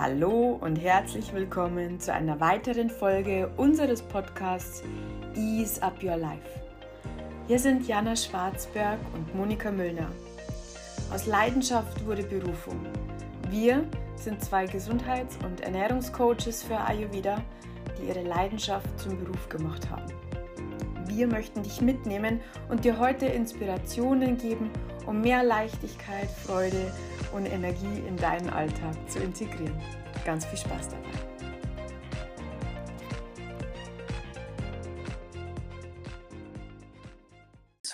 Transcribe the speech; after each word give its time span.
Hallo 0.00 0.56
und 0.60 0.76
herzlich 0.76 1.34
willkommen 1.34 1.98
zu 1.98 2.12
einer 2.12 2.38
weiteren 2.38 2.88
Folge 2.88 3.50
unseres 3.56 4.00
Podcasts 4.00 4.84
Ease 5.34 5.82
Up 5.82 6.00
Your 6.00 6.16
Life. 6.16 6.48
Hier 7.48 7.58
sind 7.58 7.88
Jana 7.88 8.14
Schwarzberg 8.14 9.00
und 9.12 9.34
Monika 9.34 9.72
Müllner. 9.72 10.06
Aus 11.12 11.26
Leidenschaft 11.26 12.06
wurde 12.06 12.22
Berufung. 12.22 12.86
Wir 13.50 13.84
sind 14.14 14.40
zwei 14.40 14.66
Gesundheits- 14.66 15.36
und 15.44 15.62
Ernährungscoaches 15.62 16.62
für 16.62 16.78
Ayurveda, 16.78 17.42
die 18.00 18.06
ihre 18.06 18.22
Leidenschaft 18.22 19.00
zum 19.00 19.18
Beruf 19.18 19.48
gemacht 19.48 19.90
haben. 19.90 20.17
Wir 21.18 21.26
möchten 21.26 21.64
dich 21.64 21.80
mitnehmen 21.80 22.40
und 22.68 22.84
dir 22.84 23.00
heute 23.00 23.26
Inspirationen 23.26 24.38
geben, 24.38 24.70
um 25.04 25.20
mehr 25.20 25.42
Leichtigkeit, 25.42 26.30
Freude 26.30 26.92
und 27.34 27.44
Energie 27.44 28.04
in 28.06 28.16
deinen 28.16 28.48
Alltag 28.48 28.94
zu 29.10 29.18
integrieren. 29.18 29.74
Ganz 30.24 30.46
viel 30.46 30.60
Spaß 30.60 30.90
dabei. 30.90 31.10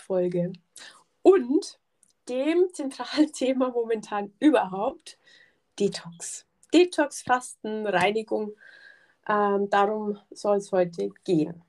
Folge 0.02 0.52
und 1.22 1.80
dem 2.28 2.68
zentralen 2.74 3.32
Thema 3.32 3.70
momentan 3.70 4.34
überhaupt 4.38 5.16
Detox. 5.80 6.44
Detox, 6.74 7.22
Fasten, 7.22 7.86
Reinigung. 7.86 8.52
Ähm, 9.26 9.70
darum 9.70 10.18
soll 10.30 10.58
es 10.58 10.70
heute 10.72 11.08
gehen. 11.24 11.63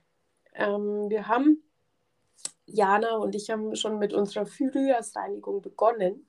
Ähm, 0.56 1.10
wir 1.10 1.28
haben, 1.28 1.64
Jana 2.66 3.18
und 3.18 3.36
ich 3.36 3.50
haben 3.50 3.76
schon 3.76 4.00
mit 4.00 4.14
unserer 4.14 4.46
Frühjahrsreinigung 4.46 5.62
begonnen 5.62 6.28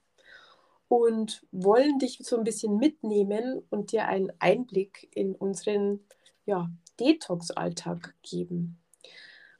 und 0.88 1.46
wollen 1.52 1.98
dich 1.98 2.18
so 2.22 2.36
ein 2.36 2.44
bisschen 2.44 2.76
mitnehmen 2.76 3.62
und 3.70 3.92
dir 3.92 4.06
einen 4.06 4.32
Einblick 4.38 5.08
in 5.14 5.34
unseren 5.34 6.06
ja, 6.44 6.70
Detox-Alltag 7.00 8.14
geben. 8.22 8.78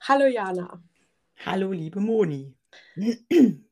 Hallo 0.00 0.26
Jana. 0.26 0.82
Hallo 1.44 1.72
liebe 1.72 2.00
Moni. 2.00 2.54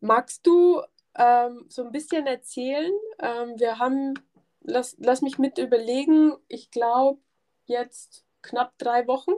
Magst 0.00 0.47
du 0.47 0.83
ähm, 1.15 1.67
so 1.69 1.84
ein 1.84 1.92
bisschen 1.92 2.27
erzählen? 2.27 2.92
Ähm, 3.20 3.59
wir 3.59 3.78
haben, 3.78 4.15
lass, 4.62 4.97
lass 4.98 5.22
mich 5.22 5.39
mit 5.39 5.59
überlegen, 5.59 6.33
ich 6.48 6.70
glaube 6.70 7.20
jetzt 7.67 8.25
knapp 8.42 8.77
drei 8.78 9.06
Wochen. 9.06 9.33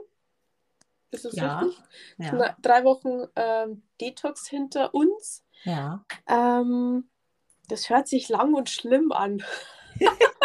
Ist 1.11 1.25
es 1.25 1.35
Ja, 1.35 1.59
richtig? 1.61 1.83
ja, 2.17 2.29
Kna 2.29 2.57
drei 2.61 2.83
Wochen 2.83 3.27
ähm, 3.35 3.83
Detox 4.01 4.47
hinter 4.47 4.93
uns. 4.93 5.43
ja. 5.63 6.03
Ähm, 6.27 7.09
das 7.69 7.89
hört 7.89 8.07
sich 8.07 8.29
lang 8.29 8.53
und 8.53 8.69
schlimm 8.69 9.11
an. 9.11 9.43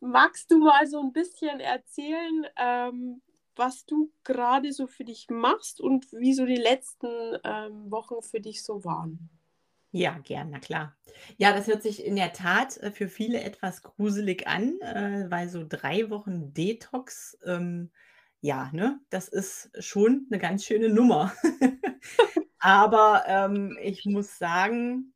Magst 0.00 0.50
du 0.50 0.58
mal 0.58 0.86
so 0.86 1.00
ein 1.00 1.12
bisschen 1.12 1.60
erzählen, 1.60 2.46
ähm, 2.56 3.22
was 3.56 3.84
du 3.86 4.12
gerade 4.24 4.72
so 4.72 4.86
für 4.86 5.04
dich 5.04 5.28
machst 5.30 5.80
und 5.80 6.12
wie 6.12 6.34
so 6.34 6.44
die 6.46 6.56
letzten 6.56 7.38
ähm, 7.44 7.90
Wochen 7.90 8.22
für 8.22 8.40
dich 8.40 8.62
so 8.62 8.84
waren? 8.84 9.30
Ja, 9.92 10.18
gern, 10.18 10.50
na 10.50 10.58
klar. 10.58 10.96
Ja, 11.38 11.52
das 11.52 11.66
hört 11.68 11.82
sich 11.82 12.04
in 12.04 12.16
der 12.16 12.32
Tat 12.32 12.76
äh, 12.78 12.90
für 12.90 13.08
viele 13.08 13.40
etwas 13.40 13.82
gruselig 13.82 14.46
an, 14.46 14.78
äh, 14.80 15.26
weil 15.30 15.48
so 15.48 15.64
drei 15.66 16.10
Wochen 16.10 16.52
Detox, 16.52 17.38
ähm, 17.44 17.90
ja, 18.40 18.70
ne, 18.72 19.00
das 19.10 19.28
ist 19.28 19.70
schon 19.78 20.26
eine 20.30 20.38
ganz 20.38 20.64
schöne 20.64 20.88
Nummer. 20.88 21.32
Aber 22.58 23.24
ähm, 23.26 23.78
ich 23.80 24.04
muss 24.06 24.38
sagen, 24.38 25.14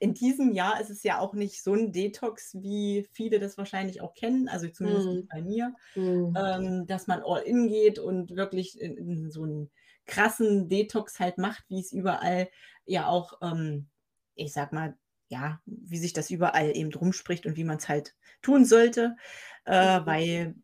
in 0.00 0.14
diesem 0.14 0.52
Jahr 0.52 0.80
ist 0.80 0.90
es 0.90 1.02
ja 1.02 1.18
auch 1.18 1.34
nicht 1.34 1.62
so 1.62 1.74
ein 1.74 1.92
Detox, 1.92 2.56
wie 2.60 3.06
viele 3.12 3.38
das 3.38 3.56
wahrscheinlich 3.58 4.00
auch 4.00 4.14
kennen, 4.14 4.48
also 4.48 4.68
zumindest 4.68 5.08
nicht 5.08 5.28
bei 5.28 5.42
mir. 5.42 5.74
hm, 5.94 6.34
ähm, 6.36 6.86
dass 6.86 7.06
man 7.06 7.22
all 7.24 7.42
in 7.42 7.68
geht 7.68 7.98
und 7.98 8.36
wirklich 8.36 8.80
in, 8.80 8.96
in 8.96 9.30
so 9.30 9.44
einen 9.44 9.70
krassen 10.06 10.68
Detox 10.68 11.20
halt 11.20 11.38
macht, 11.38 11.64
wie 11.68 11.80
es 11.80 11.92
überall 11.92 12.48
ja 12.84 13.08
auch, 13.08 13.40
ähm, 13.42 13.88
ich 14.34 14.52
sag 14.52 14.72
mal, 14.72 14.96
ja, 15.28 15.60
wie 15.66 15.98
sich 15.98 16.12
das 16.12 16.30
überall 16.30 16.76
eben 16.76 16.90
drum 16.90 17.12
spricht 17.12 17.46
und 17.46 17.56
wie 17.56 17.64
man 17.64 17.78
es 17.78 17.88
halt 17.88 18.14
tun 18.42 18.64
sollte, 18.64 19.16
äh, 19.64 20.00
weil 20.04 20.54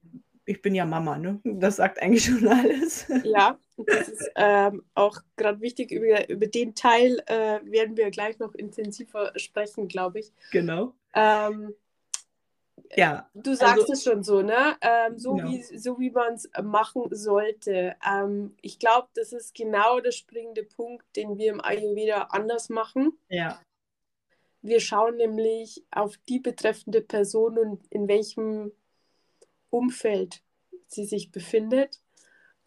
ich 0.44 0.60
bin 0.62 0.74
ja 0.74 0.84
Mama, 0.84 1.18
ne? 1.18 1.40
Das 1.44 1.76
sagt 1.76 2.00
eigentlich 2.02 2.24
schon 2.24 2.46
alles. 2.48 3.06
Ja, 3.22 3.58
das 3.86 4.08
ist 4.08 4.30
ähm, 4.36 4.84
auch 4.94 5.18
gerade 5.36 5.60
wichtig. 5.60 5.90
Über, 5.92 6.28
über 6.28 6.46
den 6.46 6.74
Teil 6.74 7.22
äh, 7.26 7.60
werden 7.64 7.96
wir 7.96 8.10
gleich 8.10 8.38
noch 8.38 8.54
intensiver 8.54 9.32
sprechen, 9.36 9.88
glaube 9.88 10.20
ich. 10.20 10.32
Genau. 10.50 10.94
Ähm, 11.14 11.74
Ja, 12.94 13.30
Du 13.34 13.50
also 13.58 13.60
sagst 13.60 13.90
es 13.90 14.04
schon 14.04 14.22
so, 14.22 14.42
ne? 14.42 14.76
Ähm, 14.82 15.18
so 15.18 15.36
genau. 15.36 15.48
wie, 15.50 15.62
so 15.62 15.98
wie 15.98 16.10
man 16.10 16.34
es 16.34 16.48
machen 16.62 17.04
sollte. 17.10 17.96
Ähm, 18.06 18.54
ich 18.60 18.78
glaube, 18.78 19.08
das 19.14 19.32
ist 19.32 19.54
genau 19.54 20.00
der 20.00 20.12
springende 20.12 20.64
Punkt, 20.64 21.04
den 21.16 21.38
wir 21.38 21.50
im 21.52 21.60
Ayurveda 21.64 22.24
anders 22.30 22.68
machen. 22.68 23.18
Ja, 23.28 23.60
Wir 24.60 24.80
schauen 24.80 25.16
nämlich 25.16 25.84
auf 25.90 26.16
die 26.28 26.38
betreffende 26.40 27.00
Person 27.02 27.58
und 27.58 27.86
in 27.90 28.08
welchem 28.08 28.72
Umfeld 29.72 30.42
sie 30.86 31.04
sich 31.04 31.32
befindet. 31.32 32.00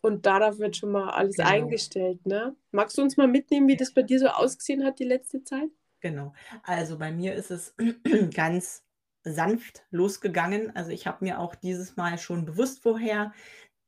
Und 0.01 0.25
darauf 0.25 0.59
wird 0.59 0.75
schon 0.75 0.91
mal 0.91 1.09
alles 1.09 1.37
genau. 1.37 1.49
eingestellt, 1.49 2.25
ne? 2.25 2.55
Magst 2.71 2.97
du 2.97 3.01
uns 3.01 3.17
mal 3.17 3.27
mitnehmen, 3.27 3.67
wie 3.67 3.77
das 3.77 3.93
bei 3.93 4.03
dir 4.03 4.19
so 4.19 4.27
ausgesehen 4.27 4.83
hat 4.83 4.99
die 4.99 5.05
letzte 5.05 5.43
Zeit? 5.43 5.69
Genau. 5.99 6.33
Also 6.63 6.99
bei 6.99 7.11
mir 7.11 7.33
ist 7.33 7.49
es 7.49 7.73
ganz 8.35 8.83
sanft 9.23 9.83
losgegangen. 9.89 10.75
Also 10.75 10.91
ich 10.91 11.07
habe 11.07 11.25
mir 11.25 11.39
auch 11.39 11.55
dieses 11.55 11.95
Mal 11.95 12.19
schon 12.19 12.45
bewusst 12.45 12.83
vorher 12.83 13.33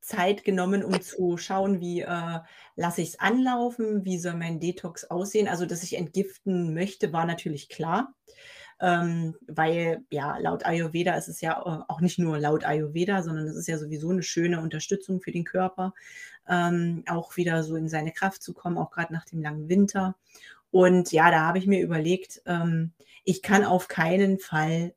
Zeit 0.01 0.43
genommen, 0.43 0.83
um 0.83 1.01
zu 1.01 1.37
schauen, 1.37 1.79
wie 1.81 2.01
äh, 2.01 2.39
lasse 2.75 3.01
ich 3.01 3.09
es 3.09 3.19
anlaufen, 3.19 4.05
wie 4.05 4.17
soll 4.17 4.35
mein 4.35 4.59
Detox 4.59 5.03
aussehen. 5.03 5.47
Also, 5.47 5.65
dass 5.65 5.83
ich 5.83 5.97
entgiften 5.97 6.73
möchte, 6.73 7.13
war 7.13 7.25
natürlich 7.25 7.69
klar. 7.69 8.13
Ähm, 8.79 9.35
weil 9.47 10.03
ja, 10.11 10.37
laut 10.37 10.65
Ayurveda 10.65 11.15
ist 11.15 11.27
es 11.27 11.41
ja 11.41 11.53
äh, 11.53 11.91
auch 11.91 11.99
nicht 11.99 12.19
nur 12.19 12.37
laut 12.37 12.63
Ayurveda, 12.63 13.23
sondern 13.23 13.47
es 13.47 13.55
ist 13.55 13.67
ja 13.67 13.77
sowieso 13.77 14.11
eine 14.11 14.21
schöne 14.21 14.61
Unterstützung 14.61 15.19
für 15.19 15.31
den 15.31 15.45
Körper, 15.45 15.93
ähm, 16.47 17.03
auch 17.07 17.37
wieder 17.37 17.63
so 17.63 17.75
in 17.75 17.89
seine 17.89 18.11
Kraft 18.11 18.43
zu 18.43 18.53
kommen, 18.53 18.77
auch 18.77 18.91
gerade 18.91 19.13
nach 19.13 19.25
dem 19.25 19.41
langen 19.41 19.67
Winter. 19.67 20.15
Und 20.71 21.11
ja, 21.11 21.31
da 21.31 21.41
habe 21.41 21.57
ich 21.57 21.65
mir 21.65 21.81
überlegt, 21.81 22.41
ähm, 22.45 22.91
ich 23.23 23.41
kann 23.41 23.63
auf 23.65 23.87
keinen 23.87 24.37
Fall, 24.37 24.93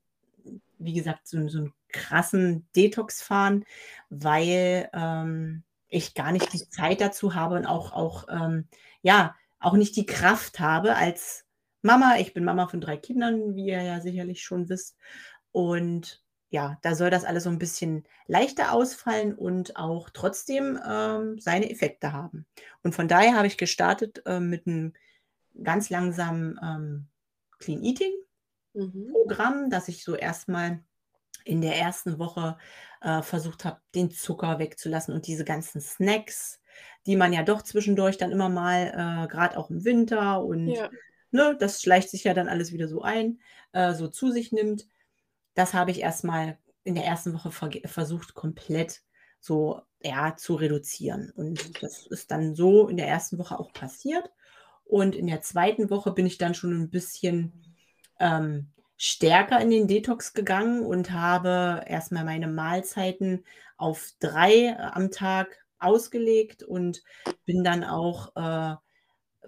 wie 0.79 0.93
gesagt, 0.93 1.27
so, 1.27 1.49
so 1.49 1.59
einen 1.59 1.73
krassen 1.89 2.67
Detox 2.77 3.23
fahren, 3.23 3.65
weil 4.09 4.89
ähm, 4.93 5.63
ich 5.89 6.15
gar 6.15 6.33
nicht 6.33 6.53
die 6.53 6.69
Zeit 6.69 7.01
dazu 7.01 7.35
habe 7.35 7.57
und 7.57 7.67
auch, 7.67 7.93
auch 7.93 8.27
ähm, 8.29 8.67
ja, 9.03 9.35
auch 9.59 9.75
nicht 9.75 9.97
die 9.97 10.07
Kraft 10.07 10.61
habe 10.61 10.97
als 10.97 11.45
Mama. 11.83 12.17
Ich 12.19 12.35
bin 12.35 12.45
Mama 12.45 12.69
von 12.69 12.81
drei 12.81 12.97
Kindern, 12.97 13.55
wie 13.55 13.67
ihr 13.67 13.83
ja 13.83 14.01
sicherlich 14.01 14.43
schon 14.43 14.69
wisst. 14.69 14.97
Und 15.53 16.23
ja, 16.51 16.79
da 16.83 16.95
soll 16.95 17.11
das 17.11 17.25
alles 17.25 17.45
so 17.45 17.51
ein 17.51 17.59
bisschen 17.59 18.05
leichter 18.27 18.73
ausfallen 18.73 19.35
und 19.35 19.77
auch 19.77 20.11
trotzdem 20.11 20.79
ähm, 20.87 21.39
seine 21.39 21.71
Effekte 21.71 22.13
haben. 22.13 22.47
Und 22.83 22.95
von 22.95 23.09
daher 23.09 23.37
habe 23.37 23.47
ich 23.47 23.57
gestartet 23.57 24.23
äh, 24.27 24.41
mit 24.41 24.67
einem 24.67 24.93
ganz 25.63 25.91
langsamen 25.91 26.59
ähm, 26.63 27.09
Clean 27.59 27.83
Eating 27.83 28.13
Mhm. 28.75 29.13
Programm, 29.13 29.71
dass 29.71 29.89
ich 29.89 30.05
so 30.05 30.15
erstmal 30.15 30.83
in 31.45 31.61
der 31.61 31.77
ersten 31.77 32.19
Woche 32.19 32.59
äh, 33.01 33.23
versucht 33.23 33.65
habe, 33.65 33.81
den 33.95 34.11
Zucker 34.11 34.59
wegzulassen 34.59 35.15
und 35.15 35.27
diese 35.27 35.45
ganzen 35.45 35.81
Snacks, 35.81 36.61
die 37.07 37.17
man 37.17 37.33
ja 37.33 37.43
doch 37.43 37.63
zwischendurch 37.63 38.19
dann 38.19 38.31
immer 38.31 38.49
mal, 38.49 38.89
äh, 39.25 39.29
gerade 39.29 39.57
auch 39.59 39.71
im 39.71 39.85
Winter 39.85 40.45
und 40.45 40.69
Ja. 40.69 40.91
Ne, 41.31 41.57
das 41.59 41.83
schleicht 41.83 42.11
sich 42.11 42.25
ja 42.25 42.35
dann 42.35 42.49
alles 42.49 42.73
wieder 42.73 42.89
so 42.89 43.03
ein, 43.03 43.41
äh, 43.73 43.95
so 43.95 44.09
zu 44.09 44.31
sich 44.31 44.53
nimmt. 44.53 44.87
Das 45.55 45.75
habe 45.75 45.91
ich 45.91 46.01
erstmal 46.01 46.59
in 46.85 46.95
der 46.95 47.05
ersten 47.05 47.35
Woche 47.35 47.51
verge 47.51 47.87
versucht, 47.87 48.35
komplett 48.35 49.03
so, 49.41 49.83
ja, 50.03 50.37
zu 50.37 50.55
reduzieren. 50.55 51.31
Und 51.35 51.83
das 51.83 52.07
ist 52.07 52.31
dann 52.31 52.55
so 52.55 52.89
in 52.89 52.97
der 52.97 53.09
ersten 53.09 53.39
Woche 53.39 53.59
auch 53.59 53.73
passiert. 53.73 54.31
Und 54.85 55.15
in 55.15 55.27
der 55.27 55.41
zweiten 55.41 55.91
Woche 55.91 56.13
bin 56.13 56.27
ich 56.27 56.39
dann 56.39 56.55
schon 56.55 56.73
ein 56.73 56.91
bisschen 56.91 57.77
ähm, 58.19 58.73
stärker 58.97 59.61
in 59.61 59.71
den 59.71 59.89
Detox 59.89 60.35
gegangen 60.35 60.85
und 60.85 61.13
habe 61.13 61.85
erstmal 61.87 62.25
meine 62.25 62.49
Mahlzeiten 62.49 63.45
auf 63.77 64.11
3 64.21 64.53
äh, 64.53 64.77
am 64.77 65.11
Tag 65.11 65.65
ausgelegt 65.79 66.63
und 66.63 67.03
bin 67.47 67.65
dann 67.65 67.85
auch, 67.85 68.37
äh, 68.37 68.77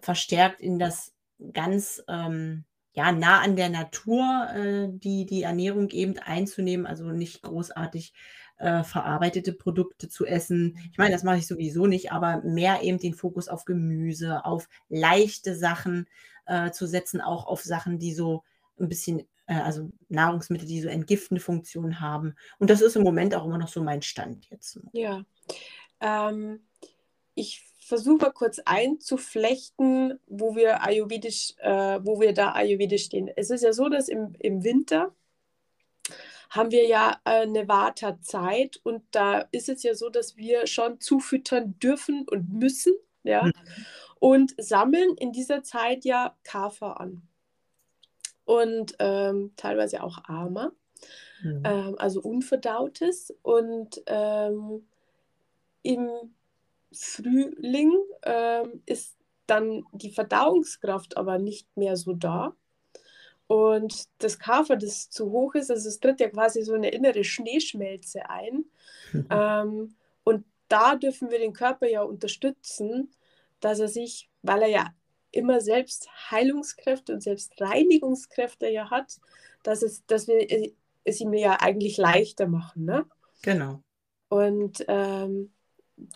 verstärkt 0.00 0.60
in 0.60 0.78
das 0.78 1.12
ganz, 1.52 2.02
ähm, 2.08 2.64
ja, 2.94 3.10
nah 3.12 3.40
an 3.40 3.56
der 3.56 3.70
Natur, 3.70 4.48
äh, 4.54 4.88
die 4.90 5.24
die 5.26 5.42
Ernährung 5.42 5.88
eben 5.90 6.18
einzunehmen, 6.18 6.86
also 6.86 7.10
nicht 7.10 7.42
großartig, 7.42 8.12
äh, 8.58 8.84
verarbeitete 8.84 9.52
Produkte 9.54 10.08
zu 10.08 10.26
essen. 10.26 10.78
Ich 10.92 10.98
meine, 10.98 11.12
das 11.12 11.24
mache 11.24 11.38
ich 11.38 11.46
sowieso 11.46 11.86
nicht, 11.86 12.12
aber 12.12 12.42
mehr 12.42 12.82
eben 12.82 12.98
den 12.98 13.14
Fokus 13.14 13.48
auf 13.48 13.64
Gemüse, 13.64 14.44
auf 14.44 14.68
leichte 14.88 15.56
Sachen, 15.56 16.06
äh, 16.46 16.70
zu 16.70 16.86
setzen, 16.86 17.20
auch 17.20 17.46
auf 17.46 17.62
Sachen, 17.62 17.98
die 17.98 18.12
so 18.14 18.44
'n 18.78 18.88
bisschen 18.88 19.20
äh, 19.46 19.54
also 19.54 19.90
Nahrungsmittel, 20.08 20.66
die 20.68 20.80
so 20.80 20.88
entgiftende 20.88 21.40
Funktion 21.40 22.00
haben. 22.00 22.34
Und 22.58 22.70
das 22.70 22.80
ist 22.82 22.96
im 22.96 23.02
Moment 23.02 23.34
auch 23.34 23.44
immer 23.46 23.58
noch 23.58 23.68
so 23.68 23.82
mein 23.82 24.02
Stand 24.02 24.48
jetzt. 24.50 24.80
Ja. 24.92 25.24
Ähm, 26.00 26.60
ich 27.34 27.64
versuche 27.84 28.24
mal 28.24 28.32
kurz 28.32 28.60
einzuflechten, 28.64 30.18
wo 30.26 30.54
wir 30.54 30.82
ayurvedisch, 30.82 31.54
äh, 31.58 31.98
wo 32.02 32.20
wir 32.20 32.32
da 32.32 32.52
ayurvedisch 32.52 33.04
stehen. 33.04 33.30
Es 33.36 33.50
ist 33.50 33.62
ja 33.62 33.72
so, 33.72 33.88
dass 33.88 34.08
im, 34.08 34.34
im 34.38 34.62
Winter 34.64 35.12
haben 36.50 36.70
wir 36.70 36.86
ja 36.86 37.20
eine 37.24 37.66
Vata-Zeit 37.66 38.78
und 38.82 39.02
da 39.10 39.48
ist 39.52 39.68
es 39.68 39.82
ja 39.82 39.94
so, 39.94 40.10
dass 40.10 40.36
wir 40.36 40.66
schon 40.66 41.00
zufüttern 41.00 41.78
dürfen 41.78 42.26
und 42.28 42.52
müssen, 42.52 42.92
ja, 43.22 43.44
mhm. 43.44 43.52
und 44.20 44.54
sammeln 44.58 45.16
in 45.16 45.32
dieser 45.32 45.62
Zeit 45.62 46.04
ja 46.04 46.36
Kafer 46.44 47.00
an 47.00 47.22
und 48.44 48.94
ähm, 48.98 49.52
teilweise 49.56 50.02
auch 50.02 50.24
Ama, 50.24 50.72
mhm. 51.42 51.62
ähm, 51.64 51.94
also 51.98 52.20
Unverdautes 52.20 53.34
und 53.42 54.02
ähm, 54.06 54.86
im 55.82 56.10
Frühling 56.92 57.92
ähm, 58.22 58.82
ist 58.86 59.16
dann 59.46 59.84
die 59.92 60.10
Verdauungskraft 60.10 61.16
aber 61.16 61.38
nicht 61.38 61.76
mehr 61.76 61.96
so 61.96 62.12
da. 62.12 62.54
Und 63.46 64.04
das 64.18 64.38
Kafer, 64.38 64.76
das 64.76 65.10
zu 65.10 65.30
hoch 65.30 65.54
ist, 65.54 65.70
also 65.70 65.88
es 65.88 66.00
tritt 66.00 66.20
ja 66.20 66.30
quasi 66.30 66.62
so 66.62 66.72
eine 66.74 66.90
innere 66.90 67.24
Schneeschmelze 67.24 68.28
ein. 68.28 68.64
Mhm. 69.12 69.26
Ähm, 69.30 69.94
und 70.24 70.44
da 70.68 70.96
dürfen 70.96 71.30
wir 71.30 71.38
den 71.38 71.52
Körper 71.52 71.86
ja 71.86 72.02
unterstützen, 72.02 73.10
dass 73.60 73.78
er 73.78 73.88
sich, 73.88 74.30
weil 74.40 74.62
er 74.62 74.68
ja 74.68 74.94
immer 75.32 75.60
selbst 75.60 76.08
Heilungskräfte 76.30 77.12
und 77.12 77.22
selbst 77.22 77.60
Reinigungskräfte 77.60 78.68
ja 78.68 78.90
hat, 78.90 79.18
dass, 79.62 79.82
es, 79.82 80.06
dass 80.06 80.28
wir 80.28 80.72
es 81.04 81.20
ihm 81.20 81.32
ja 81.34 81.58
eigentlich 81.60 81.96
leichter 81.96 82.46
machen. 82.46 82.84
Ne? 82.84 83.04
Genau. 83.42 83.82
Und 84.28 84.84
ähm, 84.88 85.52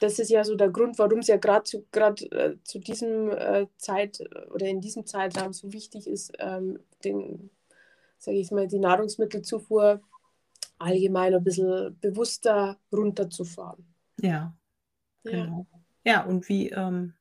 das 0.01 0.19
ist 0.19 0.31
ja 0.31 0.45
so 0.45 0.55
der 0.55 0.71
Grund, 0.71 0.99
warum 0.99 1.21
es 1.21 1.29
ja 1.29 1.37
gerade 1.37 1.65
zu, 1.65 1.87
grad, 1.93 2.23
äh, 2.33 2.57
zu 2.65 2.79
diesem 2.79 3.31
äh, 3.31 3.67
Zeit 3.79 4.21
oder 4.51 4.67
in 4.67 4.81
diesem 4.81 5.07
Zeitraum 5.07 5.53
so 5.53 5.73
wichtig 5.73 6.07
ist, 6.07 6.33
ähm, 6.39 6.79
den, 7.05 7.51
sage 8.19 8.39
ich 8.39 8.51
mal, 8.51 8.67
die 8.67 8.79
Nahrungsmittelzufuhr 8.79 10.01
allgemein 10.79 11.35
ein 11.35 11.45
bisschen 11.45 11.99
bewusster 12.01 12.79
runterzufahren. 12.93 13.85
Ja, 14.21 14.57
genau. 15.25 15.67
Ja, 16.05 16.13
ja 16.13 16.25
und 16.25 16.49
wie, 16.49 16.71
ähm, 16.71 17.15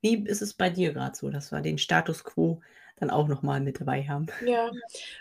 wie 0.00 0.16
ist 0.24 0.42
es 0.42 0.54
bei 0.54 0.70
dir 0.70 0.92
gerade 0.92 1.16
so, 1.16 1.30
dass 1.30 1.52
wir 1.52 1.60
den 1.60 1.78
Status 1.78 2.24
quo 2.24 2.60
dann 2.96 3.10
auch 3.10 3.28
nochmal 3.28 3.60
mit 3.60 3.80
dabei 3.80 4.04
haben. 4.04 4.26
Ja, 4.44 4.70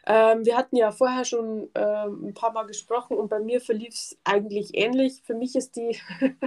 ähm, 0.06 0.46
wir 0.46 0.56
hatten 0.56 0.76
ja 0.76 0.92
vorher 0.92 1.26
schon 1.26 1.70
ähm, 1.76 2.28
ein 2.28 2.34
paar 2.34 2.52
Mal 2.52 2.68
gesprochen 2.68 3.18
und 3.18 3.30
bei 3.30 3.40
mir 3.40 3.62
verlief 3.62 3.94
es 3.94 4.18
eigentlich 4.24 4.76
ähnlich. 4.76 5.22
Für 5.24 5.34
mich 5.34 5.56
ist 5.56 5.76
die, 5.76 5.98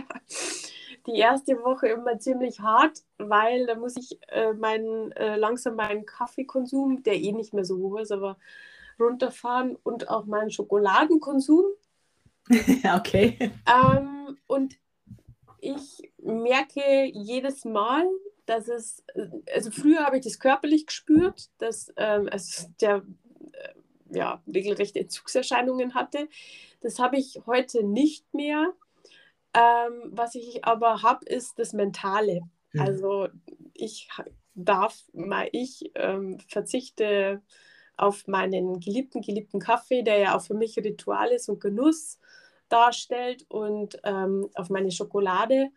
die 1.07 1.17
erste 1.17 1.55
Woche 1.65 1.89
immer 1.89 2.19
ziemlich 2.19 2.61
hart, 2.61 3.03
weil 3.19 3.67
da 3.67 3.75
muss 3.75 3.97
ich 3.97 4.19
äh, 4.29 4.53
meinen, 4.53 5.13
äh, 5.13 5.37
langsam 5.37 5.77
meinen 5.77 6.07
Kaffeekonsum, 6.07 7.03
der 7.03 7.15
eh 7.15 7.33
nicht 7.33 7.53
mehr 7.53 7.65
so 7.65 7.77
hoch 7.79 7.99
ist, 7.99 8.13
aber 8.13 8.37
runterfahren 8.99 9.77
und 9.83 10.09
auch 10.09 10.27
meinen 10.27 10.51
Schokoladenkonsum. 10.51 11.65
okay. 12.95 13.53
Ähm, 13.67 14.39
und 14.47 14.77
ich 15.61 16.13
merke 16.19 17.05
jedes 17.13 17.65
Mal, 17.65 18.07
dass 18.47 18.69
es, 18.69 19.05
also 19.53 19.71
früher 19.71 20.05
habe 20.05 20.19
ich 20.19 20.25
das 20.25 20.39
körperlich 20.39 20.87
gespürt, 20.87 21.51
dass 21.59 21.93
ähm, 21.97 22.29
es 22.33 22.71
der 22.81 23.03
äh, 23.53 24.17
ja, 24.17 24.43
regelrechte 24.47 25.01
Entzugserscheinungen 25.01 25.95
hatte. 25.95 26.29
Das 26.81 26.99
habe 26.99 27.19
ich 27.19 27.41
heute 27.47 27.83
nicht 27.83 28.33
mehr. 28.33 28.73
Ähm, 29.53 30.11
was 30.13 30.35
ich 30.35 30.65
aber 30.65 31.03
habe, 31.03 31.25
ist 31.27 31.59
das 31.59 31.73
Mentale. 31.73 32.43
Mhm. 32.73 32.81
Also 32.81 33.29
ich 33.75 34.09
darf 34.55 35.05
mal, 35.13 35.49
ich 35.53 35.91
ähm, 35.95 36.39
verzichte 36.49 37.43
auf 37.97 38.27
meinen 38.27 38.81
geliebten, 38.81 39.23
geliebten 39.23 39.59
Kaffee, 39.59 40.03
der 40.03 40.19
ja 40.19 40.37
auch 40.37 40.43
für 40.43 40.55
mich 40.55 40.77
Ritual 40.79 41.31
ist 41.31 41.49
und 41.49 41.61
Genuss 41.61 42.19
darstellt 42.69 43.47
und 43.49 43.99
ähm, 44.05 44.51
auf 44.55 44.71
meine 44.71 44.91
Schokolade 44.91 45.71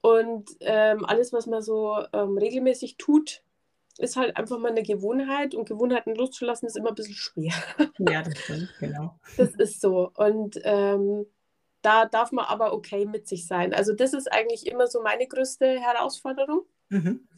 und 0.00 0.50
ähm, 0.60 1.04
alles, 1.04 1.32
was 1.32 1.46
man 1.46 1.62
so 1.62 1.96
ähm, 2.12 2.38
regelmäßig 2.38 2.96
tut, 2.96 3.42
ist 3.98 4.16
halt 4.16 4.36
einfach 4.36 4.58
mal 4.58 4.70
eine 4.70 4.84
Gewohnheit 4.84 5.54
und 5.54 5.68
Gewohnheiten 5.68 6.14
loszulassen 6.14 6.68
ist 6.68 6.76
immer 6.76 6.90
ein 6.90 6.94
bisschen 6.94 7.14
schwer. 7.14 7.52
Ja, 7.98 8.22
das 8.22 8.38
stimmt, 8.38 8.72
genau. 8.78 9.18
Das 9.36 9.54
ist 9.56 9.80
so. 9.80 10.12
Und 10.14 10.58
ähm, 10.62 11.26
da 11.82 12.06
darf 12.06 12.30
man 12.30 12.44
aber 12.44 12.72
okay 12.72 13.06
mit 13.06 13.26
sich 13.26 13.46
sein. 13.46 13.74
Also 13.74 13.92
das 13.92 14.14
ist 14.14 14.30
eigentlich 14.30 14.66
immer 14.66 14.86
so 14.86 15.02
meine 15.02 15.26
größte 15.26 15.80
Herausforderung. 15.80 16.62
Mhm. 16.90 17.28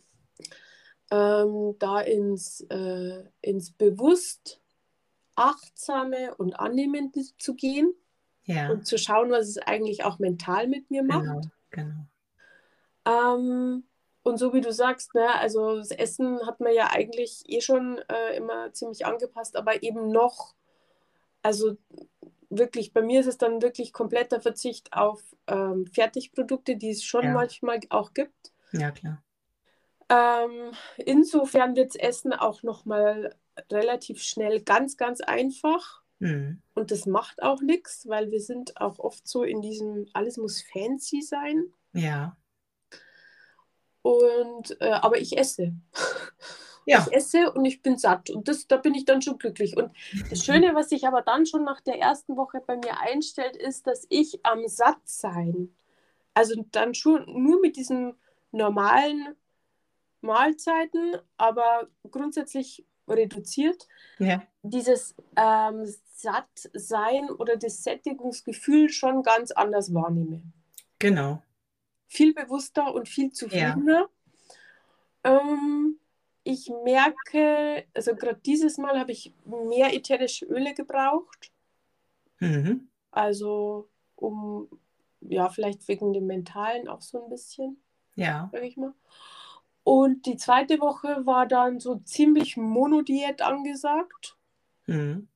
Ähm, 1.10 1.76
da 1.78 2.00
ins, 2.00 2.60
äh, 2.68 3.24
ins 3.40 3.72
bewusst 3.72 4.60
achtsame 5.34 6.34
und 6.36 6.60
annehmende 6.60 7.22
zu 7.38 7.54
gehen 7.54 7.94
ja. 8.44 8.70
und 8.70 8.86
zu 8.86 8.98
schauen, 8.98 9.30
was 9.30 9.48
es 9.48 9.58
eigentlich 9.58 10.04
auch 10.04 10.18
mental 10.18 10.68
mit 10.68 10.90
mir 10.90 11.02
macht. 11.02 11.22
Genau, 11.22 11.40
genau. 11.70 12.06
Ähm, 13.04 13.84
und 14.22 14.38
so 14.38 14.52
wie 14.52 14.60
du 14.60 14.72
sagst, 14.72 15.14
ne, 15.14 15.34
also 15.34 15.76
das 15.76 15.90
Essen 15.90 16.46
hat 16.46 16.60
man 16.60 16.74
ja 16.74 16.90
eigentlich 16.90 17.42
eh 17.46 17.60
schon 17.60 17.98
äh, 18.08 18.36
immer 18.36 18.72
ziemlich 18.72 19.06
angepasst, 19.06 19.56
aber 19.56 19.82
eben 19.82 20.10
noch, 20.10 20.54
also 21.42 21.76
wirklich, 22.50 22.92
bei 22.92 23.02
mir 23.02 23.20
ist 23.20 23.26
es 23.26 23.38
dann 23.38 23.62
wirklich 23.62 23.92
kompletter 23.92 24.40
Verzicht 24.40 24.92
auf 24.92 25.22
ähm, 25.46 25.86
Fertigprodukte, 25.86 26.76
die 26.76 26.90
es 26.90 27.02
schon 27.02 27.24
ja. 27.24 27.32
manchmal 27.32 27.80
auch 27.88 28.12
gibt. 28.12 28.52
Ja, 28.72 28.90
klar. 28.90 29.22
Ähm, 30.10 30.72
insofern 30.96 31.76
wird 31.76 31.98
Essen 31.98 32.32
auch 32.32 32.62
nochmal 32.62 33.34
relativ 33.70 34.22
schnell 34.22 34.60
ganz, 34.60 34.96
ganz 34.96 35.20
einfach. 35.20 36.02
Mhm. 36.18 36.60
Und 36.74 36.90
das 36.90 37.06
macht 37.06 37.42
auch 37.42 37.62
nichts, 37.62 38.08
weil 38.08 38.30
wir 38.30 38.40
sind 38.40 38.80
auch 38.80 38.98
oft 38.98 39.26
so 39.26 39.44
in 39.44 39.62
diesem, 39.62 40.06
alles 40.12 40.36
muss 40.36 40.62
fancy 40.62 41.22
sein. 41.22 41.72
Ja. 41.92 42.36
Und, 44.02 44.80
äh, 44.80 44.90
aber 44.90 45.18
ich 45.18 45.36
esse. 45.36 45.72
Ja. 46.86 47.04
Ich 47.06 47.14
esse 47.14 47.52
und 47.52 47.64
ich 47.66 47.82
bin 47.82 47.98
satt. 47.98 48.30
Und 48.30 48.48
das, 48.48 48.66
da 48.66 48.76
bin 48.76 48.94
ich 48.94 49.04
dann 49.04 49.22
schon 49.22 49.38
glücklich. 49.38 49.76
Und 49.76 49.92
das 50.30 50.44
Schöne, 50.44 50.74
was 50.74 50.88
sich 50.88 51.06
aber 51.06 51.22
dann 51.22 51.46
schon 51.46 51.62
nach 51.62 51.80
der 51.80 51.98
ersten 51.98 52.36
Woche 52.36 52.62
bei 52.66 52.76
mir 52.76 52.98
einstellt, 52.98 53.54
ist, 53.54 53.86
dass 53.86 54.06
ich 54.08 54.44
am 54.44 54.66
Sattsein, 54.66 55.74
also 56.34 56.64
dann 56.72 56.94
schon 56.94 57.26
nur 57.26 57.60
mit 57.60 57.76
diesen 57.76 58.14
normalen 58.50 59.36
Mahlzeiten, 60.22 61.16
aber 61.36 61.88
grundsätzlich 62.10 62.84
reduziert, 63.06 63.86
ja. 64.18 64.42
dieses 64.62 65.14
ähm, 65.36 65.84
Sattsein 66.14 67.30
oder 67.30 67.56
das 67.56 67.82
Sättigungsgefühl 67.82 68.88
schon 68.88 69.22
ganz 69.22 69.50
anders 69.50 69.92
wahrnehme. 69.92 70.42
Genau 70.98 71.42
viel 72.10 72.34
bewusster 72.34 72.92
und 72.92 73.08
viel 73.08 73.30
zufriedener. 73.30 74.08
Ja. 75.24 75.40
Ähm, 75.40 75.98
ich 76.42 76.68
merke, 76.84 77.86
also 77.94 78.16
gerade 78.16 78.40
dieses 78.44 78.78
Mal 78.78 78.98
habe 78.98 79.12
ich 79.12 79.32
mehr 79.44 79.94
ätherische 79.94 80.44
Öle 80.46 80.74
gebraucht. 80.74 81.52
Mhm. 82.40 82.88
Also 83.12 83.88
um, 84.16 84.68
ja, 85.20 85.48
vielleicht 85.50 85.86
wegen 85.86 86.12
dem 86.12 86.26
Mentalen 86.26 86.88
auch 86.88 87.00
so 87.00 87.22
ein 87.22 87.30
bisschen. 87.30 87.80
Ja. 88.16 88.50
Sag 88.52 88.64
ich 88.64 88.76
mal. 88.76 88.92
Und 89.84 90.26
die 90.26 90.36
zweite 90.36 90.80
Woche 90.80 91.24
war 91.26 91.46
dann 91.46 91.78
so 91.78 91.96
ziemlich 92.00 92.56
Monodiät 92.56 93.40
angesagt. 93.40 94.36
Mhm. 94.86 95.28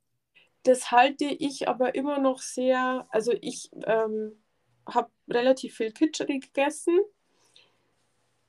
Das 0.65 0.91
halte 0.91 1.27
ich 1.27 1.69
aber 1.69 1.95
immer 1.95 2.19
noch 2.19 2.41
sehr, 2.41 3.07
also 3.11 3.33
ich 3.41 3.71
ähm, 3.85 4.33
habe 4.87 5.11
relativ 5.29 5.77
viel 5.77 5.93
Kitscheri 5.93 6.41
gegessen, 6.41 6.99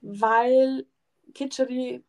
weil 0.01 0.86
Kitscheri 1.34 2.04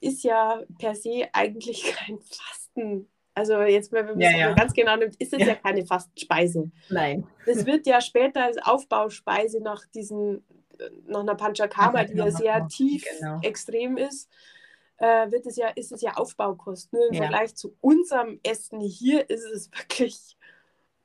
ist 0.00 0.22
ja 0.24 0.62
per 0.78 0.94
se 0.94 1.28
eigentlich 1.32 1.82
kein 1.96 2.18
Fasten. 2.20 3.08
Also 3.34 3.60
jetzt, 3.62 3.92
wenn 3.92 4.06
man 4.06 4.20
es 4.20 4.32
ja, 4.32 4.38
ja. 4.38 4.54
ganz 4.54 4.72
genau 4.74 4.96
nimmt, 4.96 5.16
ist 5.16 5.32
es 5.32 5.40
ja. 5.40 5.48
ja 5.48 5.54
keine 5.54 5.86
Fastenspeise. 5.86 6.70
Nein. 6.88 7.26
Das 7.46 7.64
wird 7.64 7.86
ja 7.86 8.00
später 8.00 8.44
als 8.44 8.58
Aufbauspeise 8.58 9.62
nach 9.62 9.86
diesen, 9.86 10.44
nach 11.06 11.20
einer 11.20 11.36
Panchakarma, 11.36 12.04
die 12.04 12.16
ja 12.16 12.30
sehr 12.30 12.66
tief 12.68 13.04
genau. 13.18 13.40
extrem 13.42 13.96
ist, 13.96 14.28
äh, 14.96 15.30
wird 15.30 15.46
es 15.46 15.56
ja, 15.56 15.68
ist 15.68 15.92
es 15.92 16.02
ja 16.02 16.14
Aufbaukost. 16.14 16.92
Nur 16.92 17.08
im 17.08 17.14
Vergleich 17.14 17.54
zu 17.54 17.76
unserem 17.80 18.40
Essen 18.42 18.80
hier 18.80 19.28
ist 19.30 19.44
es 19.44 19.70
wirklich 19.70 20.36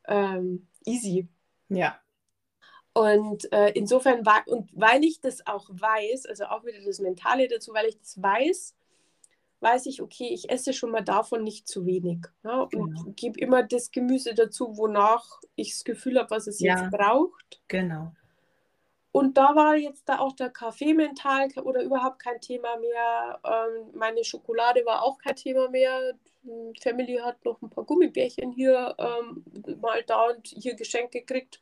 ähm, 0.07 0.67
easy. 0.85 1.27
Ja. 1.69 1.99
Und 2.97 3.51
äh, 3.51 3.71
insofern 3.71 4.25
war, 4.25 4.43
und 4.47 4.69
weil 4.73 5.03
ich 5.03 5.19
das 5.19 5.45
auch 5.45 5.67
weiß, 5.69 6.27
also 6.27 6.45
auch 6.45 6.63
wieder 6.63 6.79
das 6.85 6.99
Mentale 6.99 7.49
dazu, 7.49 7.73
weil 7.73 7.87
ich 7.87 7.99
das 7.99 8.21
weiß, 8.21 8.73
weiß 9.59 9.87
ich, 9.87 10.01
okay, 10.01 10.29
ich 10.31 10.49
esse 10.49 10.71
schon 10.71 10.91
mal 10.91 11.03
davon 11.03 11.43
nicht 11.43 11.67
zu 11.67 11.85
wenig. 11.85 12.19
Und 12.43 12.71
Genau. 12.71 13.03
gebe 13.17 13.37
immer 13.39 13.63
das 13.63 13.91
Gemüse 13.91 14.33
dazu, 14.33 14.77
wonach 14.77 15.41
ich 15.55 15.71
das 15.71 15.83
Gefühl 15.83 16.17
habe, 16.19 16.29
was 16.29 16.47
es 16.47 16.61
Ja. 16.61 16.71
jetzt 16.83 16.91
braucht. 16.91 17.61
Genau. 17.67 18.13
Und 19.11 19.37
da 19.37 19.55
war 19.55 19.75
jetzt 19.75 20.07
da 20.07 20.19
auch 20.19 20.33
der 20.33 20.49
Kaffee 20.49 20.93
mental 20.93 21.49
oder 21.63 21.81
überhaupt 21.83 22.19
kein 22.19 22.39
Thema 22.39 22.77
mehr. 22.77 23.39
Ähm, 23.43 23.89
meine 23.93 24.23
Schokolade 24.23 24.85
war 24.85 25.03
auch 25.03 25.17
kein 25.17 25.35
Thema 25.35 25.69
mehr. 25.69 26.13
Die 26.43 26.79
Family 26.81 27.17
hat 27.17 27.43
noch 27.43 27.61
ein 27.61 27.69
paar 27.69 27.83
Gummibärchen 27.83 28.51
hier 28.51 28.95
ähm, 28.97 29.43
mal 29.81 30.01
da 30.03 30.29
und 30.29 30.47
hier 30.47 30.75
geschenkt 30.75 31.11
gekriegt. 31.11 31.61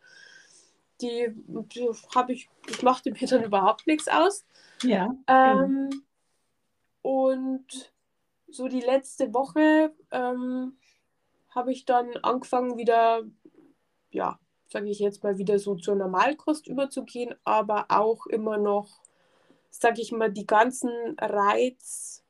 Die, 1.03 1.27
die 1.35 1.89
habe 2.15 2.33
ich, 2.33 2.49
das 2.67 2.81
machte 2.81 3.11
mir 3.11 3.27
dann 3.27 3.43
überhaupt 3.43 3.85
nichts 3.85 4.07
aus. 4.07 4.45
Ja. 4.83 5.13
Ähm, 5.27 5.89
und 7.01 7.93
so 8.47 8.67
die 8.67 8.81
letzte 8.81 9.33
Woche 9.33 9.93
ähm, 10.11 10.77
habe 11.49 11.71
ich 11.71 11.85
dann 11.85 12.15
angefangen, 12.17 12.77
wieder, 12.77 13.23
ja, 14.11 14.39
sage 14.67 14.89
ich 14.89 14.99
jetzt 14.99 15.23
mal, 15.23 15.37
wieder 15.37 15.59
so 15.59 15.75
zur 15.75 15.95
Normalkost 15.95 16.67
überzugehen, 16.67 17.35
aber 17.43 17.85
auch 17.89 18.25
immer 18.27 18.57
noch, 18.57 19.01
sage 19.69 20.01
ich 20.01 20.11
mal, 20.11 20.31
die 20.31 20.47
ganzen 20.47 20.89
Reiz- 21.19 22.23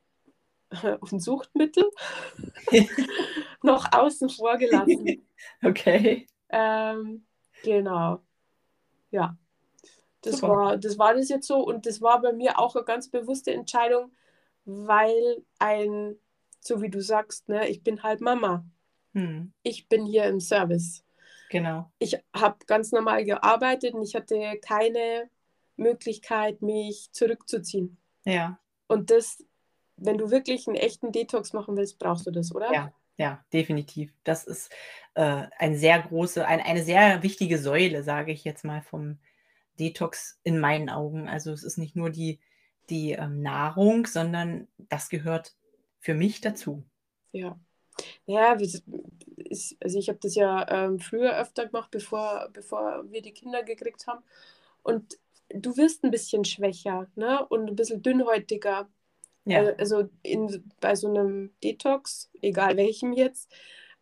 und 1.12 1.22
Suchtmittel 1.22 1.90
noch 3.62 3.92
außen 3.92 4.30
vor 4.30 4.58
gelassen. 4.58 5.28
Okay. 5.62 6.26
Ähm, 6.50 7.26
genau. 7.64 8.22
Ja. 9.14 9.38
Das 10.22 10.38
Super. 10.38 10.48
war, 10.48 10.78
das 10.78 10.98
war 10.98 11.14
das 11.14 11.30
jetzt 11.30 11.48
so 11.48 11.58
und 11.58 11.86
das 11.86 12.02
war 12.02 12.22
bei 12.22 12.34
mir 12.34 12.60
auch 12.60 12.76
eine 12.76 12.84
ganz 12.84 13.10
bewusste 13.10 13.54
Entscheidung, 13.54 14.12
weil 14.66 15.44
ein, 15.60 16.16
so 16.60 16.82
wie 16.82 16.90
du 16.90 17.02
sagst, 17.02 17.48
ne, 17.48 17.68
ich 17.68 17.84
bin 17.84 18.04
halt 18.04 18.22
Mama. 18.22 18.66
Hm. 19.14 19.54
Ich 19.62 19.88
bin 19.88 20.06
hier 20.06 20.26
im 20.26 20.40
Service. 20.40 21.06
Genau. 21.50 21.92
Ich 22.00 22.18
habe 22.36 22.58
ganz 22.66 22.92
normal 22.92 23.26
gearbeitet 23.26 23.94
und 23.94 24.02
ich 24.02 24.16
hatte 24.16 24.58
keine 24.62 25.30
Möglichkeit, 25.76 26.62
mich 26.62 27.10
zurückzuziehen. 27.12 27.98
Ja. 28.26 28.58
Und 28.88 29.12
das, 29.12 29.46
wenn 29.98 30.18
du 30.18 30.32
wirklich 30.32 30.68
einen 30.68 30.78
echten 30.78 31.12
Detox 31.12 31.54
machen 31.54 31.78
willst, 31.78 32.00
brauchst 32.00 32.26
du 32.26 32.32
das, 32.32 32.56
oder? 32.56 32.74
Ja. 32.74 32.94
Ja, 33.18 33.44
definitiv. 33.54 34.12
Das 34.24 34.44
ist 34.44 34.72
äh, 35.14 35.46
ein 35.58 35.76
sehr 35.78 36.02
große, 36.02 36.46
ein, 36.46 36.62
eine 36.62 36.84
sehr 36.84 37.22
wichtige 37.22 37.60
Säule, 37.60 38.04
sage 38.04 38.32
ich 38.32 38.44
jetzt 38.44 38.66
mal, 38.66 38.82
vom 38.82 39.20
Detox 39.80 40.40
in 40.44 40.60
meinen 40.60 40.90
Augen. 40.90 41.28
Also 41.28 41.52
es 41.52 41.64
ist 41.64 41.78
nicht 41.78 41.96
nur 41.96 42.10
die, 42.10 42.40
die 42.90 43.12
ähm, 43.12 43.42
Nahrung, 43.42 44.08
sondern 44.08 44.68
das 44.78 45.10
gehört 45.10 45.56
für 46.00 46.14
mich 46.14 46.42
dazu. 46.42 46.84
Ja. 47.32 47.60
Ja, 48.26 48.54
ist, 48.54 48.84
also 49.80 50.00
ich 50.00 50.10
habe 50.10 50.20
das 50.22 50.34
ja 50.34 50.68
ähm, 50.70 51.00
früher 51.00 51.38
öfter 51.38 51.68
gemacht, 51.68 51.92
bevor, 51.92 52.50
bevor 52.52 53.04
wir 53.12 53.22
die 53.22 53.34
Kinder 53.34 53.64
gekriegt 53.64 54.08
haben. 54.08 54.24
Und 54.82 55.20
du 55.50 55.78
wirst 55.78 56.04
ein 56.04 56.12
bisschen 56.12 56.44
schwächer, 56.44 57.08
ne? 57.16 57.46
Und 57.48 57.70
ein 57.70 57.76
bisschen 57.76 58.02
dünnhäutiger. 58.02 58.90
Ja, 59.46 59.64
Äh, 59.64 59.76
Also 59.78 60.10
in, 60.22 60.72
bei 60.80 60.96
so 60.96 61.08
einem 61.08 61.52
Detox, 61.64 62.30
egal 62.42 62.78
welchem 62.78 63.14
jetzt, 63.14 63.52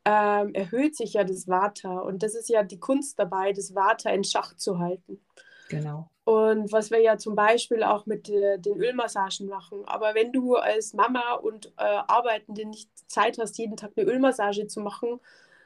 ähm, 0.06 0.54
erhöht 0.54 0.96
sich 0.96 1.14
ja 1.14 1.24
das 1.24 1.48
Vata. 1.48 2.00
Und 2.00 2.24
das 2.24 2.36
ist 2.36 2.50
ja 2.50 2.64
die 2.64 2.80
Kunst 2.80 3.20
dabei, 3.20 3.54
das 3.54 3.76
Vata 3.76 4.10
in 4.10 4.24
Schach 4.24 4.56
zu 4.56 4.80
halten. 4.80 5.20
genau. 5.70 6.10
Und 6.24 6.72
was 6.72 6.92
wir 6.92 7.00
ja 7.02 7.18
zum 7.18 7.36
Beispiel 7.36 7.84
auch 7.84 8.06
mit 8.06 8.30
äh, 8.30 8.58
den 8.60 8.78
Ölmassagen 8.78 9.48
machen. 9.48 9.84
Aber 9.86 10.14
wenn 10.16 10.32
du 10.32 10.56
als 10.56 10.94
Mama 10.94 11.34
und 11.34 11.68
äh, 11.78 11.84
Arbeitende 12.08 12.66
nicht 12.66 12.90
Zeit 13.10 13.38
hast, 13.40 13.58
jeden 13.58 13.76
Tag 13.76 13.92
eine 13.96 14.06
Ölmassage 14.08 14.68
zu 14.68 14.82
machen, 14.82 15.20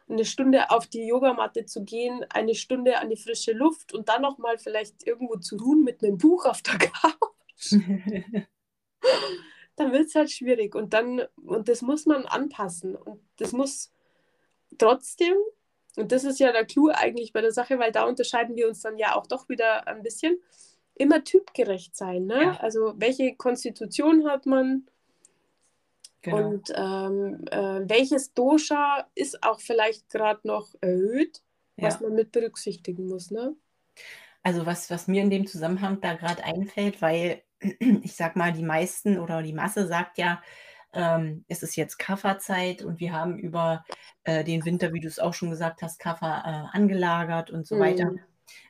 eine 0.08 0.26
Stunde 0.26 0.70
auf 0.72 0.88
die 0.88 1.08
Yogamatte 1.08 1.66
zu 1.66 1.84
gehen, 1.84 2.26
eine 2.30 2.56
Stunde 2.56 3.00
an 3.00 3.10
die 3.10 3.18
frische 3.18 3.54
Luft 3.54 3.94
und 3.94 4.08
dann 4.08 4.22
nochmal 4.22 4.58
vielleicht 4.58 5.06
irgendwo 5.06 5.36
zu 5.38 5.58
ruhen 5.58 5.84
mit 5.84 6.04
einem 6.04 6.18
Buch 6.18 6.46
auf 6.46 6.62
der 6.62 6.78
Couch, 6.78 7.72
dann 9.76 9.92
wird 9.92 10.08
es 10.08 10.16
halt 10.16 10.32
schwierig. 10.32 10.76
Und 10.76 10.94
dann, 10.94 11.24
und 11.36 11.68
das 11.68 11.82
muss 11.82 12.06
man 12.06 12.26
anpassen. 12.26 12.96
Und 12.96 13.22
das 13.38 13.52
muss 13.52 13.92
trotzdem, 14.78 15.36
und 15.98 16.12
das 16.12 16.24
ist 16.24 16.40
ja 16.40 16.52
der 16.52 16.66
Clou 16.66 16.90
eigentlich 16.90 17.34
bei 17.34 17.42
der 17.42 17.52
Sache, 17.52 17.80
weil 17.80 17.92
da 17.92 18.06
unterscheiden 18.06 18.56
wir 18.56 18.68
uns 18.68 18.82
dann 18.82 18.98
ja 18.98 19.16
auch 19.16 19.28
doch 19.28 19.50
wieder 19.50 19.88
ein 19.88 20.04
bisschen, 20.04 20.40
immer 20.96 21.24
typgerecht 21.24 21.96
sein. 21.96 22.26
Ne? 22.26 22.42
Ja. 22.42 22.58
Also 22.58 22.94
welche 22.98 23.36
Konstitution 23.36 24.28
hat 24.30 24.46
man 24.46 24.88
genau. 26.22 26.50
und 26.50 26.72
ähm, 26.76 27.46
äh, 27.52 27.82
welches 27.90 28.34
Dosha 28.34 29.08
ist 29.14 29.44
auch 29.44 29.60
vielleicht 29.60 30.10
gerade 30.10 30.48
noch 30.48 30.74
erhöht, 30.82 31.44
was 31.78 31.96
Ja. 31.96 32.08
man 32.08 32.16
mit 32.16 32.32
berücksichtigen 32.32 33.08
muss. 33.08 33.30
Ne? 33.30 33.56
Also 34.42 34.66
was, 34.66 34.90
was 34.90 35.08
mir 35.08 35.22
in 35.22 35.30
dem 35.30 35.48
Zusammenhang 35.48 36.00
da 36.02 36.14
gerade 36.14 36.44
einfällt, 36.44 37.02
weil 37.02 37.42
ich 38.04 38.16
sag 38.16 38.36
mal, 38.36 38.54
die 38.54 38.64
meisten 38.64 39.20
oder 39.20 39.42
die 39.44 39.54
Masse 39.54 39.88
sagt 39.88 40.18
ja, 40.18 40.42
ähm, 40.94 41.44
es 41.48 41.64
ist 41.64 41.76
jetzt 41.76 41.98
Kafferzeit 41.98 42.82
und 42.82 43.00
wir 43.00 43.12
haben 43.12 43.38
über 43.38 43.84
äh, 44.24 44.44
den 44.44 44.64
Winter, 44.66 44.94
wie 44.94 45.02
du 45.02 45.08
es 45.08 45.20
auch 45.20 45.34
schon 45.34 45.50
gesagt 45.50 45.82
hast, 45.82 46.00
Kaffer 46.00 46.44
äh, 46.46 46.78
angelagert 46.78 47.52
und 47.52 47.68
so 47.68 47.80
weiter. 47.80 48.12
Mhm. 48.12 48.20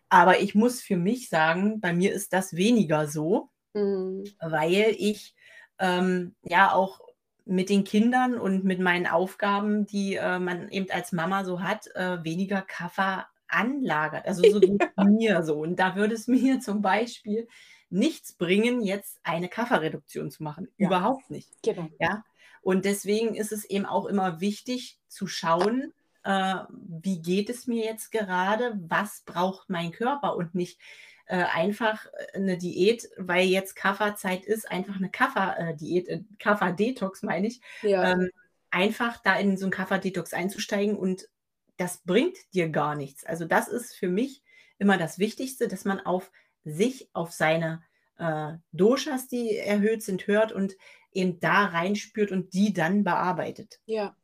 Aber 0.10 0.40
ich 0.40 0.56
muss 0.56 0.82
für 0.82 0.98
mich 0.98 1.30
sagen, 1.30 1.82
bei 1.82 1.94
mir 1.94 2.14
ist 2.14 2.34
das 2.34 2.56
weniger 2.56 3.08
so, 3.08 3.50
Mhm. 3.75 4.24
weil 4.40 4.96
ich 4.98 5.36
ähm, 5.80 6.34
ja 6.44 6.72
auch 6.72 7.02
mit 7.44 7.70
den 7.70 7.84
Kindern 7.84 8.40
und 8.40 8.64
mit 8.64 8.80
meinen 8.80 9.06
Aufgaben, 9.06 9.86
die 9.86 10.16
äh, 10.16 10.40
man 10.40 10.70
eben 10.70 10.90
als 10.90 11.12
Mama 11.12 11.44
so 11.44 11.62
hat, 11.62 11.88
äh, 11.96 12.24
weniger 12.24 12.62
Kaffer 12.62 13.28
anlagert. 13.48 14.25
Also 14.25 14.50
so 14.50 14.60
geht 14.62 14.82
mir 14.98 15.44
so. 15.44 15.60
Und 15.60 15.75
da 15.75 15.96
würde 15.96 16.16
es 16.16 16.28
mir 16.28 16.60
zum 16.60 16.82
Beispiel 16.82 17.48
nichts 17.89 18.34
bringen, 18.34 18.82
jetzt 18.82 19.20
eine 19.24 19.50
Kafferreduktion 19.50 20.32
zu 20.32 20.44
machen. 20.44 20.68
Ja. 20.77 20.88
Überhaupt 20.88 21.30
nicht. 21.30 21.50
Genau. 21.63 21.89
Ja. 22.00 22.24
Und 22.62 22.86
deswegen 22.86 23.36
ist 23.36 23.51
es 23.51 23.65
eben 23.65 23.86
auch 23.86 24.06
immer 24.06 24.42
wichtig 24.42 25.00
zu 25.08 25.27
schauen, 25.27 25.94
äh, 26.24 26.56
wie 26.70 27.22
geht 27.22 27.50
es 27.50 27.68
mir 27.68 27.86
jetzt 27.86 28.12
gerade, 28.12 28.77
was 28.88 29.22
braucht 29.25 29.70
mein 29.70 29.92
Körper 29.92 30.36
und 30.36 30.56
nicht 30.56 30.80
äh, 31.27 31.44
einfach 31.44 32.08
eine 32.34 32.58
Diät, 32.58 33.10
weil 33.18 33.46
jetzt 33.48 33.75
Kafferzeit 33.75 34.44
ist, 34.46 34.70
einfach 34.70 34.96
eine 34.96 35.10
Kaffer-Diät, 35.10 36.08
äh, 36.08 36.24
Kaffer-Detox 36.39 37.24
meine 37.24 37.48
ich, 37.48 37.62
Ja. 37.84 38.12
ähm, 38.12 38.30
einfach 38.72 39.18
da 39.24 39.36
in 39.36 39.58
so 39.58 39.65
einen 39.65 39.72
Kaffer-Detox 39.72 40.34
einzusteigen 40.34 40.98
und 40.98 41.30
das 41.77 42.00
bringt 42.00 42.38
dir 42.54 42.70
gar 42.70 42.96
nichts. 42.96 43.25
Also 43.25 43.46
das 43.46 43.68
ist 43.68 43.96
für 43.96 44.08
mich 44.08 44.44
immer 44.77 44.98
das 44.98 45.20
Wichtigste, 45.20 45.68
dass 45.68 45.86
man 45.86 46.00
auf 46.00 46.32
sich, 46.66 47.10
auf 47.14 47.32
seine 47.32 47.82
äh, 48.18 48.54
Doshas, 48.72 49.28
die 49.28 49.58
erhöht 49.58 50.04
sind, 50.04 50.28
hört 50.28 50.52
und 50.52 50.76
eben 51.14 51.40
da 51.40 51.66
reinspürt 51.66 52.32
und 52.32 52.54
die 52.54 52.74
dann 52.74 53.04
bearbeitet. 53.04 53.80
Ja, 53.86 54.16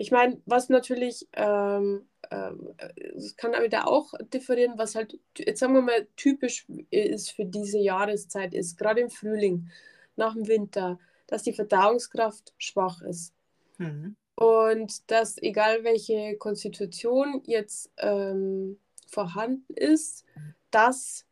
ich 0.00 0.10
meine, 0.10 0.40
was 0.46 0.70
natürlich, 0.70 1.28
ähm, 1.34 2.06
ähm, 2.30 2.74
es 3.16 3.36
kann 3.36 3.54
aber 3.54 3.68
da 3.68 3.84
auch 3.84 4.14
differieren, 4.32 4.78
was 4.78 4.94
halt, 4.94 5.18
jetzt 5.36 5.60
sagen 5.60 5.74
wir 5.74 5.82
mal, 5.82 6.06
typisch 6.16 6.66
ist 6.90 7.32
für 7.32 7.44
diese 7.44 7.78
Jahreszeit 7.78 8.54
ist, 8.54 8.78
gerade 8.78 9.02
im 9.02 9.10
Frühling, 9.10 9.68
nach 10.16 10.32
dem 10.32 10.48
Winter, 10.48 10.98
dass 11.26 11.42
die 11.42 11.52
Verdauungskraft 11.52 12.54
schwach 12.56 13.02
ist. 13.02 13.34
Mhm. 13.76 14.16
Und 14.36 15.10
dass 15.10 15.36
egal 15.42 15.84
welche 15.84 16.36
Konstitution 16.38 17.42
jetzt 17.44 17.92
ähm, 17.98 18.78
vorhanden 19.06 19.74
ist, 19.74 20.24
das 20.70 21.26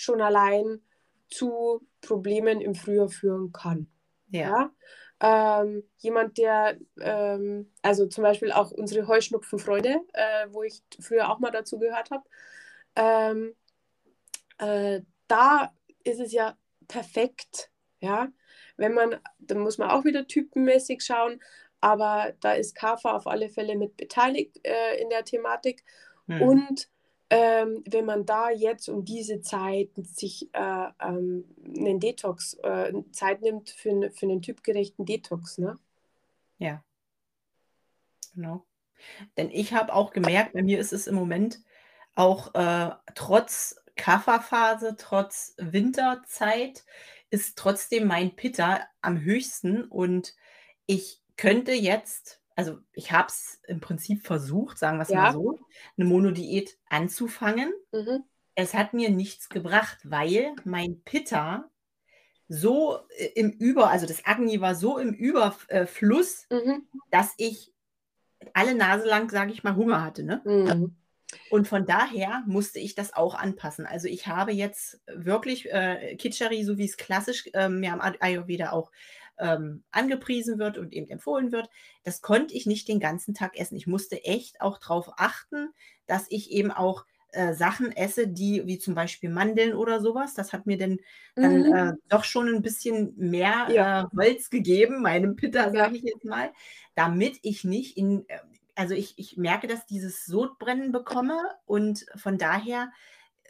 schon 0.00 0.20
allein 0.20 0.82
zu 1.28 1.86
Problemen 2.00 2.60
im 2.60 2.74
Frühjahr 2.74 3.08
führen 3.08 3.52
kann. 3.52 3.88
Ja. 4.28 4.70
Ja? 5.20 5.62
Ähm, 5.62 5.84
jemand, 5.98 6.38
der, 6.38 6.78
ähm, 7.00 7.70
also 7.82 8.06
zum 8.06 8.22
Beispiel 8.22 8.52
auch 8.52 8.70
unsere 8.70 9.06
Heuschnupfenfreunde, 9.06 10.00
äh, 10.14 10.46
wo 10.48 10.62
ich 10.62 10.82
früher 10.98 11.30
auch 11.30 11.38
mal 11.38 11.50
dazu 11.50 11.78
gehört 11.78 12.10
habe, 12.10 12.24
ähm, 12.96 13.54
äh, 14.58 15.02
da 15.28 15.72
ist 16.04 16.20
es 16.20 16.32
ja 16.32 16.56
perfekt, 16.88 17.70
ja. 18.00 18.28
Wenn 18.78 18.94
man, 18.94 19.20
dann 19.38 19.58
muss 19.58 19.76
man 19.76 19.90
auch 19.90 20.06
wieder 20.06 20.26
typenmäßig 20.26 21.02
schauen, 21.02 21.42
aber 21.82 22.32
da 22.40 22.52
ist 22.52 22.74
KAFA 22.74 23.14
auf 23.14 23.26
alle 23.26 23.50
Fälle 23.50 23.76
mit 23.76 23.98
beteiligt 23.98 24.58
äh, 24.64 25.00
in 25.02 25.10
der 25.10 25.24
Thematik. 25.24 25.84
Mhm. 26.26 26.42
Und 26.42 26.88
ähm, 27.30 27.84
wenn 27.86 28.04
man 28.04 28.26
da 28.26 28.50
jetzt 28.50 28.88
um 28.88 29.04
diese 29.04 29.40
Zeit 29.40 29.90
sich 29.96 30.52
äh, 30.52 30.86
ähm, 31.00 31.44
einen 31.64 32.00
Detox, 32.00 32.54
äh, 32.62 32.92
Zeit 33.12 33.40
nimmt 33.40 33.70
für, 33.70 34.10
für 34.10 34.26
einen 34.26 34.42
typgerechten 34.42 35.06
Detox, 35.06 35.58
ne? 35.58 35.78
Ja. 36.58 36.82
Genau. 38.34 38.66
Denn 39.36 39.50
ich 39.50 39.72
habe 39.72 39.94
auch 39.94 40.12
gemerkt, 40.12 40.52
bei 40.52 40.62
mir 40.62 40.78
ist 40.78 40.92
es 40.92 41.06
im 41.06 41.14
Moment 41.14 41.60
auch 42.14 42.54
äh, 42.54 42.90
trotz 43.14 43.76
Kafferphase, 43.96 44.96
trotz 44.98 45.54
Winterzeit, 45.58 46.84
ist 47.30 47.56
trotzdem 47.56 48.06
mein 48.06 48.34
Pitta 48.34 48.80
am 49.00 49.20
höchsten. 49.20 49.84
Und 49.84 50.34
ich 50.86 51.22
könnte 51.36 51.72
jetzt, 51.72 52.39
also 52.60 52.78
ich 52.92 53.10
habe 53.10 53.28
es 53.28 53.58
im 53.66 53.80
Prinzip 53.80 54.26
versucht, 54.26 54.76
sagen 54.78 54.98
wir 54.98 55.04
es 55.04 55.08
Ja. 55.08 55.22
mal 55.22 55.32
so, 55.32 55.58
eine 55.96 56.06
Monodiät 56.06 56.76
anzufangen. 56.90 57.72
Mhm. 57.90 58.24
Es 58.54 58.74
hat 58.74 58.92
mir 58.92 59.08
nichts 59.08 59.48
gebracht, 59.48 59.98
weil 60.04 60.54
mein 60.64 61.00
Pitta 61.02 61.70
so 62.48 62.98
äh, 63.16 63.30
im 63.34 63.50
Über, 63.50 63.90
also 63.90 64.04
das 64.06 64.26
Agni 64.26 64.60
war 64.60 64.74
so 64.74 64.98
im 64.98 65.14
Überfluss, 65.14 66.46
Mhm. 66.50 66.86
dass 67.10 67.32
ich 67.38 67.72
alle 68.52 68.74
Nase 68.74 69.06
lang, 69.08 69.30
sage 69.30 69.52
ich 69.52 69.62
mal, 69.64 69.76
Hunger 69.76 70.02
hatte. 70.02 70.22
Ne? 70.22 70.42
Mhm. 70.44 70.96
Und 71.48 71.66
von 71.66 71.86
daher 71.86 72.42
musste 72.46 72.78
ich 72.78 72.94
das 72.94 73.14
auch 73.14 73.34
anpassen. 73.36 73.86
Also 73.86 74.06
ich 74.08 74.26
habe 74.26 74.52
jetzt 74.52 75.00
wirklich 75.06 75.70
äh, 75.72 76.16
Kitschari, 76.16 76.64
so 76.64 76.76
wie 76.76 76.84
es 76.84 76.96
klassisch 76.98 77.48
ähm, 77.54 77.80
mir 77.80 77.92
am 77.94 78.00
Ay- 78.00 78.18
Ayurveda 78.20 78.72
auch 78.72 78.90
ähm, 79.40 79.84
angepriesen 79.90 80.58
wird 80.58 80.78
und 80.78 80.92
eben 80.92 81.08
empfohlen 81.08 81.52
wird, 81.52 81.68
das 82.04 82.20
konnte 82.22 82.54
ich 82.54 82.66
nicht 82.66 82.88
den 82.88 83.00
ganzen 83.00 83.34
Tag 83.34 83.58
essen. 83.58 83.76
Ich 83.76 83.86
musste 83.86 84.24
echt 84.24 84.60
auch 84.60 84.78
darauf 84.78 85.10
achten, 85.16 85.70
dass 86.06 86.26
ich 86.30 86.50
eben 86.50 86.70
auch 86.70 87.04
äh, 87.32 87.54
Sachen 87.54 87.92
esse, 87.92 88.28
die 88.28 88.66
wie 88.66 88.78
zum 88.78 88.94
Beispiel 88.94 89.30
Mandeln 89.30 89.74
oder 89.74 90.00
sowas. 90.00 90.34
Das 90.34 90.52
hat 90.52 90.66
mir 90.66 90.78
dann, 90.78 90.98
dann 91.40 91.64
Mhm. 91.64 91.74
äh, 91.74 91.92
doch 92.08 92.24
schon 92.24 92.48
ein 92.48 92.62
bisschen 92.62 93.14
mehr 93.16 93.72
Ja. 93.74 94.10
äh, 94.14 94.16
Holz 94.16 94.50
gegeben, 94.50 95.02
meinem 95.02 95.36
Pitta, 95.36 95.70
Ja. 95.72 95.84
sage 95.84 95.96
ich 95.96 96.02
jetzt 96.02 96.24
mal, 96.24 96.52
damit 96.94 97.38
ich 97.42 97.64
nicht 97.64 97.96
in, 97.96 98.28
äh, 98.28 98.38
also 98.74 98.94
ich, 98.94 99.14
ich 99.18 99.36
merke, 99.36 99.66
dass 99.66 99.86
dieses 99.86 100.24
Sodbrennen 100.24 100.92
bekomme 100.92 101.38
und 101.66 102.06
von 102.16 102.38
daher 102.38 102.92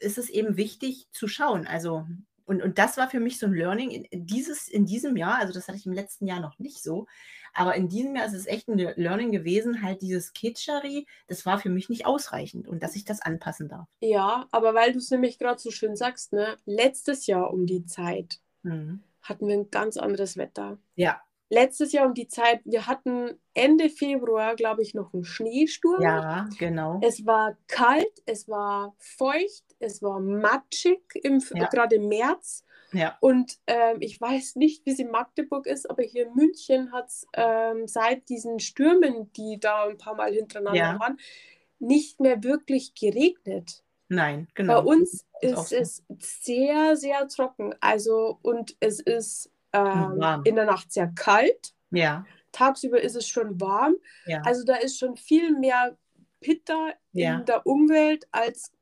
ist 0.01 0.19
es 0.19 0.31
eben 0.31 0.57
wichtig 0.57 1.09
zu 1.13 1.29
schauen. 1.29 1.67
Also, 1.67 2.07
und, 2.51 2.63
und 2.63 2.79
das 2.79 2.97
war 2.97 3.09
für 3.09 3.21
mich 3.21 3.39
so 3.39 3.47
ein 3.47 3.55
Learning 3.55 3.91
in, 3.91 4.27
dieses, 4.27 4.67
in 4.69 4.85
diesem 4.85 5.17
Jahr, 5.17 5.39
also 5.39 5.53
das 5.53 5.69
hatte 5.69 5.79
ich 5.79 5.87
im 5.87 5.93
letzten 5.93 6.27
Jahr 6.27 6.41
noch 6.41 6.59
nicht 6.59 6.83
so, 6.83 7.07
aber 7.55 7.77
in 7.77 7.89
diesem 7.89 8.17
Jahr 8.17 8.27
ist 8.27 8.35
es 8.35 8.47
echt 8.47 8.69
ein 8.69 8.77
Learning 8.77 9.31
gewesen, 9.31 9.83
halt 9.83 10.03
dieses 10.03 10.33
Kitschari, 10.33 11.07
das 11.29 11.47
war 11.47 11.59
für 11.59 11.69
mich 11.71 11.89
nicht 11.89 12.07
ausreichend 12.07 12.67
und 12.67 12.83
dass 12.83 12.97
ich 12.97 13.05
das 13.05 13.23
anpassen 13.23 13.69
darf. 13.69 13.87
Ja, 14.01 14.49
aber 14.51 14.75
weil 14.75 14.93
du 14.93 14.99
es 14.99 15.11
nämlich 15.11 15.39
gerade 15.39 15.61
so 15.61 15.71
schön 15.71 15.95
sagst, 15.95 16.33
ne? 16.33 16.57
Letztes 16.67 17.27
Jahr 17.27 17.53
um 17.53 17.67
die 17.67 17.85
Zeit 17.87 18.41
Mhm. 18.63 19.03
hatten 19.23 19.49
wir 19.49 19.55
ein 19.55 19.71
ganz 19.71 19.97
anderes 19.97 20.37
Wetter. 20.37 20.79
Ja, 20.97 21.23
Letztes 21.53 21.91
Jahr 21.91 22.07
um 22.07 22.15
die 22.15 22.29
Zeit, 22.29 22.61
wir 22.65 22.87
hatten 22.87 23.41
Ende 23.55 23.91
Februar, 23.91 24.55
glaube 24.55 24.83
ich, 24.83 24.95
noch 24.95 25.13
einen 25.13 25.25
Schneesturm. 25.25 26.01
ja, 26.01 26.49
genau. 26.59 27.01
Es 27.03 27.27
war 27.27 27.57
kalt, 27.67 28.23
es 28.27 28.49
war 28.49 28.95
feucht, 28.99 29.65
es 29.81 30.03
war 30.03 30.21
matschig, 30.21 31.01
im, 31.15 31.41
Ja. 31.55 31.67
gerade 31.69 31.97
im 31.97 32.09
März. 32.09 32.65
Ja, 32.93 33.17
Und 33.21 33.59
ähm, 33.69 33.99
ich 34.01 34.21
weiß 34.21 34.57
nicht, 34.57 34.85
wie 34.85 34.91
es 34.93 34.99
in 34.99 35.11
Magdeburg 35.11 35.67
ist, 35.67 35.89
aber 35.89 36.03
hier 36.03 36.27
in 36.27 36.35
München 36.35 36.93
hat 36.93 37.09
es 37.09 37.27
ähm, 37.35 37.87
seit 37.87 38.29
diesen 38.29 38.59
Stürmen, 38.61 39.33
die 39.35 39.59
da 39.61 39.85
ein 39.85 39.97
paar 39.99 40.15
Mal 40.17 40.33
hintereinander 40.33 40.79
Ja. 40.79 40.99
waren, 41.01 41.19
nicht 41.79 42.21
mehr 42.21 42.43
wirklich 42.43 42.95
geregnet. 42.95 43.83
nein, 44.09 44.47
Bei 44.55 44.55
genau. 44.55 44.85
uns 44.85 45.25
ist 45.41 45.73
ist 45.73 45.73
es 45.73 46.05
sehr, 46.43 46.97
sehr 46.97 47.27
trocken. 47.29 47.75
Also, 47.81 48.39
und 48.43 48.77
es 48.81 49.01
ist 49.01 49.51
ähm, 49.73 50.21
in 50.45 50.57
der 50.57 50.67
Nacht 50.67 50.93
sehr 50.93 51.09
kalt. 51.15 51.73
Ja, 51.91 52.25
Tagsüber 52.53 53.01
ist 53.01 53.15
es 53.15 53.29
schon 53.29 53.61
warm. 53.61 53.95
ja, 54.27 54.43
Also 54.45 54.65
da 54.65 54.75
ist 54.77 54.99
schon 54.99 55.17
viel 55.17 55.57
mehr 55.57 55.97
Pitta 56.41 56.93
Ja. 57.13 57.39
in 57.39 57.45
der 57.47 57.65
Umwelt 57.67 58.27
als 58.33 58.73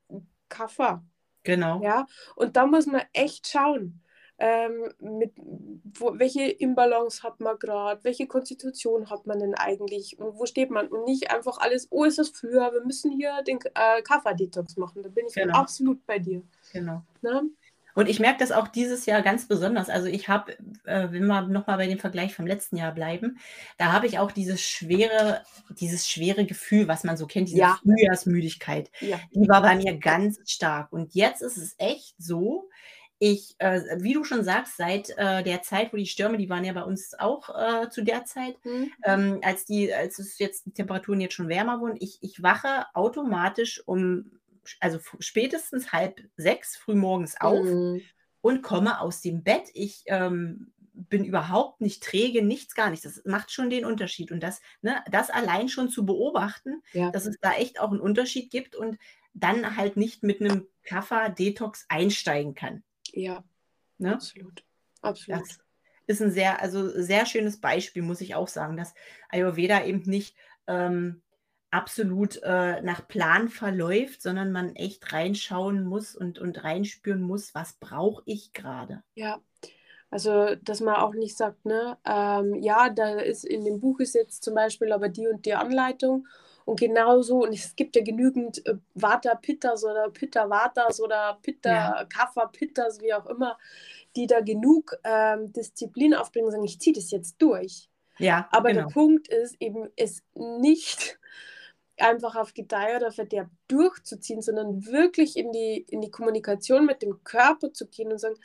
Kaffer. 0.49 1.03
genau. 1.45 1.81
Ja? 1.83 2.07
Und 2.37 2.57
da 2.57 2.67
muss 2.67 2.87
man 2.87 3.03
echt 3.13 3.49
schauen, 3.49 4.01
ähm, 4.41 4.93
mit, 5.01 5.33
wo, 5.99 6.17
welche 6.19 6.45
Imbalance 6.45 7.25
hat 7.25 7.41
man 7.41 7.59
gerade, 7.59 8.05
welche 8.05 8.29
Konstitution 8.29 9.11
hat 9.11 9.27
man 9.27 9.41
denn 9.41 9.55
eigentlich 9.55 10.17
und 10.21 10.39
wo 10.39 10.47
steht 10.47 10.71
man 10.71 10.87
und 10.89 11.05
nicht 11.07 11.33
einfach 11.33 11.59
alles, 11.59 11.89
oh, 11.91 12.05
ist 12.05 12.19
das 12.19 12.29
früher, 12.29 12.73
wir 12.73 12.85
müssen 12.85 13.11
hier 13.11 13.43
den 13.43 13.59
äh, 13.75 14.01
Kaffer-Detox 14.03 14.77
machen. 14.77 15.03
Da 15.03 15.09
bin 15.09 15.27
ich 15.27 15.35
Genau. 15.35 15.59
absolut 15.59 16.07
bei 16.07 16.21
dir. 16.21 16.43
genau. 16.73 17.03
Ne? 17.21 17.51
Und 17.99 18.09
ich 18.09 18.21
merke 18.21 18.39
das 18.39 18.53
auch 18.53 18.69
dieses 18.69 19.07
Jahr 19.07 19.23
ganz 19.23 19.49
besonders. 19.49 19.89
Also 19.91 20.07
ich 20.07 20.29
habe, 20.29 20.53
äh, 20.85 21.09
wenn 21.11 21.27
wir 21.27 21.43
nochmal 21.43 21.79
bei 21.79 21.89
dem 21.89 21.99
Vergleich 21.99 22.33
vom 22.33 22.47
letzten 22.47 22.77
Jahr 22.77 22.93
bleiben, 22.95 23.41
da 23.77 23.91
habe 23.91 24.07
ich 24.07 24.21
auch 24.21 24.31
dieses 24.31 24.63
schwere, 24.63 25.43
dieses 25.81 26.09
schwere 26.09 26.47
Gefühl, 26.47 26.87
was 26.87 27.03
man 27.03 27.17
so 27.17 27.27
kennt, 27.27 27.49
diese 27.49 27.59
Ja. 27.59 27.81
Frühjahrsmüdigkeit. 27.83 28.93
Ja. 29.01 29.19
Die 29.35 29.49
war 29.49 29.63
bei 29.63 29.75
mir 29.75 29.99
ganz 29.99 30.39
stark. 30.49 30.93
Und 30.93 31.17
jetzt 31.17 31.43
ist 31.43 31.57
es 31.57 31.75
echt 31.79 32.15
so, 32.19 32.69
ich, 33.19 33.57
äh, 33.59 33.81
wie 33.99 34.13
du 34.13 34.23
schon 34.23 34.45
sagst, 34.45 34.77
seit 34.77 35.11
äh, 35.19 35.43
der 35.43 35.63
Zeit, 35.63 35.93
wo 35.93 35.97
die 35.97 36.07
Stürme, 36.07 36.39
die 36.39 36.49
waren 36.49 36.63
ja 36.65 36.75
bei 36.75 36.85
uns 36.85 37.19
auch 37.19 37.49
äh, 37.51 37.91
zu 37.91 38.05
der 38.05 38.27
Zeit, 38.27 38.55
Hm? 38.63 38.93
ähm, 39.05 39.41
als 39.43 39.65
die, 39.65 39.93
als 39.93 40.21
es 40.21 40.39
jetzt 40.39 40.67
die 40.67 40.71
Temperaturen 40.73 41.21
jetzt 41.21 41.35
schon 41.35 41.49
wärmer 41.49 41.81
wurden, 41.81 41.97
ich, 41.99 42.19
ich 42.21 42.45
wache 42.45 42.87
automatisch 42.95 43.83
um, 43.87 44.38
also 44.81 44.99
spätestens 45.21 45.93
halb 45.93 46.21
sechs 46.37 46.77
frühmorgens 46.77 47.41
auf 47.41 47.65
Mhm. 47.65 48.03
und 48.41 48.63
komme 48.63 49.01
aus 49.01 49.21
dem 49.21 49.43
Bett. 49.43 49.69
Ich 49.75 50.05
ähm, 50.07 50.73
bin 50.93 51.25
überhaupt 51.25 51.81
nicht 51.81 52.03
träge, 52.03 52.43
nichts, 52.43 52.75
gar 52.75 52.91
nichts. 52.91 53.05
Das 53.05 53.25
macht 53.25 53.53
schon 53.53 53.71
den 53.71 53.85
Unterschied. 53.85 54.33
Und 54.33 54.41
das, 54.43 54.61
ne, 54.83 55.03
das 55.11 55.31
allein 55.31 55.69
schon 55.69 55.89
zu 55.91 56.05
beobachten, 56.05 56.83
Ja. 56.93 57.11
dass 57.11 57.27
es 57.27 57.37
da 57.41 57.53
echt 57.55 57.79
auch 57.81 57.91
einen 57.91 58.01
Unterschied 58.01 58.51
gibt 58.51 58.75
und 58.75 58.99
dann 59.33 59.77
halt 59.77 59.97
nicht 59.97 60.23
mit 60.25 60.41
einem 60.41 60.67
Kaffer-Detox 60.85 61.87
einsteigen 61.89 62.55
kann. 62.55 62.83
Ja, 63.13 63.45
Ne? 63.99 64.15
absolut. 64.15 64.65
Absolut. 65.01 65.41
Das 65.43 65.59
ist 66.07 66.23
ein 66.23 66.31
sehr, 66.33 66.61
also 66.61 66.89
sehr 67.01 67.27
schönes 67.27 67.61
Beispiel, 67.61 68.03
muss 68.03 68.21
ich 68.21 68.35
auch 68.35 68.49
sagen, 68.49 68.77
dass 68.77 68.95
Ayurveda 69.29 69.85
eben 69.85 70.03
nicht 70.03 70.37
ähm, 70.67 71.23
absolut 71.71 72.41
äh, 72.43 72.81
nach 72.83 73.07
Plan 73.09 73.49
verläuft, 73.49 74.23
sondern 74.23 74.53
man 74.53 74.75
echt 74.77 75.13
reinschauen 75.13 75.85
muss 75.85 76.15
und, 76.17 76.39
und 76.39 76.65
reinspüren 76.65 77.23
muss, 77.23 77.55
was 77.55 77.75
brauche 77.75 78.23
ich 78.27 78.53
gerade. 78.53 79.03
Ja, 79.15 79.41
also 80.11 80.55
dass 80.63 80.81
man 80.81 80.97
auch 80.97 81.15
nicht 81.15 81.37
sagt, 81.37 81.65
ne, 81.67 81.99
ähm, 82.07 82.55
ja, 82.63 82.91
da 82.91 83.19
ist 83.21 83.45
in 83.45 83.65
dem 83.65 83.81
Buch 83.81 84.01
ist 84.01 84.15
jetzt 84.15 84.45
zum 84.45 84.55
Beispiel 84.55 84.93
aber 84.93 85.09
die 85.09 85.27
und 85.29 85.45
die 85.47 85.55
Anleitung 85.55 86.27
und 86.65 86.79
genauso, 86.81 87.43
und 87.45 87.55
es 87.55 87.77
gibt 87.77 87.97
ja 87.97 88.03
genügend 88.05 88.65
äh, 88.67 88.77
Vata 88.95 89.35
Pittas 89.37 89.85
oder 89.85 90.11
Pitta 90.11 90.49
Vatas 90.51 91.01
oder 91.01 91.39
Pitta 91.43 91.71
Ja. 91.75 92.05
Kapha 92.05 92.47
Pittas, 92.47 93.01
wie 93.01 93.15
auch 93.15 93.27
immer, 93.27 93.59
die 94.17 94.27
da 94.27 94.41
genug 94.41 94.95
ähm, 95.05 95.53
Disziplin 95.53 96.15
aufbringen 96.15 96.47
und 96.47 96.53
sagen, 96.53 96.65
ich 96.65 96.81
ziehe 96.81 96.95
das 96.95 97.11
jetzt 97.11 97.37
durch. 97.41 97.89
Ja, 98.19 98.49
Aber 98.51 98.71
genau. 98.71 98.83
der 98.89 98.93
Punkt 98.93 99.29
ist 99.29 99.57
eben, 99.61 99.89
es 99.97 100.23
nicht 100.35 101.18
einfach 102.01 102.37
auf 102.37 102.55
Gedeih 102.55 102.97
oder 102.97 103.13
Verderb 103.13 103.49
durchzuziehen, 103.69 104.43
sondern 104.43 104.87
wirklich 104.87 105.37
in 105.37 105.53
die, 105.53 105.85
in 105.89 106.01
die 106.01 106.11
Kommunikation 106.11 106.87
mit 106.87 107.03
dem 107.03 107.23
Körper 107.25 107.73
zu 107.73 107.87
gehen 107.87 108.13
und 108.13 108.19
sagen, 108.19 108.37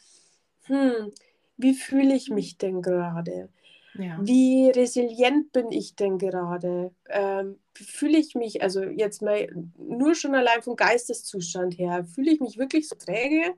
hm, 0.64 1.12
wie 1.58 1.74
fühle 1.74 2.16
ich 2.16 2.30
mich 2.30 2.58
denn 2.58 2.82
gerade? 2.82 3.50
Ja. 3.96 4.18
Wie 4.20 4.70
resilient 4.70 5.52
bin 5.52 5.72
ich 5.72 5.96
denn 5.96 6.18
gerade? 6.18 6.92
Ähm, 7.10 7.60
fühle 7.74 8.18
ich 8.18 8.36
mich, 8.36 8.62
also 8.64 8.84
jetzt 8.84 9.22
mal 9.22 9.48
nur 9.78 10.16
schon 10.16 10.36
allein 10.36 10.62
vom 10.64 10.76
Geisteszustand 10.76 11.78
her, 11.78 12.06
fühle 12.06 12.32
ich 12.32 12.40
mich 12.40 12.58
wirklich 12.58 12.88
so 12.90 12.96
träge 12.96 13.54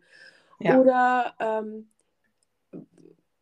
Ja. 0.60 0.79
oder, 0.79 1.36
ähm, 1.39 1.89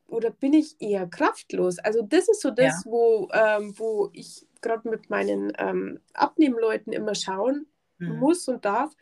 oder 0.08 0.30
bin 0.30 0.54
ich 0.54 0.76
eher 0.80 1.08
kraftlos? 1.08 1.80
Also 1.80 2.04
das 2.04 2.30
ist 2.30 2.42
so 2.42 2.52
das, 2.52 2.86
wo, 2.86 3.28
ähm, 3.34 3.74
wo 3.78 4.10
ich 4.14 4.46
gerade 4.64 4.90
mit 4.90 5.10
meinen 5.10 5.54
ähm, 5.58 6.00
Abnehmleuten 6.14 6.94
immer 6.94 7.16
schauen 7.16 7.68
Mhm. 7.98 8.20
muss 8.20 8.48
und 8.48 8.66
darf. 8.66 8.96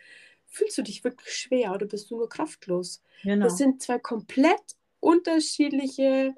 Fühlst 0.47 0.77
du 0.77 0.81
dich 0.81 1.03
wirklich 1.03 1.33
schwer 1.33 1.71
oder 1.73 1.85
bist 1.85 2.11
du 2.11 2.17
nur 2.17 2.27
kraftlos? 2.29 3.01
Genau. 3.23 3.45
Das 3.45 3.57
sind 3.57 3.81
zwei 3.81 3.99
komplett 3.99 4.75
unterschiedliche 4.99 6.35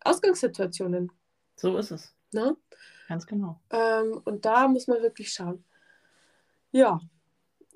Ausgangssituationen. 0.00 1.10
So 1.56 1.76
ist 1.76 1.90
es. 1.90 2.14
Ne? 2.32 2.56
Ganz 3.08 3.26
genau. 3.26 3.60
Ähm, 3.70 4.20
und 4.24 4.44
da 4.44 4.68
muss 4.68 4.86
man 4.86 5.02
wirklich 5.02 5.32
schauen. 5.32 5.64
Ja, 6.70 7.00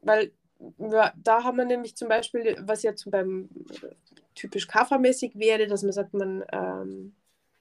weil 0.03 0.33
ja, 0.79 1.13
da 1.17 1.43
haben 1.43 1.59
wir 1.59 1.65
nämlich 1.65 1.97
zum 1.97 2.09
Beispiel, 2.09 2.57
was 2.61 2.85
jetzt 2.85 3.11
beim 3.11 3.51
äh, 3.83 3.95
typisch 4.37 4.69
Kaffermäßig 4.69 5.37
wäre, 5.37 5.67
dass 5.67 5.83
man 5.83 5.93
sagt, 5.93 6.15
man 6.15 6.45
ähm, 6.53 7.17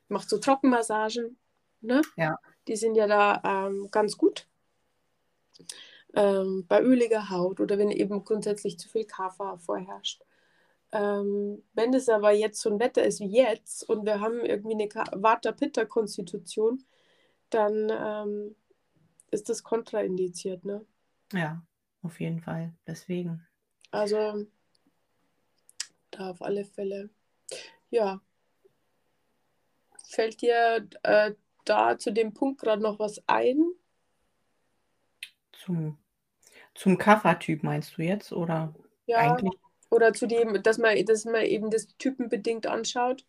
macht 0.07 0.29
so 0.29 0.38
Trockenmassagen. 0.38 1.38
Ne? 1.81 2.01
Ja. 2.15 2.38
Die 2.67 2.76
sind 2.76 2.95
ja 2.95 3.08
da 3.08 3.41
ähm, 3.43 3.89
ganz 3.91 4.17
gut. 4.17 4.47
Ähm, 6.15 6.65
bei 6.67 6.82
öliger 6.82 7.30
Haut 7.30 7.60
oder 7.60 7.78
wenn 7.78 7.89
eben 7.89 8.23
grundsätzlich 8.23 8.78
zu 8.78 8.88
viel 8.88 9.06
Kaffer 9.06 9.58
vorherrscht. 9.58 10.23
Ähm, 10.91 11.63
wenn 11.73 11.93
es 11.93 12.08
aber 12.08 12.32
jetzt 12.32 12.62
so 12.62 12.69
ein 12.69 12.80
Wetter 12.80 13.04
ist 13.04 13.19
wie 13.19 13.36
jetzt 13.36 13.89
und 13.89 14.06
wir 14.06 14.19
haben 14.19 14.41
irgendwie 14.41 14.73
eine 14.73 14.88
Vata-Pitta-Konstitution, 15.23 16.84
dann 17.49 17.91
ähm, 17.91 18.56
ist 19.32 19.49
das 19.49 19.63
kontraindiziert. 19.63 20.65
Ne? 20.65 20.86
Ja, 21.34 21.63
auf 22.04 22.19
jeden 22.19 22.41
Fall. 22.41 22.73
Deswegen. 22.86 23.45
Also 23.89 24.45
da 26.12 26.30
auf 26.30 26.41
alle 26.41 26.65
Fälle. 26.65 27.10
Ja. 27.89 28.21
Fällt 30.06 30.41
dir 30.41 30.88
äh, 31.02 31.34
da 31.65 31.97
zu 31.97 32.12
dem 32.12 32.34
Punkt 32.34 32.62
gerade 32.62 32.82
noch 32.82 32.99
was 32.99 33.21
ein? 33.28 33.63
Zum, 35.54 35.97
zum 36.76 36.97
Kaffertyp 36.97 37.63
meinst 37.63 37.97
du 37.97 38.04
jetzt? 38.04 38.34
Oder 38.34 38.73
Ja, 39.06 39.19
eigentlich? 39.19 39.60
oder 39.89 40.13
zu 40.13 40.28
dem, 40.28 40.62
dass 40.63 40.78
man, 40.78 41.06
dass 41.06 41.26
man 41.26 41.43
eben 41.45 41.69
das 41.69 41.88
typenbedingt 41.97 42.67
anschaut? 42.67 43.26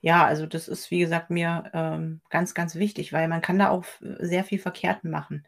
Ja, 0.00 0.24
also 0.26 0.46
das 0.46 0.68
ist, 0.68 0.90
wie 0.90 0.98
gesagt, 1.00 1.30
mir 1.30 1.70
ähm, 1.74 2.20
ganz, 2.30 2.54
ganz 2.54 2.74
wichtig, 2.74 3.12
weil 3.12 3.28
man 3.28 3.40
kann 3.42 3.58
da 3.58 3.70
auch 3.70 3.84
sehr 4.00 4.44
viel 4.44 4.58
verkehrt 4.58 5.04
machen. 5.04 5.46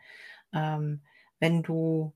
Ähm, 0.53 1.03
wenn 1.41 1.63
du, 1.63 2.13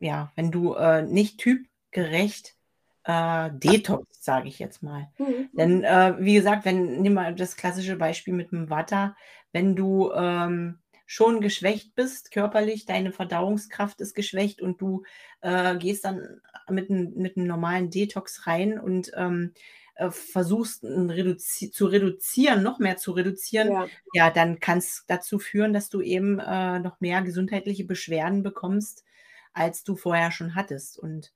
ja, 0.00 0.32
wenn 0.36 0.50
du 0.50 0.74
äh, 0.74 1.02
nicht 1.02 1.38
typgerecht 1.38 2.56
äh, 3.04 3.50
detox, 3.52 4.06
sage 4.24 4.48
ich 4.48 4.58
jetzt 4.58 4.82
mal. 4.82 5.08
Mhm. 5.18 5.50
Denn 5.52 5.84
äh, 5.84 6.14
wie 6.20 6.34
gesagt, 6.34 6.64
wenn, 6.64 7.02
nimm 7.02 7.14
mal 7.14 7.34
das 7.34 7.56
klassische 7.56 7.96
Beispiel 7.96 8.34
mit 8.34 8.52
dem 8.52 8.70
Watter, 8.70 9.16
wenn 9.52 9.76
du 9.76 10.12
ähm, 10.12 10.78
schon 11.06 11.40
geschwächt 11.40 11.94
bist, 11.94 12.30
körperlich, 12.30 12.86
deine 12.86 13.12
Verdauungskraft 13.12 14.00
ist 14.00 14.14
geschwächt 14.14 14.62
und 14.62 14.80
du 14.80 15.02
äh, 15.40 15.76
gehst 15.76 16.04
dann 16.04 16.40
mit, 16.68 16.88
mit 16.88 17.36
einem 17.36 17.46
normalen 17.46 17.90
Detox 17.90 18.46
rein 18.46 18.78
und 18.78 19.10
ähm, 19.16 19.52
äh, 19.96 20.10
versuchst 20.10 20.84
reduzi 20.84 21.70
zu 21.70 21.86
reduzieren, 21.86 22.62
noch 22.62 22.78
mehr 22.78 22.96
zu 22.96 23.12
reduzieren, 23.12 23.72
Ja, 23.72 23.88
ja, 24.14 24.30
dann 24.30 24.60
kann 24.60 24.78
es 24.78 25.04
dazu 25.08 25.38
führen, 25.38 25.72
dass 25.72 25.88
du 25.88 26.00
eben 26.00 26.38
äh, 26.38 26.78
noch 26.78 27.00
mehr 27.00 27.22
gesundheitliche 27.22 27.84
Beschwerden 27.84 28.42
bekommst, 28.42 29.04
als 29.52 29.84
du 29.84 29.96
vorher 29.96 30.30
schon 30.30 30.54
hattest. 30.54 30.98
Und 30.98 31.32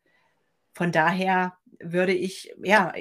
von 0.75 0.93
daher 0.93 1.55
würde 1.81 2.13
ich, 2.13 2.55
ja, 2.63 2.93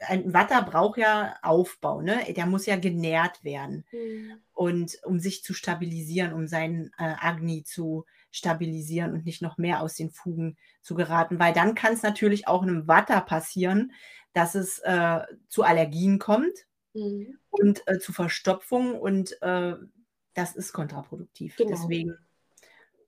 ein 0.00 0.32
Watter 0.32 0.62
braucht 0.62 0.98
ja 0.98 1.36
Aufbau, 1.42 2.00
ne? 2.02 2.20
Der 2.36 2.46
muss 2.46 2.66
ja 2.66 2.76
genährt 2.76 3.42
werden. 3.44 3.84
Mhm. 3.92 4.40
Und 4.52 4.98
um 5.04 5.18
sich 5.18 5.42
zu 5.42 5.54
stabilisieren, 5.54 6.32
um 6.32 6.46
seinen 6.46 6.88
äh, 6.98 7.14
Agni 7.18 7.64
zu 7.64 8.04
stabilisieren 8.30 9.12
und 9.12 9.24
nicht 9.24 9.42
noch 9.42 9.58
mehr 9.58 9.80
aus 9.80 9.94
den 9.94 10.10
Fugen 10.10 10.56
zu 10.82 10.94
geraten. 10.94 11.38
Weil 11.38 11.52
dann 11.54 11.74
kann 11.74 11.94
es 11.94 12.02
natürlich 12.02 12.46
auch 12.46 12.62
einem 12.62 12.86
Watter 12.86 13.20
passieren, 13.22 13.92
dass 14.32 14.54
es 14.54 14.78
äh, 14.80 15.20
zu 15.48 15.62
Allergien 15.62 16.18
kommt 16.18 16.66
Mhm. 16.92 17.38
und 17.50 17.86
äh, 17.86 18.00
zu 18.00 18.12
Verstopfung 18.12 18.98
und 18.98 19.40
äh, 19.42 19.74
das 20.34 20.56
ist 20.56 20.72
kontraproduktiv. 20.72 21.56
Genau. 21.56 21.70
Deswegen 21.70 22.16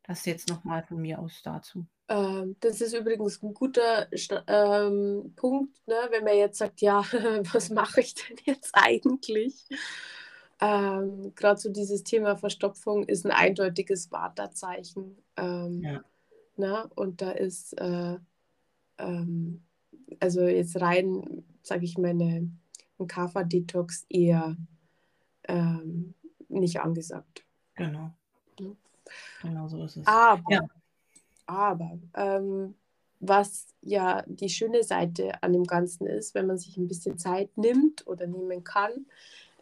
das 0.04 0.24
jetzt 0.24 0.48
nochmal 0.48 0.84
von 0.84 1.00
mir 1.00 1.18
aus 1.18 1.42
dazu. 1.42 1.86
Ähm, 2.12 2.56
das 2.60 2.82
ist 2.82 2.92
übrigens 2.92 3.42
ein 3.42 3.54
guter 3.54 4.06
ähm, 4.46 5.32
Punkt, 5.34 5.74
ne? 5.86 5.94
wenn 6.10 6.24
man 6.24 6.36
jetzt 6.36 6.58
sagt, 6.58 6.82
ja, 6.82 7.00
was 7.54 7.70
mache 7.70 8.02
ich 8.02 8.14
denn 8.14 8.36
jetzt 8.44 8.70
eigentlich? 8.74 9.66
Ähm, 10.60 11.32
Gerade 11.34 11.58
so 11.58 11.70
dieses 11.70 12.04
Thema 12.04 12.36
Verstopfung 12.36 13.04
ist 13.04 13.24
ein 13.24 13.32
eindeutiges 13.32 14.12
Wartezeichen. 14.12 15.16
Ähm, 15.38 15.80
Ja. 15.80 16.04
ne? 16.58 16.90
Und 16.94 17.22
da 17.22 17.30
ist, 17.30 17.72
äh, 17.80 18.18
ähm, 18.98 19.62
also 20.20 20.42
jetzt 20.42 20.78
rein, 20.82 21.44
sage 21.62 21.86
ich 21.86 21.96
meine, 21.96 22.50
ein 22.98 23.06
Kaffer-Detox 23.06 24.04
eher 24.10 24.56
nicht 26.48 26.80
angesagt. 26.80 27.44
Genau. 27.74 28.12
Mhm. 28.60 28.76
Genau 29.42 29.66
so 29.66 29.82
ist 29.82 29.96
es. 29.96 30.06
Aber, 30.06 30.44
Ja. 30.48 30.60
Aber 31.46 31.98
ähm, 32.14 32.74
was 33.20 33.68
ja 33.82 34.24
die 34.26 34.48
schöne 34.48 34.82
Seite 34.82 35.42
an 35.42 35.52
dem 35.52 35.64
Ganzen 35.64 36.06
ist, 36.06 36.34
wenn 36.34 36.46
man 36.46 36.58
sich 36.58 36.76
ein 36.76 36.88
bisschen 36.88 37.18
Zeit 37.18 37.56
nimmt 37.56 38.06
oder 38.06 38.26
nehmen 38.26 38.64
kann, 38.64 39.06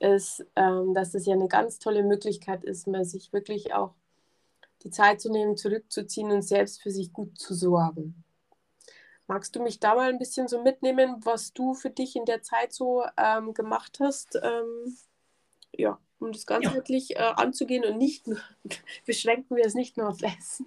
ist, 0.01 0.45
ähm, 0.57 0.95
dass 0.95 1.15
es 1.15 1.27
ja 1.27 1.35
eine 1.35 1.49
ganz 1.49 1.79
tolle 1.79 2.03
Möglichkeit 2.03 2.65
ist, 2.65 2.87
mal 2.87 3.05
sich 3.05 3.33
wirklich 3.33 3.75
auch 3.75 3.95
die 4.83 4.91
Zeit 4.91 5.21
zu 5.21 5.31
nehmen, 5.31 5.59
zurückzuziehen 5.59 6.31
und 6.31 6.43
selbst 6.43 6.83
für 6.83 6.91
sich 6.91 7.13
gut 7.13 7.39
zu 7.39 7.55
sorgen. 7.55 8.25
Magst 9.27 9.55
du 9.55 9.63
mich 9.63 9.79
da 9.79 9.95
mal 9.95 10.09
ein 10.09 10.19
bisschen 10.19 10.49
so 10.49 10.63
mitnehmen, 10.63 11.17
was 11.25 11.53
du 11.53 11.75
für 11.75 11.91
dich 11.91 12.17
in 12.17 12.25
der 12.25 12.43
Zeit 12.43 12.73
so 12.73 13.05
ähm, 13.17 13.53
gemacht 13.53 13.99
hast? 14.01 14.41
Ähm, 14.43 14.97
ja, 15.77 15.99
um 16.19 16.33
das 16.33 16.47
ganzheitlich 16.47 17.17
äh, 17.17 17.33
anzugehen 17.37 17.85
und 17.85 17.99
nicht 17.99 18.27
nur, 18.27 18.41
beschränken 19.07 19.57
wir 19.57 19.65
es 19.67 19.75
nicht 19.75 19.97
nur 19.99 20.09
auf 20.09 20.23
Essen. 20.23 20.67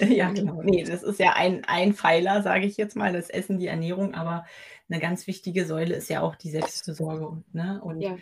Ja, 0.08 0.30
genau. 0.30 0.62
Nee, 0.62 0.84
das 0.84 1.02
ist 1.02 1.18
ja 1.18 1.32
ein, 1.34 1.64
ein 1.64 1.92
Pfeiler, 1.94 2.42
sage 2.42 2.66
ich 2.66 2.76
jetzt 2.76 2.96
mal, 2.96 3.12
das 3.12 3.30
Essen, 3.30 3.58
die 3.58 3.66
Ernährung, 3.66 4.14
aber 4.14 4.44
eine 4.88 5.00
ganz 5.00 5.26
wichtige 5.26 5.66
Säule 5.66 5.94
ist 5.94 6.08
ja 6.08 6.20
auch 6.22 6.36
die 6.36 6.50
Selbstfürsorge 6.50 7.26
und, 7.26 7.54
ne, 7.54 7.80
und 7.82 8.02
Ja. 8.02 8.16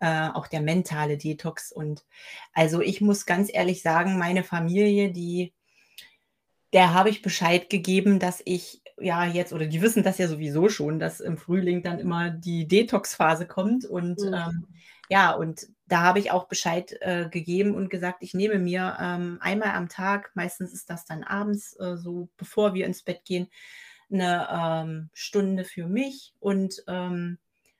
äh, 0.00 0.28
auch 0.34 0.46
der 0.46 0.60
mentale 0.60 1.16
Detox. 1.16 1.72
Und 1.72 2.04
also 2.52 2.80
ich 2.80 3.00
muss 3.00 3.26
ganz 3.26 3.50
ehrlich 3.52 3.82
sagen, 3.82 4.18
meine 4.18 4.44
Familie, 4.44 5.10
die, 5.10 5.52
der 6.72 6.94
habe 6.94 7.10
ich 7.10 7.22
Bescheid 7.22 7.68
gegeben, 7.70 8.18
dass 8.18 8.42
ich 8.44 8.82
ja 8.98 9.26
jetzt, 9.26 9.52
oder 9.52 9.66
die 9.66 9.82
wissen 9.82 10.02
das 10.02 10.18
ja 10.18 10.28
sowieso 10.28 10.68
schon, 10.68 10.98
dass 10.98 11.20
im 11.20 11.36
Frühling 11.36 11.82
dann 11.82 11.98
immer 11.98 12.30
die 12.30 12.66
Detox-Phase 12.68 13.46
kommt. 13.46 13.84
Und 13.84 14.20
Mhm. 14.20 14.34
ähm, 14.34 14.66
ja, 15.08 15.32
und 15.32 15.66
da 15.86 16.02
habe 16.02 16.18
ich 16.18 16.30
auch 16.30 16.48
Bescheid 16.48 16.96
äh, 17.00 17.28
gegeben 17.28 17.74
und 17.74 17.90
gesagt, 17.90 18.22
ich 18.22 18.34
nehme 18.34 18.58
mir 18.58 18.96
ähm, 19.00 19.38
einmal 19.40 19.70
am 19.70 19.88
Tag, 19.88 20.30
meistens 20.34 20.72
ist 20.72 20.88
das 20.90 21.04
dann 21.04 21.24
abends, 21.24 21.78
äh, 21.80 21.96
so 21.96 22.28
bevor 22.36 22.74
wir 22.74 22.86
ins 22.86 23.02
Bett 23.02 23.24
gehen, 23.24 23.48
eine 24.10 24.48
ähm, 24.50 25.10
Stunde 25.12 25.64
für 25.64 25.86
mich 25.86 26.34
und 26.38 26.82
ähm, 26.86 27.38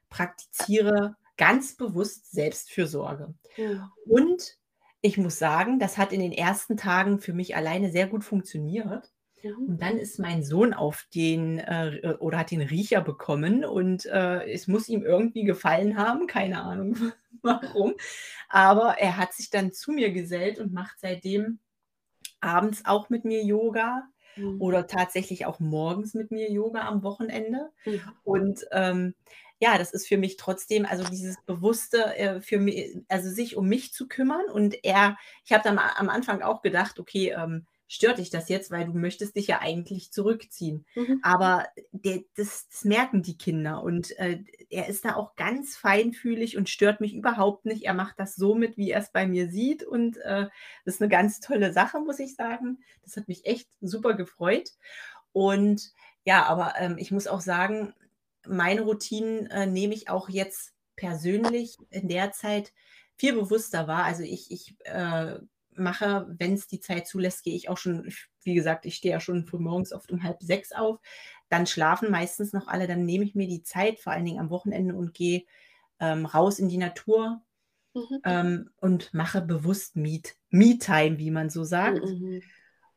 praktiziere 0.08 1.16
ganz 1.36 1.76
bewusst 1.76 2.30
Selbstfürsorge. 2.32 3.34
Mhm. 3.56 3.90
Und 4.06 4.58
ich 5.00 5.18
muss 5.18 5.38
sagen, 5.38 5.78
das 5.78 5.98
hat 5.98 6.12
in 6.12 6.20
den 6.20 6.32
ersten 6.32 6.76
Tagen 6.76 7.18
für 7.18 7.32
mich 7.32 7.56
alleine 7.56 7.90
sehr 7.90 8.06
gut 8.06 8.24
funktioniert. 8.24 9.10
Mhm. 9.42 9.68
Und 9.68 9.83
dann 9.83 9.98
ist 9.98 10.18
mein 10.18 10.42
Sohn 10.42 10.74
auf 10.74 11.07
den 11.14 11.59
äh, 11.59 12.16
oder 12.20 12.38
hat 12.38 12.50
den 12.50 12.62
Riecher 12.62 13.00
bekommen 13.00 13.64
und 13.64 14.07
äh, 14.07 14.50
es 14.50 14.68
muss 14.68 14.88
ihm 14.88 15.02
irgendwie 15.02 15.44
gefallen 15.44 15.96
haben, 15.96 16.26
keine 16.26 16.62
Ahnung 16.62 16.96
warum. 17.42 17.94
Aber 18.48 18.98
er 18.98 19.16
hat 19.16 19.33
sich 19.33 19.50
dann 19.50 19.72
zu 19.72 19.92
mir 19.92 20.12
gesellt 20.12 20.59
und 20.59 20.72
macht 20.72 20.98
seitdem 21.00 21.59
abends 22.40 22.85
auch 22.85 23.09
mit 23.09 23.24
mir 23.24 23.44
Yoga 23.44 24.09
Mhm. 24.37 24.61
oder 24.61 24.87
tatsächlich 24.87 25.46
auch 25.46 25.61
morgens 25.61 26.14
mit 26.14 26.31
mir 26.31 26.50
Yoga 26.50 26.87
am 26.88 27.02
Wochenende. 27.02 27.70
Mhm. 27.85 28.00
Und 28.24 28.61
ähm, 28.72 29.14
ja, 29.59 29.78
das 29.78 29.92
ist 29.92 30.09
für 30.09 30.16
mich 30.16 30.37
trotzdem, 30.37 30.87
also 30.87 31.05
dieses 31.05 31.37
Bewusste, 31.44 32.16
äh, 32.16 32.40
für 32.40 32.59
mich, 32.59 32.96
also 33.09 33.31
sich 33.31 33.57
um 33.57 33.68
mich 33.68 33.92
zu 33.92 34.09
kümmern. 34.09 34.44
Und 34.52 34.76
er, 34.85 35.16
ich 35.44 35.52
habe 35.52 35.62
dann 35.62 35.78
am 35.78 36.09
Anfang 36.09 36.42
auch 36.42 36.62
gedacht, 36.62 36.98
okay, 36.98 37.31
ähm, 37.31 37.66
stört 37.92 38.16
dich 38.16 38.31
das 38.31 38.48
jetzt, 38.48 38.70
weil 38.70 38.87
du 38.87 38.94
möchtest 38.94 39.37
dich 39.37 39.48
ja 39.48 39.61
eigentlich 39.61 40.12
zurückziehen. 40.12 40.87
Mhm. 40.94 41.20
Aber 41.22 41.66
der, 41.90 42.20
das, 42.37 42.66
das 42.70 42.87
merken 42.87 43.22
die 43.22 43.37
Kinder 43.37 43.83
und 43.83 44.18
äh, 44.18 44.42
er 44.70 44.88
ist 44.88 45.05
da 45.05 45.14
auch 45.14 45.37
ganz 45.37 45.76
feinfühlig 45.76 46.57
und 46.57 46.70
stört 46.70 47.02
mich 47.02 47.12
überhaupt 47.12 47.66
nicht. 47.66 47.85
Er 47.85 47.92
macht 47.92 48.18
das 48.18 48.35
so 48.35 48.55
mit, 48.55 48.78
wie 48.78 48.90
er 48.90 49.00
es 49.00 49.12
bei 49.12 49.26
mir 49.26 49.50
sieht 49.50 49.85
und 49.85 50.16
äh, 50.16 50.48
das 50.87 50.94
ist 50.94 51.02
eine 51.02 51.11
ganz 51.11 51.40
tolle 51.40 51.74
Sache, 51.74 52.00
muss 52.00 52.18
ich 52.18 52.35
sagen. 52.35 52.78
Das 53.02 53.18
hat 53.18 53.28
mich 53.28 53.44
echt 53.44 53.68
super 53.83 54.14
gefreut. 54.14 54.70
Und 55.33 55.92
ja, 56.24 56.46
aber 56.46 56.72
ähm, 56.78 56.96
ich 56.96 57.11
muss 57.11 57.26
auch 57.26 57.42
sagen, 57.42 57.92
meine 58.46 58.81
Routinen 58.81 59.48
äh, 59.50 59.66
nehme 59.66 59.92
ich 59.92 60.09
auch 60.09 60.31
jetzt 60.31 60.72
persönlich 60.96 61.76
in 61.90 62.09
der 62.09 62.33
Zeit 62.33 62.72
viel 63.16 63.35
bewusster 63.35 63.87
wahr. 63.87 64.05
Also 64.05 64.22
ich, 64.22 64.50
ich 64.50 64.76
äh, 64.85 65.40
mache, 65.76 66.26
wenn 66.38 66.54
es 66.54 66.66
die 66.66 66.80
Zeit 66.80 67.06
zulässt, 67.06 67.42
gehe 67.44 67.54
ich 67.54 67.68
auch 67.68 67.78
schon, 67.78 68.12
wie 68.44 68.54
gesagt, 68.54 68.87
ich 68.87 68.96
stehe 68.96 69.12
ja 69.14 69.20
schon 69.20 69.46
früh 69.46 69.58
morgens 69.58 69.92
oft 69.92 70.11
um 70.12 70.22
halb 70.22 70.42
sechs 70.42 70.72
auf. 70.72 71.00
Dann 71.48 71.66
schlafen 71.66 72.11
meistens 72.11 72.52
noch 72.52 72.68
alle, 72.68 72.87
dann 72.87 73.04
nehme 73.04 73.24
ich 73.24 73.35
mir 73.35 73.48
die 73.48 73.62
Zeit, 73.62 74.00
vor 74.00 74.12
allen 74.12 74.24
Dingen 74.24 74.40
am 74.40 74.50
Wochenende 74.50 74.94
und 74.94 75.14
gehe 75.14 75.44
ähm, 76.00 76.26
raus 76.26 76.58
in 76.58 76.68
die 76.68 76.78
Natur 76.78 77.42
Mhm. 77.94 78.22
ähm, 78.24 78.70
und 78.76 79.12
mache 79.14 79.42
bewusst 79.42 79.96
Meet, 79.96 80.37
Me-Time, 80.50 81.18
wie 81.18 81.30
man 81.30 81.50
so 81.50 81.64
sagt. 81.64 82.00
Mhm. 82.04 82.42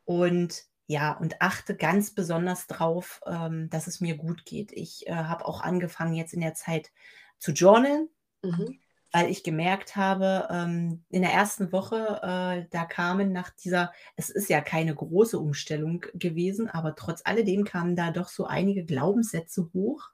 Und 0.06 0.64
ja, 0.88 1.14
und 1.14 1.42
achte 1.42 1.76
ganz 1.76 2.14
besonders 2.14 2.68
drauf, 2.68 3.22
ähm, 3.26 3.70
dass 3.70 3.88
es 3.88 4.02
mir 4.02 4.18
gut 4.18 4.46
geht. 4.46 4.72
Ich 4.72 5.08
äh, 5.08 5.14
habe 5.16 5.46
auch 5.46 5.62
angefangen 5.62 6.14
jetzt 6.14 6.34
in 6.34 6.42
der 6.42 6.54
Zeit 6.54 6.92
zu 7.40 7.52
journalen, 7.54 8.10
Mhm. 8.44 8.80
Weil 9.12 9.30
ich 9.30 9.44
gemerkt 9.44 9.96
habe, 9.96 10.48
ähm, 10.52 11.04
in 11.10 11.22
der 11.22 11.32
ersten 11.32 11.72
Woche, 11.72 12.20
äh, 12.24 12.68
da 12.72 12.86
kamen 12.86 13.32
nach 13.32 13.50
dieser, 13.52 13.92
es 14.16 14.30
ist 14.30 14.50
ja 14.50 14.62
keine 14.62 14.94
große 14.96 15.40
Umstellung 15.40 16.06
gewesen, 16.14 16.70
aber 16.70 16.96
trotz 16.96 17.22
alledem 17.26 17.64
kamen 17.64 17.96
da 17.96 18.12
doch 18.12 18.28
so 18.30 18.46
einige 18.46 18.86
Glaubenssätze 18.86 19.70
hoch. 19.74 20.10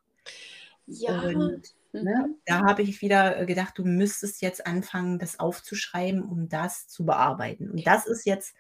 Ja. 0.85 1.19
Und 1.21 1.61
Mhm. 1.93 2.03
ne, 2.03 2.35
da 2.45 2.61
habe 2.61 2.81
ich 2.83 3.01
wieder 3.01 3.45
gedacht, 3.45 3.77
du 3.77 3.83
müsstest 3.85 4.41
jetzt 4.41 4.65
anfangen, 4.65 5.19
das 5.19 5.39
aufzuschreiben, 5.39 6.23
um 6.23 6.49
das 6.49 6.87
zu 6.87 7.05
bearbeiten. 7.05 7.69
Und 7.71 7.85
das 7.85 8.07
ist 8.07 8.25
jetzt 8.25 8.55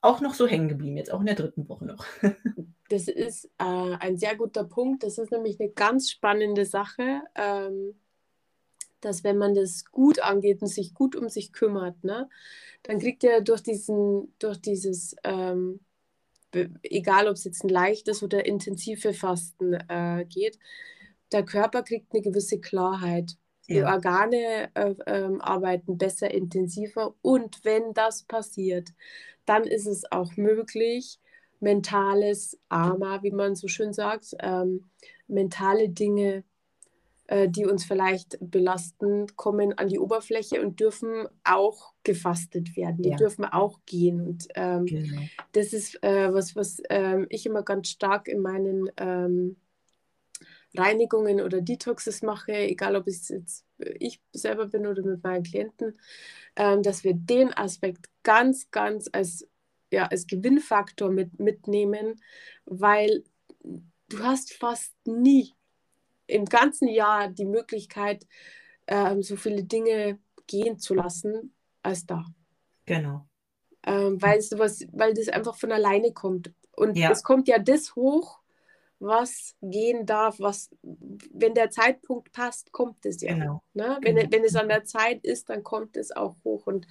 auch 0.00 0.20
noch 0.20 0.34
so 0.34 0.46
hängen 0.46 0.68
geblieben, 0.68 0.96
jetzt 0.96 1.12
auch 1.12 1.20
in 1.20 1.26
der 1.26 1.36
dritten 1.36 1.68
Woche 1.68 1.84
noch. 1.86 2.04
Das 2.88 3.08
ist 3.08 3.46
äh, 3.58 3.96
ein 4.00 4.18
sehr 4.18 4.36
guter 4.36 4.64
Punkt. 4.64 5.02
Das 5.02 5.16
ist 5.16 5.32
nämlich 5.32 5.58
eine 5.58 5.70
ganz 5.70 6.10
spannende 6.10 6.66
Sache. 6.66 7.22
Ähm, 7.34 7.94
dass 9.04 9.24
wenn 9.24 9.38
man 9.38 9.54
das 9.54 9.84
gut 9.86 10.20
angeht 10.20 10.62
und 10.62 10.68
sich 10.68 10.94
gut 10.94 11.16
um 11.16 11.28
sich 11.28 11.52
kümmert, 11.52 12.02
ne, 12.04 12.28
dann 12.82 12.98
kriegt 12.98 13.24
er 13.24 13.40
durch 13.40 13.62
diesen, 13.62 14.34
durch 14.38 14.60
dieses, 14.60 15.14
ähm, 15.24 15.80
egal 16.82 17.28
ob 17.28 17.34
es 17.34 17.44
jetzt 17.44 17.64
ein 17.64 17.68
leichtes 17.68 18.22
oder 18.22 18.46
intensive 18.46 19.14
Fasten 19.14 19.74
äh, 19.74 20.24
geht, 20.28 20.58
der 21.32 21.44
Körper 21.44 21.82
kriegt 21.82 22.12
eine 22.12 22.22
gewisse 22.22 22.60
Klarheit. 22.60 23.36
Die 23.68 23.76
ja. 23.76 23.92
Organe 23.92 24.70
äh, 24.74 24.94
äh, 25.06 25.38
arbeiten 25.38 25.96
besser, 25.96 26.30
intensiver 26.30 27.14
und 27.22 27.64
wenn 27.64 27.94
das 27.94 28.24
passiert, 28.24 28.90
dann 29.44 29.64
ist 29.64 29.86
es 29.86 30.10
auch 30.10 30.36
möglich, 30.36 31.20
mentales 31.60 32.58
Ama, 32.68 33.22
wie 33.22 33.30
man 33.30 33.54
so 33.54 33.68
schön 33.68 33.92
sagt, 33.92 34.34
ähm, 34.40 34.90
mentale 35.28 35.88
Dinge 35.88 36.44
äh, 37.32 37.48
die 37.48 37.64
uns 37.64 37.86
vielleicht 37.86 38.36
belasten, 38.42 39.26
kommen 39.36 39.78
an 39.78 39.88
die 39.88 39.98
Oberfläche 39.98 40.60
und 40.60 40.80
dürfen 40.80 41.26
auch 41.44 41.94
gefastet 42.02 42.76
werden. 42.76 43.00
Die 43.00 43.08
ja. 43.08 43.16
dürfen 43.16 43.46
auch 43.46 43.80
gehen. 43.86 44.20
Und 44.20 44.48
ähm, 44.54 44.84
genau. 44.84 45.22
das 45.52 45.72
ist 45.72 46.02
äh, 46.02 46.30
was, 46.34 46.54
was 46.56 46.82
ähm, 46.90 47.26
ich 47.30 47.46
immer 47.46 47.62
ganz 47.62 47.88
stark 47.88 48.28
in 48.28 48.40
meinen 48.40 48.90
ähm, 48.98 49.56
Reinigungen 50.76 51.40
oder 51.40 51.62
Detoxes 51.62 52.20
mache, 52.20 52.52
egal 52.52 52.96
ob 52.96 53.06
es 53.06 53.30
jetzt 53.30 53.64
ich 53.98 54.20
selber 54.34 54.66
bin 54.66 54.86
oder 54.86 55.02
mit 55.02 55.24
meinen 55.24 55.42
Klienten, 55.42 55.98
ähm, 56.56 56.82
dass 56.82 57.02
wir 57.02 57.14
den 57.14 57.50
Aspekt 57.54 58.10
ganz, 58.24 58.70
ganz 58.70 59.08
als, 59.10 59.48
ja, 59.90 60.04
als 60.04 60.26
Gewinnfaktor 60.26 61.10
mit, 61.10 61.40
mitnehmen, 61.40 62.20
weil 62.66 63.24
du 64.10 64.18
hast 64.18 64.52
fast 64.52 64.94
nie 65.06 65.54
im 66.26 66.44
ganzen 66.44 66.88
Jahr 66.88 67.28
die 67.28 67.44
Möglichkeit, 67.44 68.26
ähm, 68.86 69.22
so 69.22 69.36
viele 69.36 69.64
Dinge 69.64 70.18
gehen 70.46 70.78
zu 70.78 70.94
lassen, 70.94 71.54
als 71.82 72.06
da. 72.06 72.24
Genau. 72.86 73.26
Ähm, 73.84 74.20
weil, 74.20 74.38
es 74.38 74.56
was, 74.56 74.86
weil 74.92 75.14
das 75.14 75.28
einfach 75.28 75.56
von 75.56 75.72
alleine 75.72 76.12
kommt. 76.12 76.52
Und 76.76 76.96
ja. 76.96 77.10
es 77.10 77.22
kommt 77.22 77.48
ja 77.48 77.58
das 77.58 77.94
hoch, 77.96 78.40
was 79.02 79.56
gehen 79.60 80.06
darf, 80.06 80.38
was, 80.38 80.70
wenn 80.82 81.54
der 81.54 81.70
Zeitpunkt 81.70 82.32
passt, 82.32 82.70
kommt 82.70 83.04
es 83.04 83.20
ja. 83.20 83.34
Genau. 83.34 83.62
Ne? 83.74 83.98
Wenn, 84.00 84.14
genau. 84.14 84.30
wenn 84.30 84.44
es 84.44 84.54
an 84.54 84.68
der 84.68 84.84
Zeit 84.84 85.24
ist, 85.24 85.50
dann 85.50 85.64
kommt 85.64 85.96
es 85.96 86.12
auch 86.12 86.36
hoch. 86.44 86.66
Und 86.66 86.86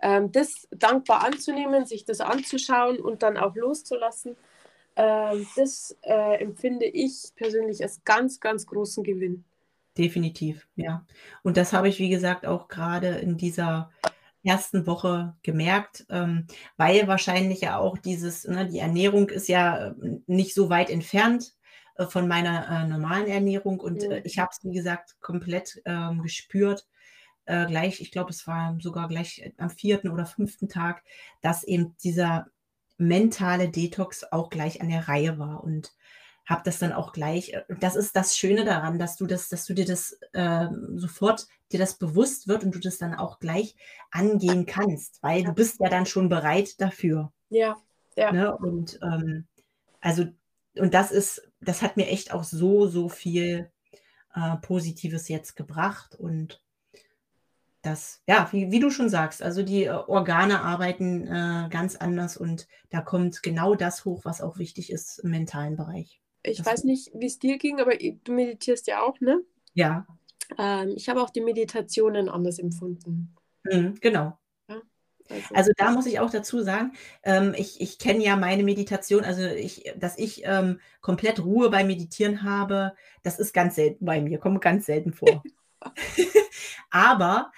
ähm, 0.00 0.30
das 0.30 0.68
dankbar 0.70 1.24
anzunehmen, 1.24 1.86
sich 1.86 2.04
das 2.04 2.20
anzuschauen 2.20 2.98
und 2.98 3.22
dann 3.22 3.38
auch 3.38 3.56
loszulassen, 3.56 4.36
ähm, 4.96 5.46
das 5.56 5.96
äh, 6.02 6.40
empfinde 6.42 6.86
ich 6.86 7.32
persönlich 7.36 7.82
als 7.82 8.02
ganz, 8.04 8.40
ganz 8.40 8.66
großen 8.66 9.02
Gewinn. 9.04 9.44
Definitiv, 9.96 10.66
ja. 10.76 11.06
Und 11.42 11.56
das 11.56 11.72
habe 11.72 11.88
ich, 11.88 11.98
wie 11.98 12.08
gesagt, 12.08 12.46
auch 12.46 12.68
gerade 12.68 13.08
in 13.08 13.36
dieser 13.36 13.90
ersten 14.44 14.86
Woche 14.86 15.34
gemerkt, 15.42 16.06
ähm, 16.10 16.46
weil 16.76 17.08
wahrscheinlich 17.08 17.62
ja 17.62 17.78
auch 17.78 17.96
dieses, 17.98 18.46
ne, 18.46 18.66
die 18.66 18.78
Ernährung 18.78 19.30
ist 19.30 19.48
ja 19.48 19.88
äh, 19.88 19.94
nicht 20.26 20.54
so 20.54 20.68
weit 20.68 20.90
entfernt 20.90 21.54
äh, 21.96 22.06
von 22.06 22.28
meiner 22.28 22.68
äh, 22.68 22.86
normalen 22.86 23.26
Ernährung 23.26 23.80
und 23.80 24.02
äh, 24.02 24.20
ich 24.24 24.38
habe 24.38 24.50
es, 24.52 24.62
wie 24.62 24.74
gesagt, 24.74 25.16
komplett 25.20 25.80
ähm, 25.86 26.22
gespürt. 26.22 26.86
Äh, 27.46 27.66
gleich, 27.66 28.00
ich 28.00 28.10
glaube, 28.10 28.30
es 28.30 28.46
war 28.46 28.76
sogar 28.80 29.08
gleich 29.08 29.52
am 29.58 29.70
vierten 29.70 30.10
oder 30.10 30.26
fünften 30.26 30.68
Tag, 30.68 31.02
dass 31.40 31.64
eben 31.64 31.96
dieser 32.02 32.46
mentale 32.96 33.68
Detox 33.68 34.24
auch 34.30 34.50
gleich 34.50 34.80
an 34.80 34.88
der 34.88 35.08
Reihe 35.08 35.38
war 35.38 35.64
und 35.64 35.92
habe 36.46 36.62
das 36.64 36.78
dann 36.78 36.92
auch 36.92 37.12
gleich. 37.12 37.52
Äh, 37.52 37.64
das 37.80 37.96
ist 37.96 38.16
das 38.16 38.36
Schöne 38.36 38.64
daran, 38.64 38.98
dass 38.98 39.16
du 39.16 39.26
das, 39.26 39.48
dass 39.48 39.64
du 39.66 39.74
dir 39.74 39.86
das 39.86 40.18
äh, 40.32 40.66
sofort 40.94 41.46
dir 41.72 41.78
das 41.78 41.94
bewusst 41.94 42.48
wird 42.48 42.64
und 42.64 42.74
du 42.74 42.78
das 42.78 42.98
dann 42.98 43.14
auch 43.14 43.38
gleich 43.38 43.74
angehen 44.10 44.66
kannst, 44.66 45.22
weil 45.22 45.42
du 45.44 45.52
bist 45.52 45.80
ja 45.80 45.88
dann 45.88 46.06
schon 46.06 46.28
bereit 46.28 46.80
dafür. 46.80 47.32
Ja, 47.48 47.76
ja. 48.16 48.32
Ne? 48.32 48.56
Und 48.56 48.98
ähm, 49.02 49.46
also 50.00 50.26
und 50.76 50.92
das 50.92 51.10
ist, 51.12 51.50
das 51.60 51.82
hat 51.82 51.96
mir 51.96 52.08
echt 52.08 52.32
auch 52.32 52.44
so 52.44 52.86
so 52.86 53.08
viel 53.08 53.70
äh, 54.34 54.56
Positives 54.58 55.28
jetzt 55.28 55.56
gebracht 55.56 56.14
und 56.14 56.63
das, 57.84 58.22
ja, 58.26 58.48
wie, 58.50 58.70
wie 58.70 58.80
du 58.80 58.90
schon 58.90 59.10
sagst, 59.10 59.42
also 59.42 59.62
die 59.62 59.84
äh, 59.84 59.90
Organe 59.90 60.62
arbeiten 60.62 61.26
äh, 61.26 61.68
ganz 61.70 61.96
anders 61.96 62.36
und 62.36 62.66
da 62.90 63.02
kommt 63.02 63.42
genau 63.42 63.74
das 63.74 64.04
hoch, 64.06 64.24
was 64.24 64.40
auch 64.40 64.58
wichtig 64.58 64.90
ist 64.90 65.18
im 65.18 65.30
mentalen 65.30 65.76
Bereich. 65.76 66.20
Ich 66.42 66.58
das 66.58 66.66
weiß 66.66 66.84
nicht, 66.84 67.10
wie 67.14 67.26
es 67.26 67.38
dir 67.38 67.58
ging, 67.58 67.80
aber 67.80 67.92
du 67.96 68.32
meditierst 68.32 68.86
ja 68.86 69.02
auch, 69.02 69.20
ne? 69.20 69.40
Ja. 69.74 70.06
Ähm, 70.58 70.94
ich 70.96 71.08
habe 71.08 71.22
auch 71.22 71.30
die 71.30 71.42
Meditationen 71.42 72.28
anders 72.28 72.58
empfunden. 72.58 73.34
Mhm, 73.64 73.94
genau. 74.00 74.38
also. 74.68 75.54
also. 75.54 75.72
da 75.76 75.90
muss 75.90 76.06
ich 76.06 76.20
auch 76.20 76.30
dazu 76.30 76.62
sagen, 76.62 76.92
ähm, 77.22 77.54
ich, 77.56 77.80
ich 77.82 77.98
kenne 77.98 78.24
ja 78.24 78.36
meine 78.36 78.62
Meditation, 78.62 79.24
also 79.24 79.42
ich, 79.42 79.92
dass 79.96 80.18
ich 80.18 80.42
ähm, 80.46 80.80
komplett 81.02 81.44
Ruhe 81.44 81.68
beim 81.68 81.86
Meditieren 81.86 82.42
habe, 82.42 82.94
das 83.22 83.38
ist 83.38 83.52
ganz 83.52 83.74
selten 83.74 84.06
bei 84.06 84.22
mir, 84.22 84.38
kommt 84.38 84.62
ganz 84.62 84.86
selten 84.86 85.12
vor. 85.12 85.42
Aber 86.90 87.52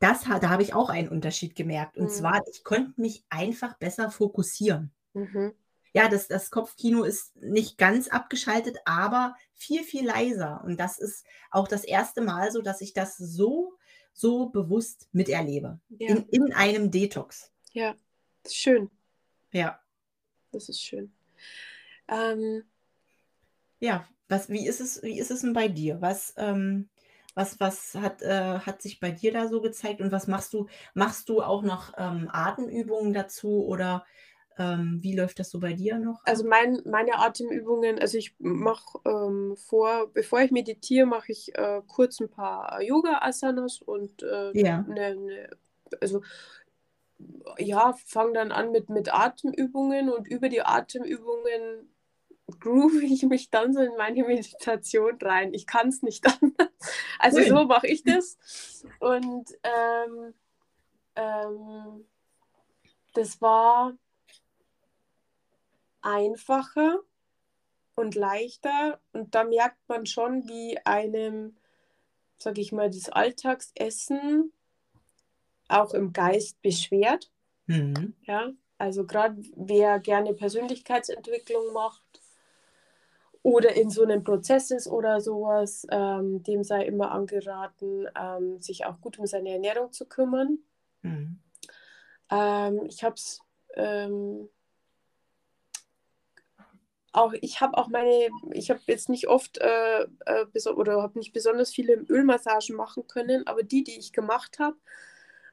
das, 0.00 0.22
da 0.24 0.48
habe 0.48 0.62
ich 0.62 0.74
auch 0.74 0.88
einen 0.88 1.08
Unterschied 1.08 1.54
gemerkt. 1.54 1.96
Und 1.96 2.06
mhm. 2.06 2.10
zwar, 2.10 2.42
ich 2.50 2.64
konnte 2.64 3.00
mich 3.00 3.22
einfach 3.28 3.78
besser 3.78 4.10
fokussieren. 4.10 4.90
Mhm. 5.12 5.52
Ja, 5.92 6.08
das, 6.08 6.26
das 6.28 6.50
Kopfkino 6.50 7.02
ist 7.02 7.36
nicht 7.36 7.76
ganz 7.76 8.08
abgeschaltet, 8.08 8.78
aber 8.84 9.36
viel, 9.52 9.84
viel 9.84 10.06
leiser. 10.06 10.62
Und 10.64 10.80
das 10.80 10.98
ist 10.98 11.26
auch 11.50 11.68
das 11.68 11.84
erste 11.84 12.22
Mal 12.22 12.50
so, 12.50 12.62
dass 12.62 12.80
ich 12.80 12.92
das 12.92 13.16
so, 13.18 13.74
so 14.12 14.46
bewusst 14.48 15.08
miterlebe. 15.12 15.80
Ja. 15.90 16.08
In, 16.08 16.26
in 16.30 16.52
einem 16.52 16.90
Detox. 16.90 17.52
Ja, 17.72 17.94
schön. 18.48 18.90
Ja. 19.52 19.80
Das 20.52 20.68
ist 20.68 20.80
schön. 20.80 21.12
Ähm, 22.08 22.64
ja, 23.80 24.08
was, 24.28 24.48
wie 24.48 24.66
ist 24.66 24.80
es, 24.80 25.02
wie 25.02 25.18
ist 25.18 25.30
es 25.30 25.42
denn 25.42 25.52
bei 25.52 25.68
dir? 25.68 26.00
Was, 26.00 26.34
ähm, 26.36 26.88
was, 27.40 27.58
was 27.58 27.94
hat, 27.94 28.22
äh, 28.22 28.58
hat 28.58 28.82
sich 28.82 29.00
bei 29.00 29.10
dir 29.10 29.32
da 29.32 29.48
so 29.48 29.60
gezeigt 29.60 30.00
und 30.00 30.12
was 30.12 30.26
machst 30.26 30.52
du? 30.52 30.66
Machst 30.94 31.28
du 31.28 31.42
auch 31.42 31.62
noch 31.62 31.94
ähm, 31.96 32.28
Atemübungen 32.30 33.14
dazu 33.14 33.64
oder 33.64 34.04
ähm, 34.58 34.98
wie 35.00 35.16
läuft 35.16 35.38
das 35.38 35.50
so 35.50 35.58
bei 35.58 35.72
dir 35.72 35.98
noch? 35.98 36.20
Also 36.24 36.46
mein, 36.46 36.82
meine 36.84 37.18
Atemübungen, 37.18 37.98
also 37.98 38.18
ich 38.18 38.34
mache 38.38 38.98
ähm, 39.06 39.56
vor, 39.56 40.12
bevor 40.12 40.42
ich 40.42 40.50
meditiere, 40.50 41.06
mache 41.06 41.32
ich 41.32 41.56
äh, 41.56 41.80
kurz 41.86 42.20
ein 42.20 42.28
paar 42.28 42.82
Yoga-Asanas 42.82 43.80
und 43.80 44.22
äh, 44.22 44.52
ja. 44.52 44.82
Ne, 44.82 45.16
ne, 45.16 45.50
also 46.00 46.22
ja, 47.58 47.94
fange 48.06 48.34
dann 48.34 48.52
an 48.52 48.70
mit, 48.70 48.90
mit 48.90 49.12
Atemübungen 49.12 50.10
und 50.10 50.28
über 50.28 50.48
die 50.48 50.62
Atemübungen 50.62 51.90
groove 52.58 53.02
ich 53.02 53.22
mich 53.24 53.50
dann 53.50 53.72
so 53.72 53.80
in 53.80 53.96
meine 53.96 54.24
Meditation 54.24 55.18
rein. 55.20 55.54
Ich 55.54 55.66
kann 55.66 55.88
es 55.88 56.02
nicht 56.02 56.26
anders. 56.42 56.68
Also 57.18 57.42
so 57.42 57.64
mache 57.64 57.86
ich 57.86 58.02
das. 58.02 58.84
Und 58.98 59.50
ähm, 59.62 60.34
ähm, 61.16 62.04
das 63.14 63.40
war 63.40 63.94
einfacher 66.02 67.00
und 67.94 68.14
leichter. 68.14 69.00
Und 69.12 69.34
da 69.34 69.44
merkt 69.44 69.88
man 69.88 70.06
schon, 70.06 70.48
wie 70.48 70.78
einem, 70.84 71.56
sage 72.38 72.60
ich 72.60 72.72
mal, 72.72 72.90
das 72.90 73.08
Alltagsessen 73.08 74.52
auch 75.68 75.94
im 75.94 76.12
Geist 76.12 76.60
beschwert. 76.62 77.30
Mhm. 77.66 78.14
Ja, 78.22 78.52
also 78.78 79.06
gerade 79.06 79.42
wer 79.54 80.00
gerne 80.00 80.34
Persönlichkeitsentwicklung 80.34 81.72
macht, 81.72 82.02
oder 83.42 83.74
in 83.74 83.90
so 83.90 84.02
einem 84.02 84.22
Prozess 84.22 84.70
ist 84.70 84.86
oder 84.86 85.20
sowas, 85.20 85.86
ähm, 85.90 86.42
dem 86.42 86.62
sei 86.62 86.84
immer 86.84 87.10
angeraten, 87.10 88.06
ähm, 88.18 88.60
sich 88.60 88.84
auch 88.84 89.00
gut 89.00 89.18
um 89.18 89.26
seine 89.26 89.50
Ernährung 89.50 89.92
zu 89.92 90.06
kümmern. 90.06 90.58
Mhm. 91.02 91.38
Ähm, 92.30 92.84
ich 92.86 93.02
habe 93.02 93.14
es 93.14 93.40
ähm, 93.74 94.48
auch, 97.12 97.32
ich 97.40 97.60
habe 97.60 97.76
auch 97.76 97.88
meine, 97.88 98.28
ich 98.52 98.70
habe 98.70 98.80
jetzt 98.86 99.08
nicht 99.08 99.28
oft 99.28 99.58
äh, 99.58 100.02
äh, 100.26 100.68
oder 100.74 101.02
habe 101.02 101.18
nicht 101.18 101.32
besonders 101.32 101.70
viele 101.70 101.94
Ölmassagen 101.94 102.76
machen 102.76 103.06
können, 103.08 103.46
aber 103.46 103.62
die, 103.62 103.82
die 103.82 103.98
ich 103.98 104.12
gemacht 104.12 104.58
habe, 104.58 104.76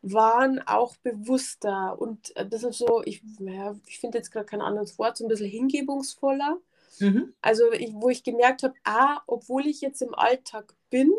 waren 0.02 0.62
auch 0.68 0.96
bewusster 0.98 2.00
und 2.00 2.36
äh, 2.36 2.46
das 2.46 2.64
ist 2.64 2.78
so, 2.78 3.02
ich, 3.06 3.24
ja, 3.40 3.76
ich 3.86 4.00
finde 4.00 4.20
jetzt 4.20 4.32
gerade 4.32 4.46
kein 4.46 4.62
anderes 4.62 5.00
Wort, 5.00 5.18
so 5.18 5.26
ein 5.26 5.30
bisschen 5.30 5.50
hingebungsvoller. 5.50 6.58
Mhm. 7.00 7.34
Also 7.42 7.72
ich, 7.72 7.94
wo 7.94 8.10
ich 8.10 8.24
gemerkt 8.24 8.64
habe, 8.64 8.74
ah, 8.84 9.22
obwohl 9.28 9.68
ich 9.68 9.82
jetzt 9.82 10.02
im 10.02 10.16
Alltag 10.16 10.74
bin 10.90 11.12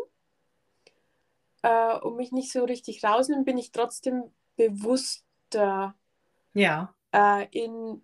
äh, 1.61 1.97
und 1.99 2.15
mich 2.15 2.31
nicht 2.31 2.51
so 2.51 2.63
richtig 2.63 3.03
rausnehme, 3.03 3.43
bin 3.43 3.57
ich 3.57 3.71
trotzdem 3.71 4.23
bewusster 4.55 5.95
ja. 6.53 6.93
äh, 7.13 7.47
in, 7.51 8.01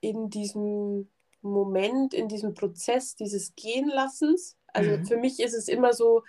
in 0.00 0.30
diesem 0.30 1.08
Moment, 1.40 2.14
in 2.14 2.28
diesem 2.28 2.54
Prozess 2.54 3.16
dieses 3.16 3.54
Gehenlassens. 3.56 4.56
Also 4.68 4.90
mhm. 4.90 5.06
für 5.06 5.16
mich 5.16 5.40
ist 5.40 5.54
es 5.54 5.68
immer 5.68 5.92
so, 5.92 6.22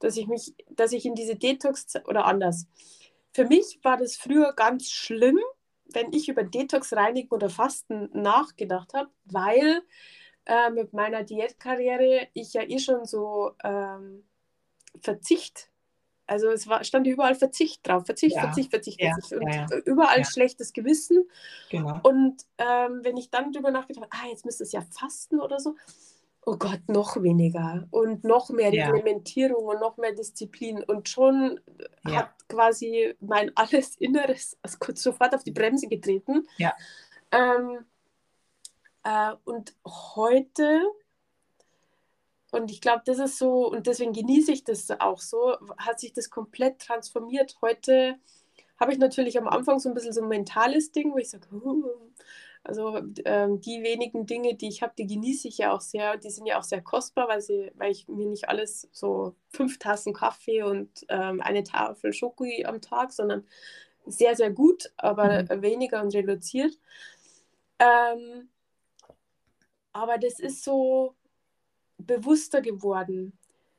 dass 0.00 0.16
ich 0.16 0.26
mich, 0.26 0.54
dass 0.70 0.92
ich 0.92 1.06
in 1.06 1.14
diese 1.14 1.36
Detox 1.36 1.94
oder 2.06 2.26
anders. 2.26 2.66
Für 3.32 3.44
mich 3.44 3.78
war 3.82 3.96
das 3.96 4.16
früher 4.16 4.52
ganz 4.54 4.90
schlimm, 4.90 5.38
wenn 5.92 6.12
ich 6.12 6.28
über 6.28 6.44
Detox 6.44 6.92
reinigen 6.92 7.30
oder 7.30 7.50
Fasten 7.50 8.10
nachgedacht 8.12 8.94
habe, 8.94 9.10
weil 9.24 9.82
äh, 10.46 10.70
mit 10.70 10.92
meiner 10.92 11.22
Diätkarriere 11.22 12.28
ich 12.34 12.54
ja 12.54 12.62
eh 12.62 12.78
schon 12.78 13.04
so 13.04 13.52
ähm, 13.64 14.24
Verzicht, 15.00 15.70
also 16.28 16.48
es 16.50 16.68
war, 16.68 16.84
stand 16.84 17.06
überall 17.06 17.34
Verzicht 17.34 17.86
drauf, 17.88 18.04
Verzicht, 18.04 18.36
ja. 18.36 18.42
Verzicht, 18.42 18.70
Verzicht, 18.70 19.00
ja. 19.00 19.12
Verzicht 19.14 19.40
und 19.40 19.48
ja, 19.50 19.66
überall 19.86 20.24
schlechtes 20.26 20.74
Gewissen. 20.74 21.26
Genau. 21.70 21.98
Und 22.02 22.44
ähm, 22.58 23.00
wenn 23.02 23.16
ich 23.16 23.30
dann 23.30 23.50
darüber 23.50 23.70
nachgedacht 23.70 24.04
habe, 24.04 24.24
ah, 24.24 24.28
jetzt 24.28 24.44
müsste 24.44 24.64
es 24.64 24.72
ja 24.72 24.82
fasten 24.82 25.40
oder 25.40 25.58
so, 25.58 25.74
oh 26.48 26.56
Gott, 26.56 26.80
noch 26.86 27.22
weniger 27.22 27.86
und 27.90 28.24
noch 28.24 28.48
mehr 28.48 28.72
Reglementierung 28.72 29.66
und 29.66 29.80
noch 29.80 29.98
mehr 29.98 30.12
Disziplin 30.12 30.82
und 30.82 31.06
schon 31.06 31.60
hat 32.04 32.30
quasi 32.48 33.14
mein 33.20 33.52
alles 33.54 33.96
Inneres 33.96 34.56
also 34.62 34.78
kurz 34.80 35.02
sofort 35.02 35.34
auf 35.34 35.44
die 35.44 35.50
Bremse 35.50 35.88
getreten. 35.88 36.48
Ja. 36.56 36.74
Ähm, 37.32 37.84
äh, 39.04 39.34
und 39.44 39.74
heute, 39.84 40.80
und 42.52 42.70
ich 42.70 42.80
glaube, 42.80 43.02
das 43.04 43.18
ist 43.18 43.36
so, 43.36 43.70
und 43.70 43.86
deswegen 43.86 44.14
genieße 44.14 44.50
ich 44.50 44.64
das 44.64 44.90
auch 45.00 45.20
so, 45.20 45.54
hat 45.76 46.00
sich 46.00 46.14
das 46.14 46.30
komplett 46.30 46.78
transformiert. 46.78 47.58
Heute 47.60 48.18
habe 48.80 48.92
ich 48.92 48.98
natürlich 48.98 49.36
am 49.36 49.48
Anfang 49.48 49.80
so 49.80 49.90
ein 49.90 49.94
bisschen 49.94 50.14
so 50.14 50.22
ein 50.22 50.28
mentales 50.28 50.92
Ding, 50.92 51.12
wo 51.12 51.18
ich 51.18 51.28
sage, 51.28 51.46
also 52.68 53.00
ähm, 53.24 53.62
die 53.62 53.82
wenigen 53.82 54.26
Dinge, 54.26 54.54
die 54.54 54.68
ich 54.68 54.82
habe, 54.82 54.92
die 54.98 55.06
genieße 55.06 55.48
ich 55.48 55.56
ja 55.56 55.72
auch 55.72 55.80
sehr. 55.80 56.18
Die 56.18 56.28
sind 56.28 56.44
ja 56.44 56.58
auch 56.58 56.62
sehr 56.62 56.82
kostbar, 56.82 57.26
weil, 57.26 57.40
sie, 57.40 57.72
weil 57.76 57.90
ich 57.90 58.08
mir 58.08 58.26
nicht 58.26 58.50
alles 58.50 58.90
so 58.92 59.34
fünf 59.48 59.78
Tassen 59.78 60.12
Kaffee 60.12 60.62
und 60.62 60.90
ähm, 61.08 61.40
eine 61.40 61.64
Tafel 61.64 62.12
Schoki 62.12 62.66
am 62.66 62.82
Tag, 62.82 63.12
sondern 63.12 63.46
sehr, 64.04 64.36
sehr 64.36 64.50
gut, 64.50 64.92
aber 64.98 65.44
mhm. 65.44 65.62
weniger 65.62 66.02
und 66.02 66.14
reduziert. 66.14 66.78
Ähm, 67.78 68.50
aber 69.94 70.18
das 70.18 70.38
ist 70.38 70.62
so 70.62 71.14
bewusster 71.96 72.60
geworden. 72.60 73.32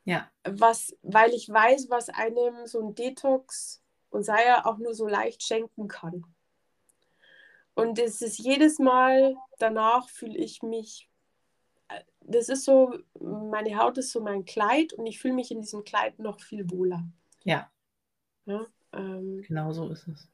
Ja. 0.06 0.32
Was, 0.44 0.98
weil 1.04 1.32
ich 1.36 1.48
weiß, 1.48 1.92
was 1.92 2.10
einem 2.10 2.66
so 2.66 2.80
ein 2.80 2.96
Detox 2.96 3.84
und 4.10 4.24
sei 4.24 4.42
er 4.42 4.66
auch 4.66 4.80
nur 4.80 4.96
so 4.96 5.08
leicht 5.08 5.44
schenken 5.44 5.88
kann. 5.88 6.26
Und 7.80 8.00
es 8.00 8.22
ist 8.22 8.40
jedes 8.40 8.80
Mal 8.80 9.36
danach 9.60 10.10
fühle 10.10 10.38
ich 10.38 10.64
mich, 10.64 11.10
äh, 11.90 12.02
das 12.22 12.50
ist 12.50 12.66
so, 12.66 12.94
meine 13.20 13.78
Haut 13.78 13.98
ist 13.98 14.12
so 14.12 14.22
mein 14.22 14.46
Kleid 14.46 14.94
und 14.94 15.06
ich 15.06 15.20
fühle 15.20 15.36
mich 15.36 15.52
in 15.52 15.62
diesem 15.62 15.84
Kleid 15.84 16.20
noch 16.20 16.40
viel 16.40 16.70
wohler. 16.72 17.04
Ja. 17.44 17.70
ja 18.46 18.66
ähm, 18.94 19.44
genau 19.48 19.72
so 19.72 19.90
ist 19.90 20.08
es. 20.08 20.28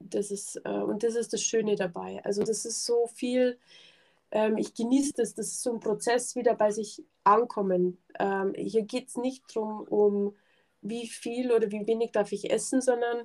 Das 0.00 0.30
ist, 0.30 0.56
äh, 0.64 0.70
und 0.70 1.02
das 1.02 1.14
ist 1.14 1.32
das 1.32 1.42
Schöne 1.42 1.76
dabei. 1.76 2.22
Also 2.24 2.42
das 2.42 2.64
ist 2.64 2.84
so 2.84 3.06
viel, 3.06 3.58
ähm, 4.30 4.58
ich 4.58 4.74
genieße 4.74 5.14
das, 5.16 5.34
das 5.34 5.46
ist 5.46 5.62
so 5.62 5.72
ein 5.72 5.80
Prozess 5.80 6.36
wieder 6.36 6.54
bei 6.54 6.70
sich 6.70 7.04
ankommen. 7.24 7.98
Ähm, 8.18 8.54
hier 8.54 8.82
geht 8.82 9.08
es 9.08 9.16
nicht 9.16 9.44
darum, 9.54 9.82
um 9.82 10.36
wie 10.80 11.08
viel 11.08 11.52
oder 11.52 11.70
wie 11.70 11.86
wenig 11.86 12.12
darf 12.12 12.32
ich 12.32 12.50
essen, 12.50 12.80
sondern 12.80 13.24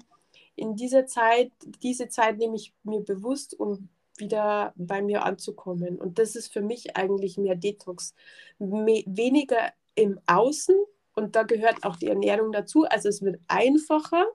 in 0.55 0.75
dieser 0.75 1.05
Zeit, 1.05 1.51
diese 1.81 2.09
Zeit 2.09 2.37
nehme 2.37 2.55
ich 2.55 2.73
mir 2.83 3.01
bewusst, 3.01 3.59
um 3.59 3.89
wieder 4.17 4.73
bei 4.75 5.01
mir 5.01 5.23
anzukommen. 5.23 5.99
Und 5.99 6.19
das 6.19 6.35
ist 6.35 6.53
für 6.53 6.61
mich 6.61 6.95
eigentlich 6.95 7.37
mehr 7.37 7.55
Detox. 7.55 8.13
Me 8.59 9.03
weniger 9.07 9.73
im 9.95 10.19
Außen 10.27 10.75
und 11.15 11.35
da 11.35 11.43
gehört 11.43 11.83
auch 11.83 11.95
die 11.95 12.07
Ernährung 12.07 12.51
dazu. 12.51 12.85
Also 12.85 13.09
es 13.09 13.21
wird 13.21 13.39
einfacher 13.47 14.25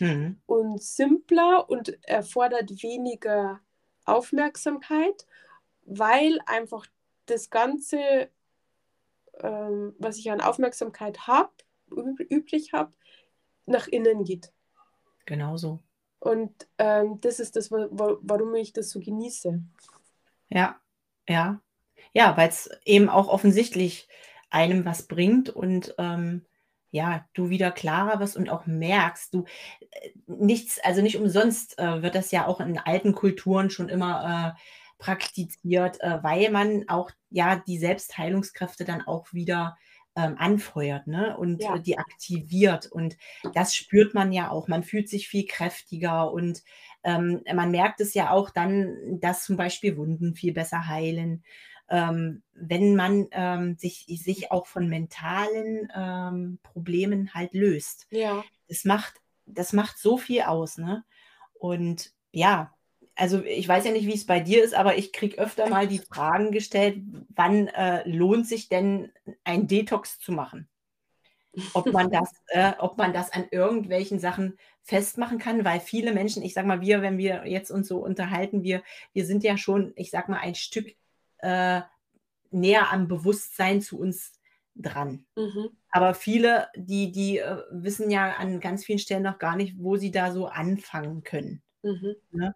mhm. 0.00 0.40
und 0.46 0.82
simpler 0.82 1.68
und 1.68 1.98
erfordert 2.06 2.82
weniger 2.82 3.60
Aufmerksamkeit, 4.04 5.26
weil 5.84 6.38
einfach 6.46 6.86
das 7.26 7.50
Ganze, 7.50 8.28
ähm, 9.40 9.94
was 9.98 10.18
ich 10.18 10.30
an 10.30 10.40
Aufmerksamkeit 10.40 11.26
habe, 11.26 11.50
üblich 11.90 12.72
habe, 12.72 12.92
nach 13.66 13.88
innen 13.88 14.24
geht. 14.24 14.52
Genauso. 15.26 15.82
Und 16.18 16.66
ähm, 16.78 17.20
das 17.20 17.38
ist 17.38 17.56
das, 17.56 17.70
warum 17.70 18.54
ich 18.54 18.72
das 18.72 18.90
so 18.90 19.00
genieße. 19.00 19.62
Ja, 20.48 20.76
ja. 21.28 21.60
Ja, 22.12 22.36
weil 22.36 22.48
es 22.48 22.70
eben 22.84 23.08
auch 23.08 23.28
offensichtlich 23.28 24.08
einem 24.50 24.84
was 24.84 25.06
bringt 25.06 25.50
und 25.50 25.94
ähm, 25.98 26.46
ja, 26.90 27.26
du 27.34 27.50
wieder 27.50 27.72
klarer 27.72 28.20
wirst 28.20 28.36
und 28.36 28.48
auch 28.48 28.66
merkst, 28.66 29.34
du 29.34 29.44
äh, 29.90 30.10
nichts, 30.26 30.78
also 30.78 31.02
nicht 31.02 31.18
umsonst 31.18 31.76
äh, 31.78 32.02
wird 32.02 32.14
das 32.14 32.30
ja 32.30 32.46
auch 32.46 32.60
in 32.60 32.78
alten 32.78 33.14
Kulturen 33.14 33.68
schon 33.68 33.88
immer 33.88 34.54
äh, 34.56 34.60
praktiziert, 34.98 36.00
äh, 36.00 36.22
weil 36.22 36.50
man 36.52 36.88
auch 36.88 37.10
ja 37.30 37.56
die 37.56 37.78
Selbstheilungskräfte 37.78 38.84
dann 38.84 39.02
auch 39.02 39.32
wieder 39.32 39.76
ähm, 40.16 40.36
anfeuert 40.38 41.06
ne? 41.06 41.36
und 41.36 41.62
ja. 41.62 41.76
äh, 41.76 41.80
die 41.80 41.98
aktiviert. 41.98 42.86
Und 42.86 43.16
das 43.54 43.74
spürt 43.74 44.14
man 44.14 44.32
ja 44.32 44.50
auch. 44.50 44.68
Man 44.68 44.82
fühlt 44.82 45.08
sich 45.08 45.28
viel 45.28 45.46
kräftiger 45.46 46.32
und 46.32 46.62
ähm, 47.02 47.42
man 47.52 47.70
merkt 47.70 48.00
es 48.00 48.14
ja 48.14 48.30
auch 48.30 48.50
dann, 48.50 49.20
dass 49.20 49.44
zum 49.44 49.56
Beispiel 49.56 49.96
Wunden 49.96 50.34
viel 50.34 50.52
besser 50.52 50.86
heilen. 50.86 51.44
Ähm, 51.88 52.42
wenn 52.54 52.96
man 52.96 53.26
ähm, 53.32 53.76
sich, 53.76 54.06
sich 54.08 54.50
auch 54.50 54.66
von 54.66 54.88
mentalen 54.88 55.88
ähm, 55.94 56.58
Problemen 56.62 57.34
halt 57.34 57.52
löst. 57.52 58.06
Ja. 58.10 58.42
Das 58.68 58.84
macht, 58.84 59.20
das 59.44 59.74
macht 59.74 59.98
so 59.98 60.16
viel 60.16 60.42
aus. 60.42 60.78
Ne? 60.78 61.04
Und 61.52 62.12
ja, 62.30 62.72
also 63.16 63.42
ich 63.42 63.68
weiß 63.68 63.84
ja 63.84 63.92
nicht, 63.92 64.06
wie 64.06 64.14
es 64.14 64.26
bei 64.26 64.40
dir 64.40 64.64
ist, 64.64 64.74
aber 64.74 64.96
ich 64.96 65.12
kriege 65.12 65.38
öfter 65.38 65.68
mal 65.68 65.86
die 65.86 65.98
Fragen 65.98 66.50
gestellt, 66.50 67.02
wann 67.34 67.68
äh, 67.68 68.08
lohnt 68.08 68.46
sich 68.46 68.68
denn 68.68 69.12
ein 69.44 69.66
Detox 69.66 70.18
zu 70.18 70.32
machen? 70.32 70.68
Ob 71.72 71.92
man 71.92 72.10
das, 72.10 72.32
äh, 72.48 72.72
ob 72.78 72.98
man 72.98 73.12
das 73.12 73.32
an 73.32 73.46
irgendwelchen 73.52 74.18
Sachen 74.18 74.58
festmachen 74.82 75.38
kann, 75.38 75.64
weil 75.64 75.78
viele 75.78 76.12
Menschen, 76.12 76.42
ich 76.42 76.52
sag 76.52 76.66
mal, 76.66 76.80
wir, 76.80 77.00
wenn 77.00 77.16
wir 77.16 77.46
jetzt 77.46 77.70
uns 77.70 77.86
so 77.86 77.98
unterhalten, 77.98 78.64
wir, 78.64 78.82
wir 79.12 79.24
sind 79.24 79.44
ja 79.44 79.56
schon, 79.56 79.92
ich 79.94 80.10
sag 80.10 80.28
mal, 80.28 80.40
ein 80.40 80.56
Stück 80.56 80.96
äh, 81.38 81.82
näher 82.50 82.90
am 82.90 83.06
Bewusstsein 83.06 83.80
zu 83.80 83.98
uns 83.98 84.32
dran. 84.74 85.24
Mhm. 85.36 85.70
Aber 85.90 86.14
viele, 86.14 86.68
die, 86.76 87.12
die 87.12 87.38
äh, 87.38 87.58
wissen 87.70 88.10
ja 88.10 88.32
an 88.32 88.58
ganz 88.58 88.84
vielen 88.84 88.98
Stellen 88.98 89.22
noch 89.22 89.38
gar 89.38 89.54
nicht, 89.54 89.76
wo 89.78 89.96
sie 89.96 90.10
da 90.10 90.32
so 90.32 90.46
anfangen 90.46 91.22
können. 91.22 91.62
Mhm. 91.82 92.16
Ne? 92.32 92.54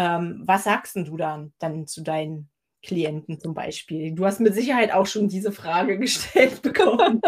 Ähm, 0.00 0.40
was 0.46 0.64
sagst 0.64 0.96
du 0.96 1.16
dann, 1.18 1.52
dann 1.58 1.86
zu 1.86 2.02
deinen 2.02 2.48
Klienten 2.82 3.38
zum 3.38 3.52
Beispiel? 3.52 4.14
Du 4.14 4.24
hast 4.24 4.40
mit 4.40 4.54
Sicherheit 4.54 4.94
auch 4.94 5.04
schon 5.04 5.28
diese 5.28 5.52
Frage 5.52 5.98
gestellt 5.98 6.62
bekommen. 6.62 7.20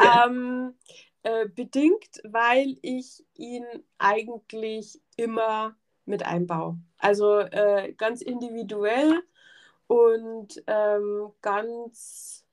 ähm, 0.00 0.74
äh, 1.22 1.48
bedingt, 1.48 2.20
weil 2.24 2.76
ich 2.82 3.24
ihn 3.34 3.64
eigentlich 3.98 5.00
immer 5.16 5.76
mit 6.06 6.26
einbaue. 6.26 6.76
Also 6.98 7.38
äh, 7.38 7.92
ganz 7.92 8.20
individuell 8.20 9.22
und 9.86 10.60
ähm, 10.66 11.30
ganz, 11.40 12.44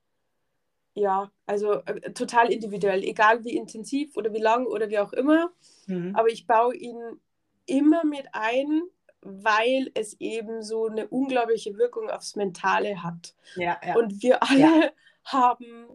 ja, 0.94 1.32
also 1.46 1.72
äh, 1.86 2.12
total 2.12 2.52
individuell, 2.52 3.02
egal 3.02 3.42
wie 3.42 3.56
intensiv 3.56 4.16
oder 4.16 4.32
wie 4.32 4.40
lang 4.40 4.64
oder 4.66 4.90
wie 4.90 5.00
auch 5.00 5.12
immer. 5.12 5.50
Mhm. 5.88 6.14
Aber 6.14 6.28
ich 6.28 6.46
baue 6.46 6.76
ihn 6.76 7.00
immer 7.66 8.04
mit 8.04 8.28
ein 8.32 8.82
weil 9.24 9.90
es 9.94 10.20
eben 10.20 10.62
so 10.62 10.86
eine 10.86 11.08
unglaubliche 11.08 11.76
Wirkung 11.78 12.10
aufs 12.10 12.36
Mentale 12.36 13.02
hat. 13.02 13.34
Ja, 13.56 13.80
ja. 13.84 13.96
Und 13.96 14.22
wir 14.22 14.42
alle 14.42 14.60
ja. 14.60 14.90
haben 15.24 15.88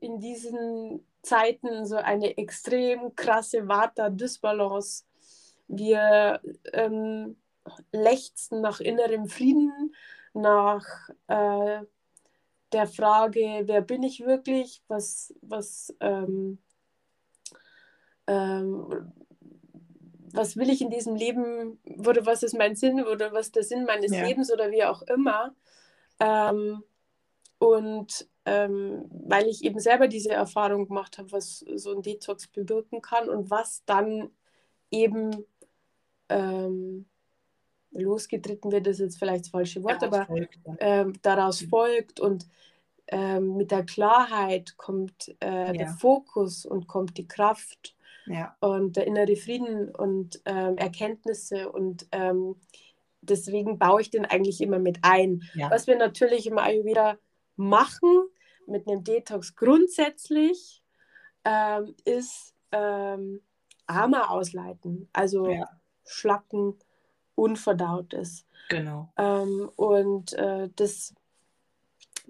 in 0.00 0.18
diesen 0.18 1.06
Zeiten 1.22 1.86
so 1.86 1.96
eine 1.96 2.38
extrem 2.38 3.14
krasse 3.14 3.68
Vata-Dysbalance. 3.68 5.04
Wir 5.68 6.40
ähm, 6.72 7.36
lechzen 7.92 8.62
nach 8.62 8.80
innerem 8.80 9.28
Frieden, 9.28 9.94
nach 10.32 10.84
äh, 11.26 11.82
der 12.72 12.86
Frage, 12.86 13.62
wer 13.64 13.82
bin 13.82 14.02
ich 14.02 14.24
wirklich, 14.24 14.82
was, 14.88 15.34
was 15.42 15.94
ähm, 16.00 16.58
ähm, 18.26 19.12
was 20.32 20.56
will 20.56 20.70
ich 20.70 20.80
in 20.80 20.90
diesem 20.90 21.14
Leben 21.14 21.78
oder 22.06 22.26
was 22.26 22.42
ist 22.42 22.54
mein 22.54 22.76
Sinn 22.76 23.04
oder 23.04 23.32
was 23.32 23.46
ist 23.46 23.56
der 23.56 23.64
Sinn 23.64 23.84
meines 23.84 24.12
ja. 24.12 24.24
Lebens 24.24 24.52
oder 24.52 24.70
wie 24.70 24.84
auch 24.84 25.02
immer. 25.02 25.54
Ähm, 26.20 26.82
und 27.58 28.28
ähm, 28.44 29.04
weil 29.10 29.46
ich 29.46 29.64
eben 29.64 29.78
selber 29.78 30.08
diese 30.08 30.30
Erfahrung 30.30 30.86
gemacht 30.88 31.18
habe, 31.18 31.32
was 31.32 31.58
so 31.58 31.94
ein 31.94 32.02
Detox 32.02 32.46
bewirken 32.46 33.02
kann 33.02 33.28
und 33.28 33.50
was 33.50 33.84
dann 33.84 34.30
eben 34.90 35.44
ähm, 36.28 37.06
losgetritten 37.90 38.72
wird, 38.72 38.86
ist 38.86 39.00
jetzt 39.00 39.18
vielleicht 39.18 39.44
das 39.44 39.50
falsche 39.50 39.82
Wort, 39.82 40.02
daraus 40.02 40.14
aber 40.14 40.26
folgt, 40.26 40.58
ähm, 40.78 41.12
daraus 41.22 41.62
folgt 41.62 42.20
und 42.20 42.46
ähm, 43.08 43.56
mit 43.56 43.70
der 43.70 43.84
Klarheit 43.84 44.76
kommt 44.76 45.28
äh, 45.40 45.72
der 45.72 45.86
Ja. 45.86 45.96
Fokus 45.98 46.66
und 46.66 46.86
kommt 46.86 47.16
die 47.16 47.26
Kraft 47.26 47.94
Ja. 48.28 48.56
und 48.60 48.96
der 48.96 49.06
innere 49.06 49.36
Frieden 49.36 49.94
und 49.94 50.40
ähm, 50.44 50.76
Erkenntnisse 50.76 51.70
und 51.70 52.06
ähm, 52.12 52.56
deswegen 53.20 53.78
baue 53.78 54.00
ich 54.00 54.10
den 54.10 54.24
eigentlich 54.24 54.60
immer 54.60 54.78
mit 54.78 54.98
ein. 55.02 55.42
Ja. 55.54 55.70
Was 55.70 55.86
wir 55.86 55.96
natürlich 55.96 56.46
im 56.46 56.58
Ayurveda 56.58 57.18
machen 57.56 58.28
mit 58.66 58.86
einem 58.86 59.02
Detox 59.02 59.54
grundsätzlich 59.56 60.82
ähm, 61.44 61.94
ist 62.04 62.54
ähm, 62.72 63.40
Ama 63.86 64.28
ausleiten, 64.28 65.08
also 65.12 65.50
Ja. 65.50 65.68
Schlacken, 66.04 66.74
Unverdautes. 67.34 68.46
Genau. 68.68 69.12
Ähm, 69.16 69.70
und 69.76 70.32
äh, 70.34 70.68
das 70.76 71.14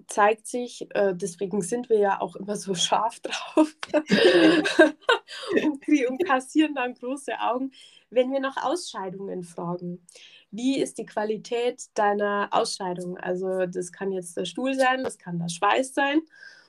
zeigt 0.07 0.47
sich, 0.47 0.87
äh, 0.95 1.13
deswegen 1.15 1.61
sind 1.61 1.89
wir 1.89 1.99
ja 1.99 2.21
auch 2.21 2.35
immer 2.35 2.55
so 2.55 2.73
scharf 2.75 3.19
drauf 3.19 3.75
und, 5.63 5.87
und 6.09 6.25
kassieren 6.25 6.75
dann 6.75 6.93
große 6.93 7.39
Augen, 7.39 7.71
wenn 8.09 8.31
wir 8.31 8.39
nach 8.39 8.57
Ausscheidungen 8.63 9.43
fragen. 9.43 10.05
Wie 10.51 10.79
ist 10.79 10.97
die 10.97 11.05
Qualität 11.05 11.85
deiner 11.93 12.49
Ausscheidung? 12.51 13.17
Also 13.17 13.65
das 13.67 13.91
kann 13.91 14.11
jetzt 14.11 14.35
der 14.35 14.45
Stuhl 14.45 14.73
sein, 14.73 15.03
das 15.03 15.19
kann 15.19 15.37
der 15.37 15.49
Schweiß 15.49 15.93
sein. 15.93 16.21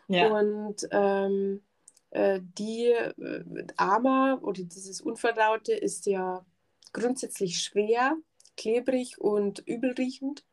Ja. 0.09 0.29
Und 0.29 0.87
ähm, 0.91 1.63
äh, 2.11 2.41
die 2.59 2.89
äh, 2.89 3.67
Ama 3.77 4.39
oder 4.43 4.63
dieses 4.63 5.01
Unverdaute 5.01 5.73
ist 5.73 6.07
ja 6.07 6.45
grundsätzlich 6.93 7.61
schwer, 7.61 8.17
klebrig 8.57 9.21
und 9.21 9.61
übelriechend. 9.61 10.45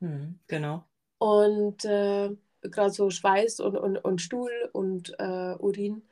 Mhm. 0.00 0.38
Genau. 0.46 0.84
Und 1.18 1.84
äh, 1.84 2.30
gerade 2.62 2.90
so 2.90 3.10
Schweiß 3.10 3.60
und, 3.60 3.76
und, 3.76 3.96
und 3.98 4.20
Stuhl 4.20 4.50
und 4.72 5.14
äh, 5.18 5.54
Urin 5.58 6.02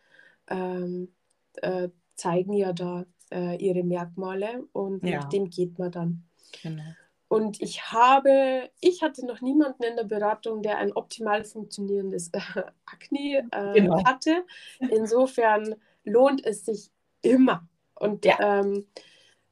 ähm, 0.49 1.15
äh, 1.57 1.89
zeigen 2.15 2.53
ja 2.53 2.73
da 2.73 3.05
äh, 3.31 3.57
ihre 3.57 3.83
Merkmale 3.83 4.65
und 4.73 5.03
Ja. 5.05 5.19
nach 5.19 5.25
dem 5.29 5.51
geht 5.51 5.79
man 5.79 5.91
dann. 5.91 6.25
Genau. 6.63 6.83
Und 7.29 7.61
ich 7.61 7.91
habe, 7.91 8.71
ich 8.81 9.03
hatte 9.03 9.27
noch 9.27 9.41
niemanden 9.41 9.83
in 9.83 9.97
der 9.97 10.05
Beratung, 10.05 10.63
der 10.63 10.79
ein 10.79 10.93
optimal 10.93 11.45
funktionierendes 11.45 12.29
äh, 12.33 12.41
Akne 12.87 13.49
äh, 13.51 13.81
Genau. 13.81 14.05
hatte. 14.05 14.45
Insofern 14.79 15.75
lohnt 16.05 16.45
es 16.47 16.65
sich 16.65 16.91
immer. 17.23 17.67
Und 17.95 18.25
Ja. 18.25 18.37
ähm, 18.61 18.87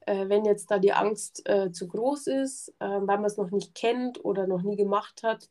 äh, 0.07 0.29
wenn 0.29 0.45
jetzt 0.45 0.71
da 0.71 0.79
die 0.79 0.93
Angst 0.93 1.47
äh, 1.49 1.71
zu 1.71 1.87
groß 1.87 2.27
ist, 2.27 2.69
äh, 2.79 2.85
weil 2.85 3.17
man 3.17 3.25
es 3.25 3.37
noch 3.37 3.51
nicht 3.51 3.75
kennt 3.75 4.23
oder 4.23 4.47
noch 4.47 4.61
nie 4.63 4.75
gemacht 4.77 5.23
hat, 5.23 5.49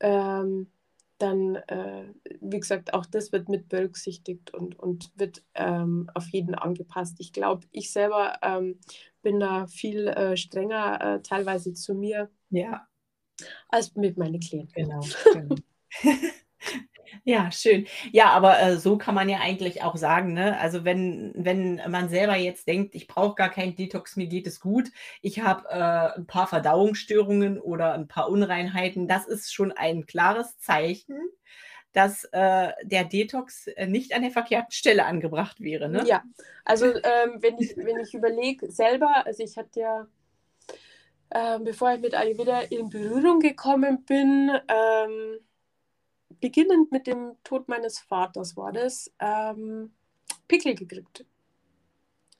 ähm, 0.00 0.70
dann, 1.18 1.56
äh, 1.56 2.04
wie 2.40 2.60
gesagt, 2.60 2.94
auch 2.94 3.06
das 3.06 3.32
wird 3.32 3.48
mit 3.48 3.68
berücksichtigt 3.68 4.54
und, 4.54 4.78
und 4.78 5.10
wird 5.16 5.44
ähm, 5.54 6.10
auf 6.14 6.28
jeden 6.28 6.54
angepasst. 6.54 7.16
Ich 7.20 7.32
glaube, 7.32 7.66
ich 7.72 7.92
selber 7.92 8.38
ähm, 8.42 8.80
bin 9.22 9.38
da 9.40 9.66
viel 9.66 10.08
äh, 10.08 10.36
strenger 10.36 11.16
äh, 11.16 11.22
teilweise 11.22 11.74
zu 11.74 11.94
mir 11.94 12.30
Ja. 12.50 12.88
als 13.68 13.94
mit 13.96 14.16
meinen 14.18 14.40
Klienten. 14.40 14.74
Genau, 14.74 15.00
genau. 15.32 15.56
Ja, 17.24 17.50
schön. 17.52 17.86
Ja, 18.12 18.30
aber 18.30 18.60
äh, 18.60 18.76
so 18.78 18.96
kann 18.96 19.14
man 19.14 19.28
ja 19.28 19.38
eigentlich 19.40 19.82
auch 19.82 19.96
sagen, 19.96 20.32
ne? 20.32 20.58
Also 20.58 20.84
wenn, 20.84 21.32
wenn 21.34 21.80
man 21.88 22.08
selber 22.08 22.36
jetzt 22.36 22.66
denkt, 22.66 22.94
ich 22.94 23.06
brauche 23.06 23.34
gar 23.34 23.50
keinen 23.50 23.74
Detox, 23.74 24.16
mir 24.16 24.26
geht 24.26 24.46
es 24.46 24.60
gut, 24.60 24.90
ich 25.20 25.40
habe 25.40 25.68
äh, 25.68 26.18
ein 26.18 26.26
paar 26.26 26.46
Verdauungsstörungen 26.46 27.60
oder 27.60 27.94
ein 27.94 28.08
paar 28.08 28.28
Unreinheiten, 28.30 29.06
das 29.06 29.26
ist 29.26 29.52
schon 29.52 29.72
ein 29.72 30.06
klares 30.06 30.58
Zeichen, 30.58 31.18
dass 31.92 32.24
äh, 32.32 32.72
der 32.84 33.04
Detox 33.04 33.66
äh, 33.66 33.86
nicht 33.86 34.14
an 34.14 34.22
der 34.22 34.30
verkehrten 34.30 34.72
Stelle 34.72 35.04
angebracht 35.04 35.60
wäre, 35.60 35.88
ne? 35.88 36.04
Ja, 36.06 36.22
also 36.64 36.86
ähm, 36.94 37.38
wenn 37.40 37.58
ich, 37.58 37.76
wenn 37.76 37.98
ich 37.98 38.14
überlege 38.14 38.70
selber, 38.70 39.26
also 39.26 39.42
ich 39.42 39.56
hatte 39.56 39.80
ja, 39.80 40.06
ähm, 41.32 41.64
bevor 41.64 41.92
ich 41.92 42.00
mit 42.00 42.14
Ayurveda 42.14 42.60
in 42.62 42.88
Berührung 42.88 43.40
gekommen 43.40 44.04
bin, 44.04 44.50
ähm, 44.68 45.38
beginnend 46.40 46.92
mit 46.92 47.06
dem 47.06 47.36
Tod 47.44 47.68
meines 47.68 47.98
Vaters 47.98 48.56
war 48.56 48.72
das, 48.72 49.12
ähm, 49.20 49.92
Pickel 50.48 50.74
gekriegt. 50.74 51.24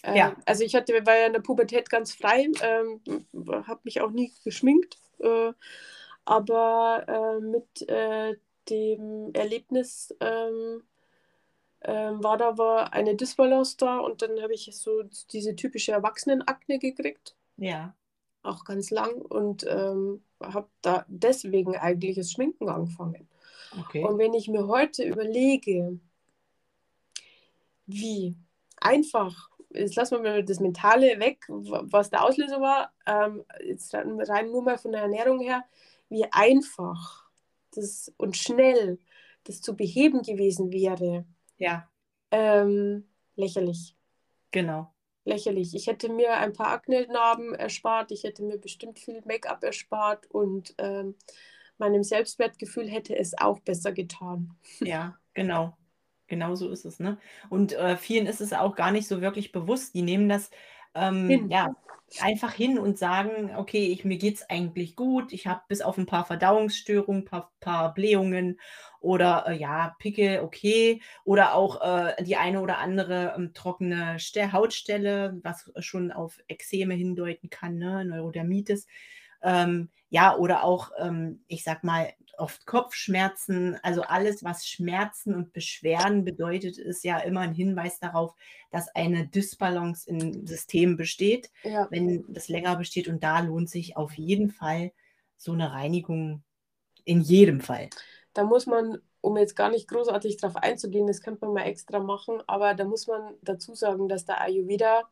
Äh, 0.03 0.17
Ja. 0.19 0.37
Also 0.47 0.65
ich 0.65 0.75
hatte, 0.75 0.93
war 1.07 1.17
ja 1.17 1.27
in 1.27 1.33
der 1.33 1.41
Pubertät 1.41 1.91
ganz 1.91 2.15
frei, 2.15 2.49
ähm, 2.63 3.01
habe 3.67 3.81
mich 3.85 4.01
auch 4.01 4.11
nie 4.11 4.33
geschminkt, 4.45 4.99
äh, 5.21 5.53
aber 6.25 7.05
äh, 7.09 7.41
mit 7.41 7.89
äh, 7.89 8.37
dem 8.69 9.31
Erlebnis 9.35 10.15
ähm, 10.21 10.83
ähm, 11.83 12.23
war 12.23 12.37
da 12.37 12.59
war 12.59 12.93
eine 12.93 13.15
Disbalance 13.17 13.77
da 13.79 13.99
und 13.99 14.23
dann 14.23 14.41
habe 14.43 14.55
ich 14.55 14.71
so 14.75 15.03
diese 15.33 15.57
typische 15.57 15.93
Erwachsenenakne 15.93 16.79
gekriegt, 16.79 17.37
Ja. 17.57 17.95
auch 18.43 18.65
ganz 18.65 18.91
lang 18.91 19.15
und 19.23 19.65
ähm, 19.69 20.23
habe 20.43 20.69
da 20.83 21.05
deswegen 21.09 21.77
eigentlich 21.77 22.17
das 22.17 22.33
Schminken 22.33 22.69
angefangen. 22.69 23.29
Okay. 23.79 24.05
Und 24.05 24.19
wenn 24.19 24.35
ich 24.35 24.49
mir 24.49 24.67
heute 24.67 25.05
überlege, 25.05 25.99
wie 27.87 28.37
einfach, 28.81 29.51
jetzt 29.71 29.97
lassen 29.97 30.23
wir 30.23 30.31
mal 30.31 30.45
das 30.45 30.61
Mentale 30.61 31.19
weg, 31.21 31.45
wa- 31.49 31.83
was 31.85 32.11
der 32.11 32.25
Auslöser 32.25 32.61
war, 32.61 32.93
ähm, 33.07 33.45
jetzt 33.65 33.93
rein 33.95 34.21
rein 34.21 34.51
nur 34.51 34.63
mal 34.63 34.79
von 34.79 34.93
der 34.93 35.03
Ernährung 35.03 35.41
her, 35.41 35.65
wie 36.09 36.25
einfach 36.33 37.29
das 37.73 38.13
und 38.17 38.37
schnell 38.37 38.99
das 39.45 39.61
zu 39.61 39.75
beheben 39.77 40.23
gewesen 40.23 40.73
wäre, 40.73 41.25
Ja, 41.59 41.89
ähm, 42.31 43.09
lächerlich. 43.37 43.97
genau. 44.51 44.93
Lächerlich. 45.25 45.75
Ich 45.75 45.87
hätte 45.87 46.09
mir 46.09 46.35
ein 46.35 46.53
paar 46.53 46.69
Akne-Narben 46.69 47.55
erspart, 47.55 48.11
ich 48.11 48.25
hätte 48.25 48.43
mir 48.43 48.59
bestimmt 48.59 48.99
viel 48.99 49.23
Make-up 49.25 49.63
erspart 49.63 50.27
und 50.31 50.75
ähm, 50.79 51.15
meinem 51.81 52.05
Selbstwertgefühl 52.05 52.89
hätte 52.89 53.17
es 53.17 53.37
auch 53.37 53.61
besser 53.61 53.93
getan. 53.93 54.55
Ja, 54.81 55.17
genau. 55.35 55.77
Genau 56.29 56.55
so 56.55 56.71
ist 56.71 56.85
es, 56.85 57.01
ne? 57.01 57.19
Und 57.49 57.73
äh, 57.73 57.97
vielen 57.97 58.27
ist 58.27 58.41
es 58.41 58.53
auch 58.53 58.77
gar 58.77 58.93
nicht 58.93 59.09
so 59.09 59.21
wirklich 59.21 59.51
bewusst. 59.51 59.95
Die 59.95 60.03
nehmen 60.03 60.29
das 60.29 60.51
ähm, 60.95 61.51
ja 61.51 61.75
einfach 62.19 62.53
hin 62.53 62.79
und 62.79 62.99
sagen, 62.99 63.55
okay, 63.57 63.87
ich, 63.87 64.05
mir 64.05 64.19
geht 64.19 64.37
es 64.37 64.51
eigentlich 64.51 64.97
gut. 64.97 65.33
Ich 65.33 65.47
habe 65.47 65.63
bis 65.69 65.81
auf 65.81 65.97
ein 65.97 66.07
paar 66.07 66.25
Verdauungsstörungen, 66.25 67.25
paar, 67.25 67.53
paar 67.61 67.95
Blähungen 67.95 68.59
oder 69.01 69.45
äh, 69.47 69.57
ja, 69.57 69.95
Pickel, 69.99 70.41
okay. 70.41 71.01
Oder 71.25 71.55
auch 71.55 71.81
äh, 71.81 72.23
die 72.25 72.37
eine 72.37 72.61
oder 72.61 72.79
andere 72.79 73.35
ähm, 73.37 73.53
trockene 73.55 74.19
Ste 74.19 74.53
Hautstelle, 74.53 75.39
was 75.43 75.71
schon 75.79 76.11
auf 76.11 76.39
Ekzeme 76.49 76.95
hindeuten 76.95 77.49
kann, 77.51 77.77
ne? 77.79 78.05
Neurodermitis. 78.05 78.87
Ähm, 79.43 79.89
ja, 80.11 80.37
oder 80.37 80.65
auch, 80.65 80.91
ähm, 80.99 81.43
ich 81.47 81.63
sag 81.65 81.85
mal, 81.85 82.13
oft 82.37 82.67
Kopfschmerzen, 82.67 83.79
also 83.83 84.03
alles, 84.03 84.43
was 84.43 84.67
Schmerzen 84.67 85.35
und 85.35 85.53
Beschwerden 85.53 86.25
bedeutet, 86.25 86.79
ist 86.79 87.05
ja 87.05 87.19
immer 87.19 87.41
ein 87.41 87.55
Hinweis 87.55 88.01
darauf, 88.01 88.35
dass 88.71 88.89
eine 88.95 89.27
Dysbalance 89.29 90.09
im 90.09 90.47
System 90.47 90.97
besteht, 90.97 91.51
Ja. 91.65 91.87
wenn 91.91 92.25
das 92.29 92.49
länger 92.49 92.77
besteht. 92.77 93.09
Und 93.09 93.23
da 93.23 93.41
lohnt 93.41 93.69
sich 93.69 93.97
auf 93.97 94.15
jeden 94.15 94.51
Fall 94.51 94.93
so 95.37 95.53
eine 95.53 95.73
Reinigung 95.73 96.43
in 97.05 97.21
jedem 97.21 97.61
Fall. 97.61 97.91
Da 98.33 98.45
muss 98.45 98.67
man, 98.67 98.99
um 99.21 99.37
jetzt 99.37 99.57
gar 99.57 99.71
nicht 99.71 99.89
großartig 99.89 100.39
drauf 100.39 100.57
einzugehen, 100.57 101.07
das 101.07 101.21
könnte 101.21 101.45
man 101.45 101.55
mal 101.55 101.67
extra 101.67 101.99
machen, 101.99 102.43
aber 102.47 102.75
da 102.75 102.85
muss 102.85 103.07
man 103.07 103.35
dazu 103.43 103.75
sagen, 103.75 104.09
dass 104.09 104.25
der 104.25 104.41
Ayurveda, 104.41 105.09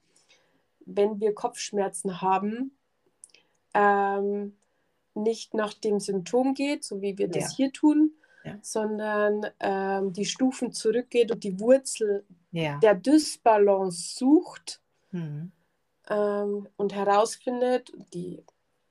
wenn 0.87 1.21
wir 1.21 1.35
Kopfschmerzen 1.35 2.23
haben, 2.23 2.78
ähm, 3.75 4.57
nicht 5.15 5.55
nach 5.55 5.75
dem 5.75 6.01
Symptom 6.01 6.55
geht, 6.55 6.85
so 6.85 7.01
wie 7.03 7.19
wir 7.19 7.29
das 7.29 7.53
Ja. 7.53 7.57
hier 7.57 7.73
tun, 7.73 8.13
Ja. 8.45 8.59
sondern 8.63 9.47
ähm, 9.61 10.13
die 10.13 10.25
Stufen 10.27 10.73
zurückgeht 10.73 11.31
und 11.33 11.43
die 11.45 11.59
Wurzel 11.61 12.25
Ja. 12.53 12.79
der 12.79 12.95
Dysbalance 12.95 14.17
sucht 14.17 14.81
Mhm. 15.11 15.53
ähm, 16.09 16.69
und 16.77 16.95
herausfindet, 16.95 17.91
die, 18.15 18.45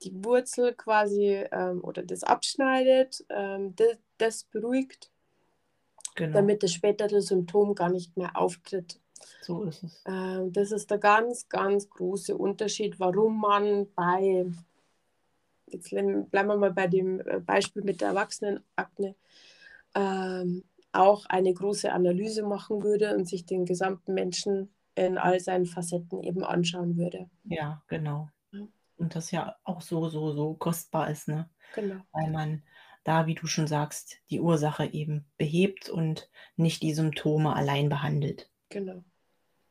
die 0.03 0.23
Wurzel 0.23 0.73
quasi 0.73 1.45
ähm, 1.51 1.83
oder 1.83 2.03
das 2.03 2.23
abschneidet, 2.23 3.25
ähm, 3.29 3.75
das, 3.75 3.97
das 4.17 4.43
beruhigt, 4.45 5.11
Genau. 6.15 6.33
damit 6.33 6.63
das 6.63 6.73
spätere 6.73 7.21
Symptom 7.21 7.75
gar 7.75 7.89
nicht 7.89 8.17
mehr 8.17 8.35
auftritt. 8.35 8.99
So 9.41 9.63
ist 9.63 9.83
es. 9.83 10.03
Ähm, 10.05 10.51
das 10.53 10.71
ist 10.71 10.89
der 10.91 10.97
ganz, 10.97 11.47
ganz 11.49 11.89
große 11.89 12.35
Unterschied, 12.37 12.99
warum 12.99 13.39
man 13.41 13.87
bei, 13.95 14.45
jetzt 15.67 15.89
bleiben 15.89 16.29
wir 16.31 16.57
mal 16.57 16.73
bei 16.73 16.87
dem 16.87 17.19
äh, 17.21 17.39
Beispiel 17.39 17.83
mit 17.83 18.01
der 18.01 18.09
Erwachsenenakne, 18.09 19.15
ähm, 19.95 20.63
auch 20.91 21.25
eine 21.27 21.53
große 21.53 21.91
Analyse 21.91 22.43
machen 22.43 22.83
würde 22.83 23.15
und 23.15 23.27
sich 23.27 23.45
den 23.45 23.65
gesamten 23.65 24.13
Menschen 24.13 24.73
in 24.95 25.17
all 25.17 25.39
seinen 25.39 25.65
Facetten 25.65 26.23
eben 26.23 26.43
anschauen 26.43 26.97
würde. 26.97 27.29
Ja, 27.43 27.83
genau. 27.87 28.29
Ja. 28.51 28.67
Und 28.97 29.15
das 29.15 29.31
ja 29.31 29.55
auch 29.63 29.81
so, 29.81 30.09
so, 30.09 30.31
so 30.33 30.55
kostbar 30.55 31.11
ist, 31.11 31.27
ne? 31.27 31.49
Genau. 31.75 32.01
Weil 32.11 32.31
man 32.31 32.63
da, 33.03 33.25
wie 33.25 33.35
du 33.35 33.47
schon 33.47 33.67
sagst, 33.67 34.17
die 34.29 34.41
Ursache 34.41 34.85
eben 34.85 35.25
behebt 35.37 35.87
und 35.87 36.29
nicht 36.57 36.81
die 36.81 36.93
Symptome 36.93 37.55
allein 37.55 37.87
behandelt. 37.87 38.49
Genau. 38.69 39.03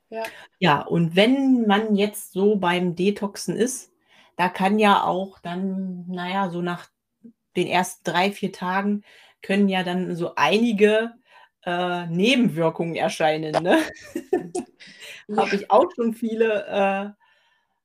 Ja. 0.09 0.25
Ja, 0.59 0.83
und 0.83 1.17
wenn 1.17 1.67
man 1.67 1.97
jetzt 1.97 2.33
so 2.33 2.57
beim 2.57 2.95
Detoxen 2.95 3.57
ist, 3.57 3.93
da 4.37 4.49
kann 4.49 4.79
ja 4.79 5.03
auch 5.03 5.39
dann, 5.41 6.07
naja, 6.09 6.51
so 6.51 6.63
nach 6.63 6.89
den 7.57 7.67
ersten 7.67 8.05
drei, 8.05 8.31
vier 8.31 8.53
Tagen 8.53 9.03
können 9.43 9.69
ja 9.69 9.83
dann 9.83 10.15
so 10.15 10.35
einige 10.37 11.15
äh, 11.65 12.07
Nebenwirkungen 12.07 12.95
erscheinen. 12.95 13.63
Ne? 13.63 13.79
Ja. 15.29 15.39
Habe 15.39 15.57
ich 15.57 15.73
auch 15.73 15.91
schon 15.97 16.15
viele 16.15 17.17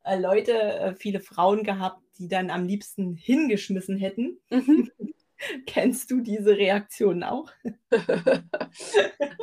äh, 0.06 0.12
äh, 0.12 0.20
Leute, 0.20 0.54
äh, 0.54 0.96
viele 0.96 1.20
Frauen 1.20 1.64
gehabt, 1.64 2.02
die 2.18 2.28
dann 2.28 2.50
am 2.50 2.66
liebsten 2.66 3.16
hingeschmissen 3.16 3.98
hätten. 3.98 4.40
Mhm. 4.50 4.92
Kennst 5.66 6.12
du 6.12 6.22
diese 6.22 6.56
Reaktionen 6.56 7.24
auch? 7.24 7.52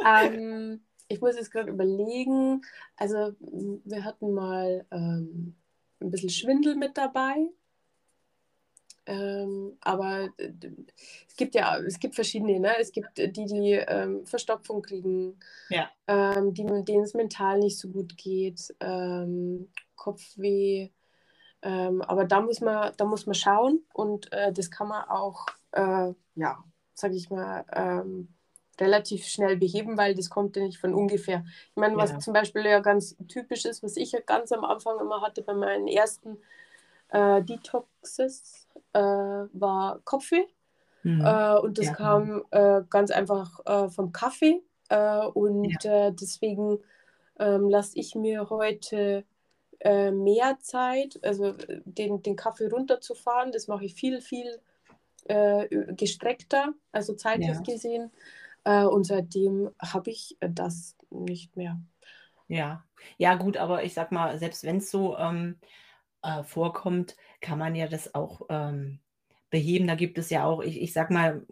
ähm, 0.07 0.81
ich 1.09 1.21
muss 1.21 1.37
jetzt 1.37 1.51
gerade 1.51 1.71
überlegen. 1.71 2.63
Also, 2.97 3.35
wir 3.41 4.05
hatten 4.05 4.33
mal 4.33 4.87
ähm, 4.91 5.57
ein 6.01 6.11
bisschen 6.11 6.31
Schwindel 6.31 6.77
mit 6.77 6.97
dabei. 6.97 7.49
Ähm, 9.07 9.79
aber 9.81 10.29
äh, 10.37 10.53
es 11.27 11.35
gibt 11.37 11.55
ja, 11.55 11.79
es 11.79 11.99
gibt 11.99 12.15
verschiedene, 12.15 12.61
ne? 12.61 12.79
Es 12.79 12.93
gibt 12.93 13.17
die, 13.17 13.33
die 13.33 13.73
ähm, 13.73 14.27
Verstopfung 14.27 14.83
kriegen, 14.83 15.41
Ja. 15.71 15.89
ähm, 16.07 16.53
die, 16.53 16.65
denen 16.85 17.05
es 17.05 17.15
mental 17.15 17.59
nicht 17.59 17.79
so 17.79 17.89
gut 17.89 18.19
geht, 18.19 18.75
ähm, 18.81 19.71
Kopfweh. 19.97 20.91
Ähm, 21.63 22.03
aber 22.03 22.27
da 22.27 22.41
muss 22.43 22.61
man, 22.61 22.93
da 22.99 23.05
muss 23.07 23.27
man 23.27 23.35
schauen 23.35 23.83
und 23.95 24.31
äh, 24.33 24.53
das 24.53 24.71
kann 24.71 24.89
man 24.89 25.09
auch, 25.09 25.47
äh, 25.73 26.13
ja, 26.37 26.63
sag 26.95 27.13
ich 27.13 27.31
mal, 27.31 27.65
relativ 28.81 29.27
schnell 29.27 29.57
beheben, 29.57 29.97
weil 29.97 30.15
das 30.15 30.31
kommt 30.31 30.57
ja 30.57 30.63
nicht 30.63 30.79
von 30.79 30.95
ungefähr. 30.95 31.45
Ich 31.71 31.77
meine, 31.77 31.97
was 31.97 32.11
Ja. 32.11 32.19
zum 32.19 32.33
Beispiel 32.33 32.65
ja 32.65 32.81
ganz 32.81 33.17
typisch 33.29 33.65
ist, 33.65 33.83
was 33.83 33.97
ich 33.97 34.13
ja 34.13 34.21
ganz 34.21 34.53
am 34.53 34.65
Anfang 34.65 34.99
immer 35.01 35.21
hatte 35.21 35.43
bei 35.43 35.55
meinen 35.55 35.89
ersten 35.89 36.39
äh, 37.11 37.43
Detoxes, 37.43 38.67
äh, 38.93 39.01
war 39.01 40.01
Kopfweh. 40.05 40.47
Mhm. 41.03 41.23
Äh, 41.25 41.59
und 41.59 41.79
das 41.79 41.87
Ja. 41.87 41.95
kam 41.95 42.45
äh, 42.51 42.83
ganz 42.91 43.11
einfach 43.11 43.61
äh, 43.67 43.89
vom 43.91 44.13
Kaffee. 44.13 44.63
Äh, 44.89 45.27
und 45.27 45.85
äh, 45.85 46.13
deswegen 46.13 46.79
ähm, 47.39 47.69
lasse 47.69 47.93
ich 47.99 48.15
mir 48.15 48.51
heute 48.51 49.25
mehr 49.85 50.59
Zeit, 50.61 51.21
also 51.23 51.55
den, 51.85 52.21
den 52.21 52.35
Kaffee 52.35 52.67
runterzufahren. 52.67 53.53
Das 53.53 53.69
mache 53.69 53.85
ich 53.85 53.95
viel, 53.95 54.21
viel 54.21 54.59
äh, 55.27 55.69
gestreckter, 55.95 56.75
also 56.91 57.15
zeitlich 57.15 57.47
Ja. 57.49 57.63
gesehen. 57.63 58.11
Äh, 58.69 58.85
und 58.85 59.05
seitdem 59.05 59.71
habe 59.81 60.11
ich 60.11 60.37
äh, 60.41 60.51
das 60.53 60.97
nicht 61.11 61.57
mehr. 61.57 61.81
Ja, 62.49 62.85
ja 63.19 63.35
gut, 63.35 63.57
aber 63.57 63.85
ich 63.85 63.95
sag 63.95 64.11
mal, 64.13 64.39
selbst 64.39 64.65
wenn 64.65 64.79
es 64.79 64.91
so 64.91 65.17
ähm, 65.19 65.59
äh, 66.23 66.43
vorkommt, 66.45 67.17
kann 67.41 67.59
man 67.59 67.75
ja 67.75 67.89
das 67.89 68.15
auch 68.15 68.43
ähm, 68.51 69.01
beheben. 69.51 69.87
Da 69.87 69.95
gibt 69.97 70.19
es 70.19 70.31
ja 70.31 70.45
auch, 70.47 70.63
ich, 70.63 70.81
ich 70.81 70.93
sag 70.93 71.11
mal, 71.11 71.47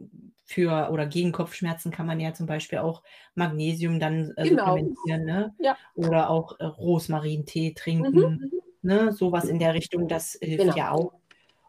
für 0.44 0.90
oder 0.92 1.06
gegen 1.06 1.32
Kopfschmerzen 1.32 1.90
kann 1.92 2.06
man 2.06 2.20
ja 2.20 2.32
zum 2.34 2.46
Beispiel 2.46 2.78
auch 2.78 3.02
Magnesium 3.34 4.00
dann 4.00 4.32
äh, 4.36 4.46
Genau. 4.46 4.46
supplementieren, 4.46 5.24
ne? 5.24 5.54
Ja. 5.58 5.76
Oder 5.94 6.30
auch 6.30 6.58
äh, 6.60 6.64
Rosmarintee 6.64 7.74
Mhm, 7.98 8.10
trinken, 8.14 8.40
mhm. 8.40 8.60
ne? 8.82 9.12
Sowas 9.12 9.48
in 9.48 9.58
der 9.58 9.74
Richtung, 9.74 10.08
das 10.08 10.38
hilft 10.42 10.64
Genau. 10.64 10.76
ja 10.76 10.92
auch. 10.92 11.12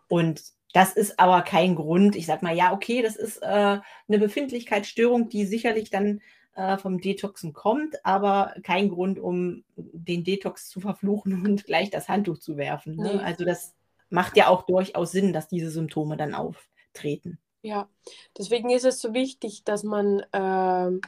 Und 0.07 0.43
das 0.73 0.93
ist 0.93 1.19
aber 1.19 1.41
kein 1.41 1.75
Grund. 1.75 2.15
Ich 2.15 2.25
sag 2.25 2.41
mal, 2.41 2.55
ja, 2.55 2.73
okay, 2.73 3.01
das 3.01 3.15
ist 3.15 3.37
äh, 3.41 3.45
eine 3.45 4.19
Befindlichkeitsstörung, 4.19 5.29
die 5.29 5.45
sicherlich 5.45 5.89
dann 5.89 6.21
äh, 6.55 6.77
vom 6.77 6.99
Detoxen 6.99 7.53
kommt, 7.53 8.03
aber 8.05 8.53
kein 8.63 8.89
Grund, 8.89 9.19
um 9.19 9.63
den 9.75 10.23
Detox 10.23 10.69
zu 10.69 10.81
verfluchen 10.81 11.45
und 11.45 11.65
gleich 11.65 11.89
das 11.89 12.09
Handtuch 12.09 12.39
zu 12.39 12.57
werfen. 12.57 12.95
Ne? 12.95 13.15
Nee. 13.15 13.23
Also 13.23 13.45
das 13.45 13.75
macht 14.09 14.37
ja 14.37 14.47
auch 14.47 14.63
durchaus 14.63 15.11
Sinn, 15.11 15.33
dass 15.33 15.47
diese 15.47 15.69
Symptome 15.69 16.17
dann 16.17 16.33
auftreten. 16.33 17.39
Ja, 17.61 17.89
deswegen 18.37 18.69
ist 18.69 18.85
es 18.85 19.01
so 19.01 19.13
wichtig, 19.13 19.63
dass 19.65 19.83
man 19.83 20.23
ähm, 20.31 21.01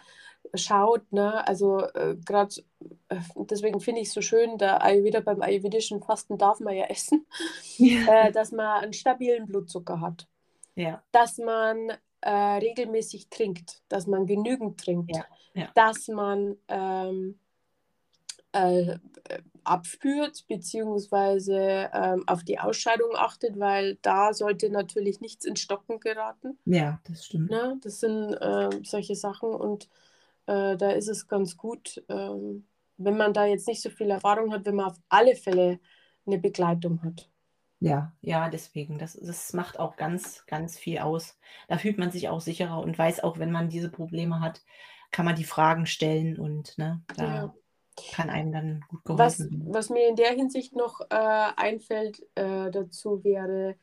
schaut, 0.54 1.12
ne? 1.12 1.48
Also 1.48 1.82
äh, 1.94 2.16
gerade 2.26 2.56
äh, 3.10 3.18
deswegen 3.36 3.80
finde 3.80 4.02
ich 4.02 4.08
es 4.08 4.14
so 4.14 4.22
schön, 4.22 4.58
der 4.58 4.84
Ayurveda 4.84 5.20
beim 5.22 5.42
ayurvedischen 5.42 6.02
Fasten 6.02 6.38
darf 6.38 6.60
man 6.60 6.76
ja 6.76 6.86
essen, 6.90 7.26
äh, 7.80 8.32
dass 8.32 8.52
man 8.52 8.84
einen 8.84 8.94
stabilen 8.94 9.46
Blutzucker 9.48 10.02
hat, 10.02 10.28
Ja, 10.76 11.02
dass 11.12 11.38
man 11.38 11.92
äh, 12.22 12.30
regelmäßig 12.30 13.30
trinkt, 13.30 13.82
dass 13.90 14.08
man 14.08 14.26
genügend 14.26 14.80
trinkt, 14.80 15.16
Ja, 15.16 15.26
ja. 15.54 15.70
dass 15.76 16.08
man 16.08 16.58
ähm, 16.68 17.40
äh, 18.52 18.98
abspürt 19.64 20.46
beziehungsweise 20.48 21.90
ähm, 21.94 22.24
auf 22.28 22.44
die 22.44 22.60
Ausscheidung 22.60 23.12
achtet, 23.16 23.60
weil 23.60 23.98
da 24.02 24.34
sollte 24.34 24.70
natürlich 24.72 25.22
nichts 25.22 25.46
ins 25.46 25.60
Stocken 25.60 26.00
geraten. 26.00 26.58
ja, 26.66 27.00
das 27.08 27.26
stimmt. 27.26 27.52
Ne? 27.52 27.78
Das 27.84 28.00
sind 28.00 28.34
äh, 28.34 28.70
solche 28.84 29.16
Sachen 29.16 29.50
und 29.50 29.88
äh, 30.50 30.78
da 30.78 30.92
ist 30.92 31.08
es 31.10 31.28
ganz 31.28 31.58
gut, 31.58 32.04
ähm, 32.10 32.68
wenn 32.98 33.18
man 33.18 33.34
da 33.34 33.46
jetzt 33.46 33.68
nicht 33.68 33.82
so 33.82 33.90
viel 33.90 34.10
Erfahrung 34.12 34.52
hat, 34.54 34.66
wenn 34.66 34.76
man 34.76 34.88
auf 34.88 34.98
alle 35.10 35.36
Fälle 35.36 35.80
eine 36.26 36.40
Begleitung 36.40 37.02
hat. 37.04 37.30
Ja, 37.82 38.14
ja, 38.22 38.50
deswegen. 38.50 38.98
Das, 39.00 39.14
das 39.14 39.54
macht 39.54 39.80
auch 39.80 39.96
ganz, 39.96 40.46
ganz 40.48 40.78
viel 40.78 41.00
aus. 41.00 41.38
Da 41.70 41.78
fühlt 41.78 41.98
man 41.98 42.12
sich 42.12 42.28
auch 42.30 42.42
sicherer 42.42 42.80
und 42.82 42.98
weiß 42.98 43.22
auch, 43.24 43.40
wenn 43.40 43.52
man 43.52 43.70
diese 43.70 43.90
Probleme 43.90 44.42
hat, 44.42 44.62
kann 45.12 45.26
man 45.26 45.36
die 45.36 45.46
Fragen 45.46 45.86
stellen 45.86 46.38
und 46.40 46.78
ne, 46.78 47.02
da 47.16 47.26
Ja. 47.26 47.54
kann 48.12 48.30
einem 48.30 48.52
dann 48.52 48.86
gut 48.90 49.02
Was, 49.06 49.38
geholfen 49.38 49.52
werden. 49.52 49.74
was 49.74 49.90
mir 49.90 50.08
in 50.10 50.16
der 50.18 50.32
Hinsicht 50.34 50.76
noch 50.76 51.02
äh, 51.10 51.52
einfällt 51.56 52.22
äh, 52.36 52.70
dazu 52.72 53.24
wäre, 53.24 53.76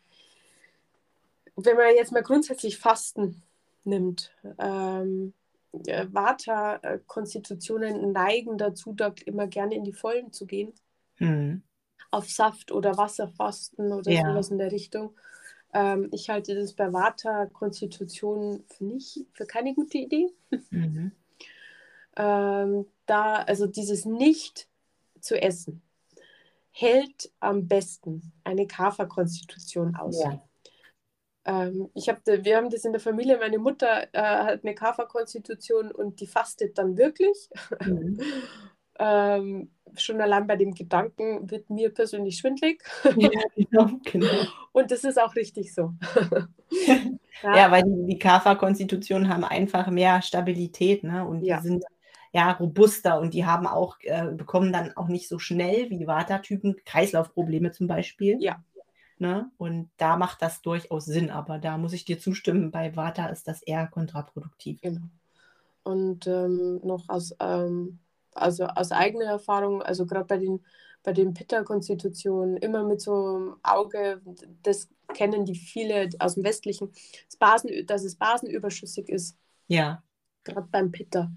wenn 1.57 1.77
man 1.77 1.95
jetzt 1.97 2.13
mal 2.13 2.23
grundsätzlich 2.23 2.79
Fasten 2.79 3.43
nimmt, 3.85 4.31
ähm, 4.59 5.33
äh, 5.87 6.07
Vata-Konstitutionen 6.13 8.13
neigen 8.13 8.59
dazu, 8.59 8.93
da 8.93 9.13
immer 9.25 9.47
gerne 9.47 9.75
in 9.75 9.85
die 9.85 9.93
Vollen 9.93 10.33
zu 10.33 10.47
gehen. 10.47 10.73
Hm. 11.19 11.63
auf 12.11 12.29
Saft 12.31 12.73
oder 12.73 12.97
Wasser 12.99 13.29
fasten 13.29 13.91
oder 13.93 14.13
Ja. 14.13 14.31
sowas 14.31 14.51
in 14.51 14.59
der 14.59 14.71
Richtung. 14.71 15.17
Ähm, 15.75 16.09
ich 16.13 16.29
halte 16.31 16.55
das 16.55 16.75
bei 16.75 16.93
Vata-Konstitutionen 16.93 18.65
für 18.69 18.85
nicht, 18.85 19.27
für 19.33 19.47
keine 19.47 19.75
gute 19.75 19.99
Idee. 19.99 20.29
Mhm. 20.71 21.13
Ähm, 22.19 22.87
da, 23.05 23.43
also 23.43 23.67
dieses 23.67 24.07
nicht 24.07 24.71
zu 25.21 25.39
essen, 25.41 25.83
hält 26.71 27.31
am 27.41 27.69
besten 27.69 28.33
eine 28.43 28.67
Kapha-Konstitution 28.67 29.95
aus. 29.97 30.23
Ja. 30.23 30.43
Ähm, 31.47 31.91
ich 31.95 32.09
hab, 32.09 32.25
da- 32.25 32.45
wir 32.45 32.57
haben 32.57 32.71
das 32.71 32.85
in 32.85 32.93
der 32.93 33.01
Familie, 33.01 33.39
meine 33.39 33.59
Mutter 33.59 34.09
äh, 34.13 34.19
hat 34.21 34.65
eine 34.65 34.75
Kapha-Konstitution 34.75 35.93
und 35.93 36.21
die 36.21 36.27
fastet 36.27 36.79
dann 36.79 36.97
wirklich. 36.99 37.49
Mhm. 37.85 38.19
Ähm, 38.99 39.71
schon 39.99 40.23
allein 40.23 40.47
bei 40.47 40.57
dem 40.57 40.73
Gedanken 40.73 41.51
wird 41.51 41.69
mir 41.69 41.93
persönlich 41.93 42.39
schwindlig. 42.39 42.83
Ja, 43.19 43.29
genau, 43.55 43.91
genau. 44.05 44.47
Und 44.73 44.91
das 44.91 45.05
ist 45.05 45.21
auch 45.21 45.37
richtig 45.37 45.75
so. 45.75 45.93
Ja, 47.43 47.71
weil 47.71 47.83
die, 47.83 48.07
die 48.07 48.19
Kapha-Konstitutionen 48.19 49.29
haben 49.29 49.45
einfach 49.45 49.89
mehr 49.89 50.23
Stabilität, 50.23 51.05
ne? 51.05 51.27
Und 51.27 51.45
Ja. 51.45 51.59
die 51.61 51.69
sind 51.69 51.85
ja 52.33 52.53
robuster 52.53 53.21
und 53.21 53.35
die 53.35 53.45
haben 53.45 53.67
auch, 53.67 53.97
äh, 54.01 54.29
bekommen 54.33 54.73
dann 54.73 54.97
auch 54.97 55.09
nicht 55.09 55.29
so 55.29 55.39
schnell 55.39 55.91
wie 55.91 56.07
Vata-Typen 56.07 56.77
Kreislaufprobleme 56.87 57.73
zum 57.73 57.87
Beispiel. 57.87 58.39
Ja. 58.41 58.65
Ne? 59.19 59.51
Und 59.57 59.91
da 59.97 60.17
macht 60.17 60.43
das 60.43 60.61
durchaus 60.61 61.07
Sinn, 61.07 61.31
aber 61.31 61.59
da 61.59 61.79
muss 61.79 61.95
ich 61.95 62.05
dir 62.05 62.19
zustimmen, 62.19 62.71
bei 62.71 62.97
Vata 62.97 63.29
ist 63.29 63.49
das 63.49 63.63
eher 63.63 63.87
kontraproduktiv. 63.87 64.81
Genau. 64.83 65.07
Und 65.85 66.27
ähm, 66.27 66.81
noch 66.83 67.09
aus, 67.09 67.35
ähm, 67.41 67.99
also 68.35 68.65
aus 68.67 68.93
eigener 68.93 69.25
Erfahrung, 69.25 69.83
also 69.83 70.05
gerade 70.05 70.27
bei 70.27 70.37
den, 70.37 70.63
bei 71.03 71.13
den 71.13 71.33
Pitta-Konstitutionen, 71.33 72.59
immer 72.59 72.85
mit 72.85 73.01
so 73.01 73.13
einem 73.15 73.57
Auge, 73.63 74.21
das 74.63 74.89
kennen 75.15 75.45
die 75.47 75.55
viele 75.55 76.11
aus 76.19 76.35
dem 76.35 76.45
Westlichen, 76.45 76.91
das 77.27 77.37
Basen, 77.39 77.87
dass 77.87 78.05
es 78.05 78.17
basenüberschüssig 78.17 79.09
ist, 79.09 79.39
Ja, 79.69 80.03
gerade 80.45 80.69
beim 80.71 80.93
Pitta, 80.93 81.33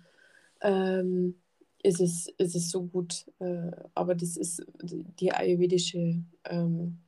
ähm, 0.62 1.42
ist, 1.82 2.02
es, 2.02 2.28
ist 2.38 2.56
es 2.56 2.70
so 2.72 2.84
gut. 2.84 3.26
Äh, 3.40 3.72
aber 3.94 4.16
das 4.16 4.36
ist 4.36 4.66
die 4.78 5.32
ayurvedische 5.32 6.24
ähm, 6.46 7.00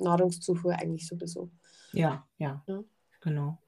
Nahrungszufuhr 0.00 0.74
eigentlich 0.74 1.06
sowieso. 1.06 1.50
ja, 1.92 2.26
ja, 2.38 2.62
Ja. 2.66 2.84
genau. 3.20 3.58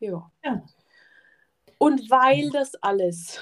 Ja. 0.00 0.30
Ja. 0.44 0.64
Und 1.78 2.10
weil 2.10 2.50
das 2.50 2.74
alles, 2.76 3.38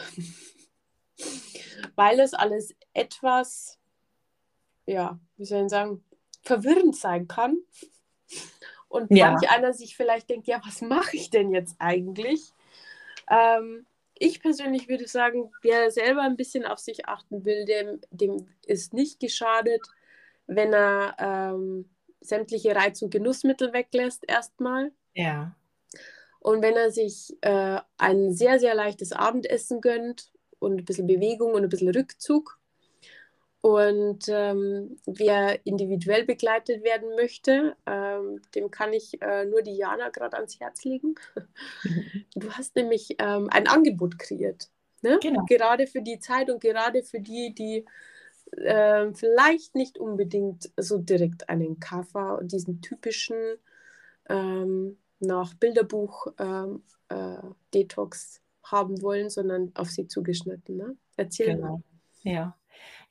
weil 1.97 2.17
das 2.17 2.35
alles 2.35 2.75
etwas, 2.93 3.79
ja, 4.87 5.19
wie 5.37 5.45
soll 5.45 5.65
ich 5.65 5.71
sagen, 5.71 6.05
verwirrend 6.43 6.97
sein 6.97 7.29
kann 7.29 7.59
und 8.89 9.11
ja. 9.11 9.31
manch 9.31 9.49
einer 9.51 9.73
sich 9.73 9.97
vielleicht 9.97 10.29
denkt, 10.31 10.47
ja, 10.49 10.61
was 10.65 10.83
mache 10.83 11.17
ich 11.17 11.31
denn 11.31 11.53
jetzt 11.53 11.77
eigentlich? 11.79 12.53
Ähm, 13.29 13.87
ich 14.15 14.41
persönlich 14.41 14.89
würde 14.89 15.09
sagen, 15.09 15.51
wer 15.63 15.91
selber 15.91 16.23
ein 16.23 16.37
bisschen 16.37 16.65
auf 16.65 16.79
sich 16.79 17.07
achten 17.07 17.45
will, 17.45 17.65
dem, 17.65 18.01
dem 18.11 18.49
ist 18.67 18.93
nicht 18.93 19.19
geschadet, 19.19 19.87
wenn 20.57 20.73
er 20.73 21.17
ähm, 21.19 21.89
sämtliche 22.21 22.75
Reiz- 22.75 23.03
und 23.03 23.11
Genussmittel 23.11 23.73
weglässt 23.73 24.25
erstmal. 24.27 24.93
Ja. 25.15 25.55
Und 26.41 26.63
wenn 26.63 26.75
er 26.75 26.91
sich 26.91 27.37
äh, 27.43 27.79
ein 27.99 28.33
sehr, 28.33 28.59
sehr 28.59 28.75
leichtes 28.75 29.13
Abendessen 29.13 29.81
gönnt 29.81 30.33
und 30.59 30.79
ein 30.79 30.85
bisschen 30.85 31.07
Bewegung 31.07 31.53
und 31.53 31.63
ein 31.63 31.69
bisschen 31.69 31.91
Rückzug. 31.91 32.59
Und 33.61 34.25
ähm, 34.29 34.99
wer 35.07 35.65
individuell 35.65 36.25
begleitet 36.25 36.83
werden 36.83 37.15
möchte, 37.15 37.77
ähm, 37.87 38.43
dem 38.57 38.73
kann 38.73 38.93
ich 38.93 39.23
äh, 39.23 39.45
nur 39.45 39.63
die 39.63 39.77
Jana 39.77 40.09
gerade 40.09 40.37
ans 40.37 40.59
Herz 40.59 40.83
legen. 40.85 41.15
Du 42.35 42.51
hast 42.51 42.75
nämlich 42.75 43.15
ähm, 43.21 43.49
ein 43.53 43.69
Angebot 43.69 44.19
kreiert. 44.19 44.69
Ne? 45.03 45.19
Genau. 45.23 45.45
Gerade 45.45 45.87
für 45.87 46.03
die 46.03 46.19
Zeit 46.19 46.51
und 46.51 46.61
gerade 46.61 47.05
für 47.05 47.21
die, 47.21 47.55
die 47.55 47.85
äh, 48.57 49.13
vielleicht 49.15 49.75
nicht 49.75 49.99
unbedingt 49.99 50.71
so 50.77 50.99
direkt 50.99 51.49
einen 51.49 51.81
Kaffer 51.81 52.39
und 52.39 52.53
diesen 52.53 52.81
typischen 52.81 53.37
ähm, 54.29 54.99
nach 55.21 55.55
Bilderbuch 55.55 56.27
ähm, 56.39 56.83
äh, 57.09 57.39
Detox 57.73 58.41
haben 58.65 59.03
wollen, 59.03 59.31
sondern 59.31 59.73
auf 59.75 59.91
sie 59.91 60.07
zugeschnitten. 60.07 60.77
Ne? 60.77 60.97
Erzähl 61.17 61.55
genau. 61.57 61.69
mal. 61.69 61.83
Ja. 62.23 62.57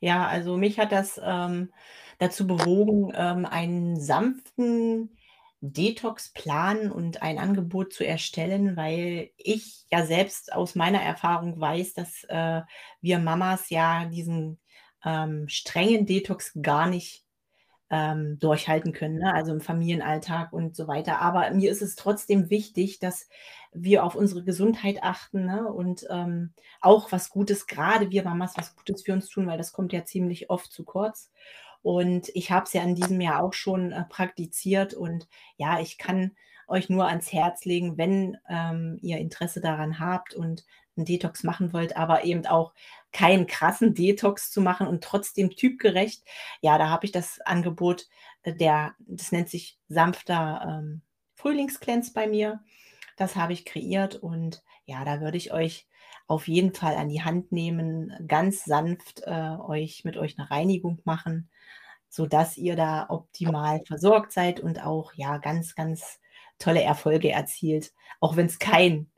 Ja, 0.00 0.26
also 0.26 0.56
mich 0.56 0.78
hat 0.78 0.92
das 0.92 1.20
ähm, 1.22 1.72
dazu 2.18 2.46
bewogen, 2.46 3.12
ähm, 3.14 3.46
einen 3.46 3.98
sanften 3.98 5.16
Detox-Plan 5.60 6.90
und 6.90 7.22
ein 7.22 7.38
Angebot 7.38 7.92
zu 7.92 8.04
erstellen, 8.04 8.76
weil 8.76 9.30
ich 9.36 9.86
ja 9.90 10.04
selbst 10.04 10.52
aus 10.52 10.74
meiner 10.74 11.00
Erfahrung 11.00 11.60
weiß, 11.60 11.94
dass 11.94 12.24
äh, 12.24 12.62
wir 13.00 13.18
Mamas 13.20 13.70
ja 13.70 14.06
diesen 14.06 14.58
ähm, 15.04 15.48
strengen 15.48 16.06
Detox 16.06 16.52
gar 16.60 16.88
nicht 16.88 17.24
ähm, 17.92 18.38
durchhalten 18.38 18.92
können, 18.92 19.18
ne? 19.18 19.34
also 19.34 19.52
im 19.52 19.60
Familienalltag 19.60 20.52
und 20.52 20.74
so 20.74 20.88
weiter. 20.88 21.20
Aber 21.20 21.50
mir 21.50 21.70
ist 21.70 21.82
es 21.82 21.94
trotzdem 21.94 22.48
wichtig, 22.48 22.98
dass 22.98 23.28
wir 23.72 24.04
auf 24.04 24.14
unsere 24.14 24.42
Gesundheit 24.42 25.02
achten 25.02 25.44
ne? 25.44 25.70
und 25.70 26.06
ähm, 26.10 26.54
auch 26.80 27.12
was 27.12 27.28
Gutes, 27.28 27.66
gerade 27.66 28.10
wir 28.10 28.24
Mamas, 28.24 28.54
was 28.56 28.74
Gutes 28.74 29.02
für 29.02 29.12
uns 29.12 29.28
tun, 29.28 29.46
weil 29.46 29.58
das 29.58 29.72
kommt 29.72 29.92
ja 29.92 30.04
ziemlich 30.04 30.48
oft 30.48 30.72
zu 30.72 30.84
kurz. 30.84 31.30
Und 31.82 32.30
ich 32.34 32.50
habe 32.50 32.64
es 32.64 32.72
ja 32.72 32.82
in 32.82 32.94
diesem 32.94 33.20
Jahr 33.20 33.42
auch 33.42 33.52
schon 33.52 33.92
äh, 33.92 34.04
praktiziert 34.08 34.94
und 34.94 35.28
ja, 35.56 35.80
ich 35.80 35.98
kann 35.98 36.32
euch 36.68 36.88
nur 36.88 37.06
ans 37.08 37.32
Herz 37.32 37.64
legen, 37.66 37.98
wenn 37.98 38.38
ähm, 38.48 38.98
ihr 39.02 39.18
Interesse 39.18 39.60
daran 39.60 39.98
habt 39.98 40.34
und 40.34 40.64
einen 40.96 41.04
Detox 41.06 41.42
machen 41.42 41.72
wollt, 41.72 41.96
aber 41.96 42.24
eben 42.24 42.46
auch 42.46 42.72
keinen 43.12 43.46
krassen 43.46 43.94
Detox 43.94 44.50
zu 44.50 44.60
machen 44.60 44.86
und 44.86 45.04
trotzdem 45.04 45.50
typgerecht. 45.50 46.24
Ja, 46.60 46.78
da 46.78 46.88
habe 46.88 47.06
ich 47.06 47.12
das 47.12 47.40
Angebot, 47.40 48.06
äh, 48.42 48.54
der, 48.54 48.94
das 48.98 49.32
nennt 49.32 49.48
sich 49.48 49.78
sanfter 49.88 50.80
ähm, 50.80 51.02
Frühlingscleanse 51.34 52.12
bei 52.12 52.26
mir. 52.26 52.60
Das 53.16 53.36
habe 53.36 53.52
ich 53.52 53.64
kreiert 53.64 54.16
und 54.16 54.62
ja, 54.86 55.04
da 55.04 55.20
würde 55.20 55.36
ich 55.36 55.52
euch 55.52 55.86
auf 56.26 56.48
jeden 56.48 56.74
Fall 56.74 56.96
an 56.96 57.08
die 57.08 57.22
Hand 57.22 57.52
nehmen, 57.52 58.12
ganz 58.26 58.64
sanft 58.64 59.22
äh, 59.26 59.56
euch 59.58 60.04
mit 60.04 60.16
euch 60.16 60.38
eine 60.38 60.50
Reinigung 60.50 61.00
machen, 61.04 61.50
sodass 62.08 62.56
ihr 62.56 62.74
da 62.74 63.06
optimal 63.10 63.82
versorgt 63.86 64.32
seid 64.32 64.60
und 64.60 64.82
auch 64.82 65.12
ja 65.14 65.38
ganz, 65.38 65.74
ganz 65.74 66.20
tolle 66.58 66.82
Erfolge 66.82 67.30
erzielt, 67.30 67.92
auch 68.20 68.36
wenn 68.36 68.46
es 68.46 68.58
kein 68.58 69.11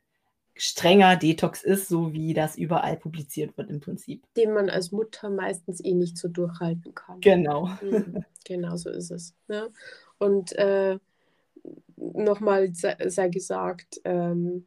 strenger 0.56 1.16
Detox 1.16 1.62
ist, 1.62 1.88
so 1.88 2.12
wie 2.12 2.32
das 2.32 2.56
überall 2.56 2.96
publiziert 2.96 3.56
wird 3.58 3.70
im 3.70 3.80
Prinzip. 3.80 4.24
Den 4.36 4.52
man 4.52 4.70
als 4.70 4.92
Mutter 4.92 5.30
meistens 5.30 5.84
eh 5.84 5.94
nicht 5.94 6.16
so 6.16 6.28
durchhalten 6.28 6.94
kann. 6.94 7.20
Genau. 7.20 7.68
Mhm, 7.82 8.24
genau 8.44 8.76
so 8.76 8.90
ist 8.90 9.10
es. 9.10 9.34
Ne? 9.48 9.70
Und 10.18 10.52
äh, 10.52 10.98
nochmal 11.96 12.72
sei 12.72 13.28
gesagt, 13.28 14.00
ähm, 14.04 14.66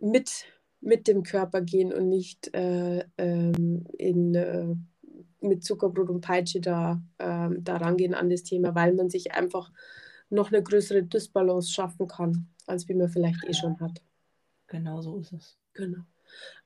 mit, 0.00 0.46
mit 0.80 1.08
dem 1.08 1.22
Körper 1.22 1.60
gehen 1.60 1.92
und 1.92 2.08
nicht 2.08 2.54
äh, 2.54 3.04
ähm, 3.18 3.86
in, 3.98 4.34
äh, 4.34 4.74
mit 5.40 5.64
Zuckerbrot 5.64 6.08
und 6.08 6.20
Peitsche 6.20 6.60
da, 6.60 7.02
äh, 7.18 7.50
da 7.58 7.76
rangehen 7.76 8.14
an 8.14 8.30
das 8.30 8.44
Thema, 8.44 8.74
weil 8.74 8.94
man 8.94 9.10
sich 9.10 9.32
einfach 9.32 9.70
noch 10.30 10.52
eine 10.52 10.62
größere 10.62 11.02
Dysbalance 11.02 11.70
schaffen 11.72 12.06
kann, 12.06 12.48
als 12.66 12.88
wie 12.88 12.94
man 12.94 13.08
vielleicht 13.08 13.44
eh 13.46 13.54
schon 13.54 13.78
hat. 13.80 14.02
Genau 14.68 15.00
so 15.00 15.18
ist 15.18 15.32
es. 15.32 15.58
Genau. 15.74 16.02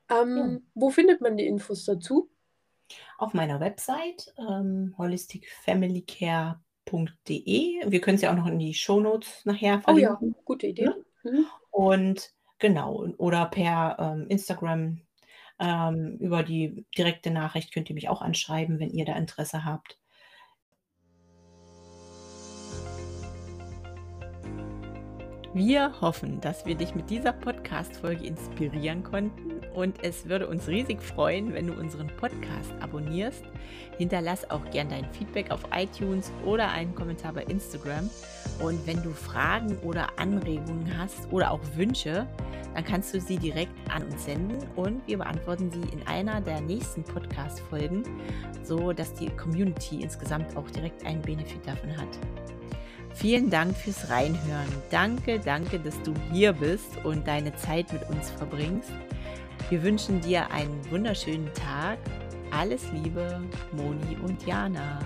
Ähm, 0.09 0.37
ja. 0.37 0.57
Wo 0.75 0.89
findet 0.89 1.21
man 1.21 1.37
die 1.37 1.47
Infos 1.47 1.85
dazu? 1.85 2.29
Auf 3.17 3.33
meiner 3.33 3.59
Website 3.59 4.33
ähm, 4.37 4.93
holisticfamilycare.de. 4.97 7.89
Wir 7.89 8.01
können 8.01 8.15
es 8.15 8.21
ja 8.21 8.31
auch 8.31 8.35
noch 8.35 8.47
in 8.47 8.59
die 8.59 8.73
Shownotes 8.73 9.45
nachher 9.45 9.81
verlinken. 9.81 10.17
Oh 10.19 10.25
ja, 10.25 10.33
gute 10.45 10.67
Idee. 10.67 10.83
Ja? 10.83 10.95
Mhm. 11.23 11.45
Und 11.71 12.33
genau, 12.59 13.07
oder 13.17 13.45
per 13.45 13.97
ähm, 13.99 14.27
Instagram 14.27 15.01
ähm, 15.59 16.17
über 16.19 16.43
die 16.43 16.85
direkte 16.97 17.31
Nachricht 17.31 17.73
könnt 17.73 17.89
ihr 17.89 17.95
mich 17.95 18.09
auch 18.09 18.21
anschreiben, 18.21 18.79
wenn 18.79 18.91
ihr 18.91 19.05
da 19.05 19.15
Interesse 19.15 19.65
habt. 19.65 19.97
Wir 25.55 26.01
hoffen, 26.01 26.41
dass 26.41 26.65
wir 26.65 26.73
dich 26.73 26.95
mit 26.95 27.11
dieser 27.11 27.31
Podcast-Folge 27.31 28.25
inspirieren 28.25 29.03
konnten 29.03 29.61
und 29.75 30.03
es 30.03 30.27
würde 30.27 30.47
uns 30.47 30.67
riesig 30.67 30.99
freuen, 30.99 31.53
wenn 31.53 31.67
du 31.67 31.73
unseren 31.73 32.07
Podcast 32.07 32.71
abonnierst. 32.79 33.43
Hinterlass 33.99 34.49
auch 34.49 34.67
gern 34.71 34.89
dein 34.89 35.05
Feedback 35.13 35.51
auf 35.51 35.59
iTunes 35.71 36.31
oder 36.43 36.71
einen 36.71 36.95
Kommentar 36.95 37.33
bei 37.33 37.43
Instagram. 37.43 38.09
Und 38.63 38.85
wenn 38.87 39.03
du 39.03 39.11
Fragen 39.11 39.77
oder 39.83 40.07
Anregungen 40.17 40.97
hast 40.97 41.31
oder 41.31 41.51
auch 41.51 41.61
Wünsche, 41.75 42.25
dann 42.73 42.83
kannst 42.83 43.13
du 43.13 43.21
sie 43.21 43.37
direkt 43.37 43.75
an 43.93 44.05
uns 44.05 44.25
senden 44.25 44.57
und 44.75 45.07
wir 45.07 45.19
beantworten 45.19 45.69
sie 45.69 45.87
in 45.95 46.01
einer 46.07 46.41
der 46.41 46.61
nächsten 46.61 47.03
Podcast-Folgen, 47.03 48.01
so 48.63 48.91
dass 48.91 49.13
die 49.13 49.29
Community 49.29 50.01
insgesamt 50.01 50.57
auch 50.57 50.67
direkt 50.71 51.05
einen 51.05 51.21
Benefit 51.21 51.67
davon 51.67 51.95
hat. 51.95 52.09
Vielen 53.13 53.49
Dank 53.49 53.75
fürs 53.77 54.09
Reinhören. 54.09 54.67
Danke, 54.89 55.39
danke, 55.39 55.79
dass 55.79 56.01
du 56.03 56.13
hier 56.31 56.53
bist 56.53 57.03
und 57.03 57.27
deine 57.27 57.55
Zeit 57.55 57.91
mit 57.93 58.01
uns 58.09 58.31
verbringst. 58.31 58.91
Wir 59.69 59.83
wünschen 59.83 60.19
dir 60.21 60.51
einen 60.51 60.79
wunderschönen 60.91 61.51
Tag. 61.53 61.97
Alles 62.51 62.91
Liebe, 62.91 63.41
Moni 63.71 64.17
und 64.23 64.45
Jana. 64.45 64.99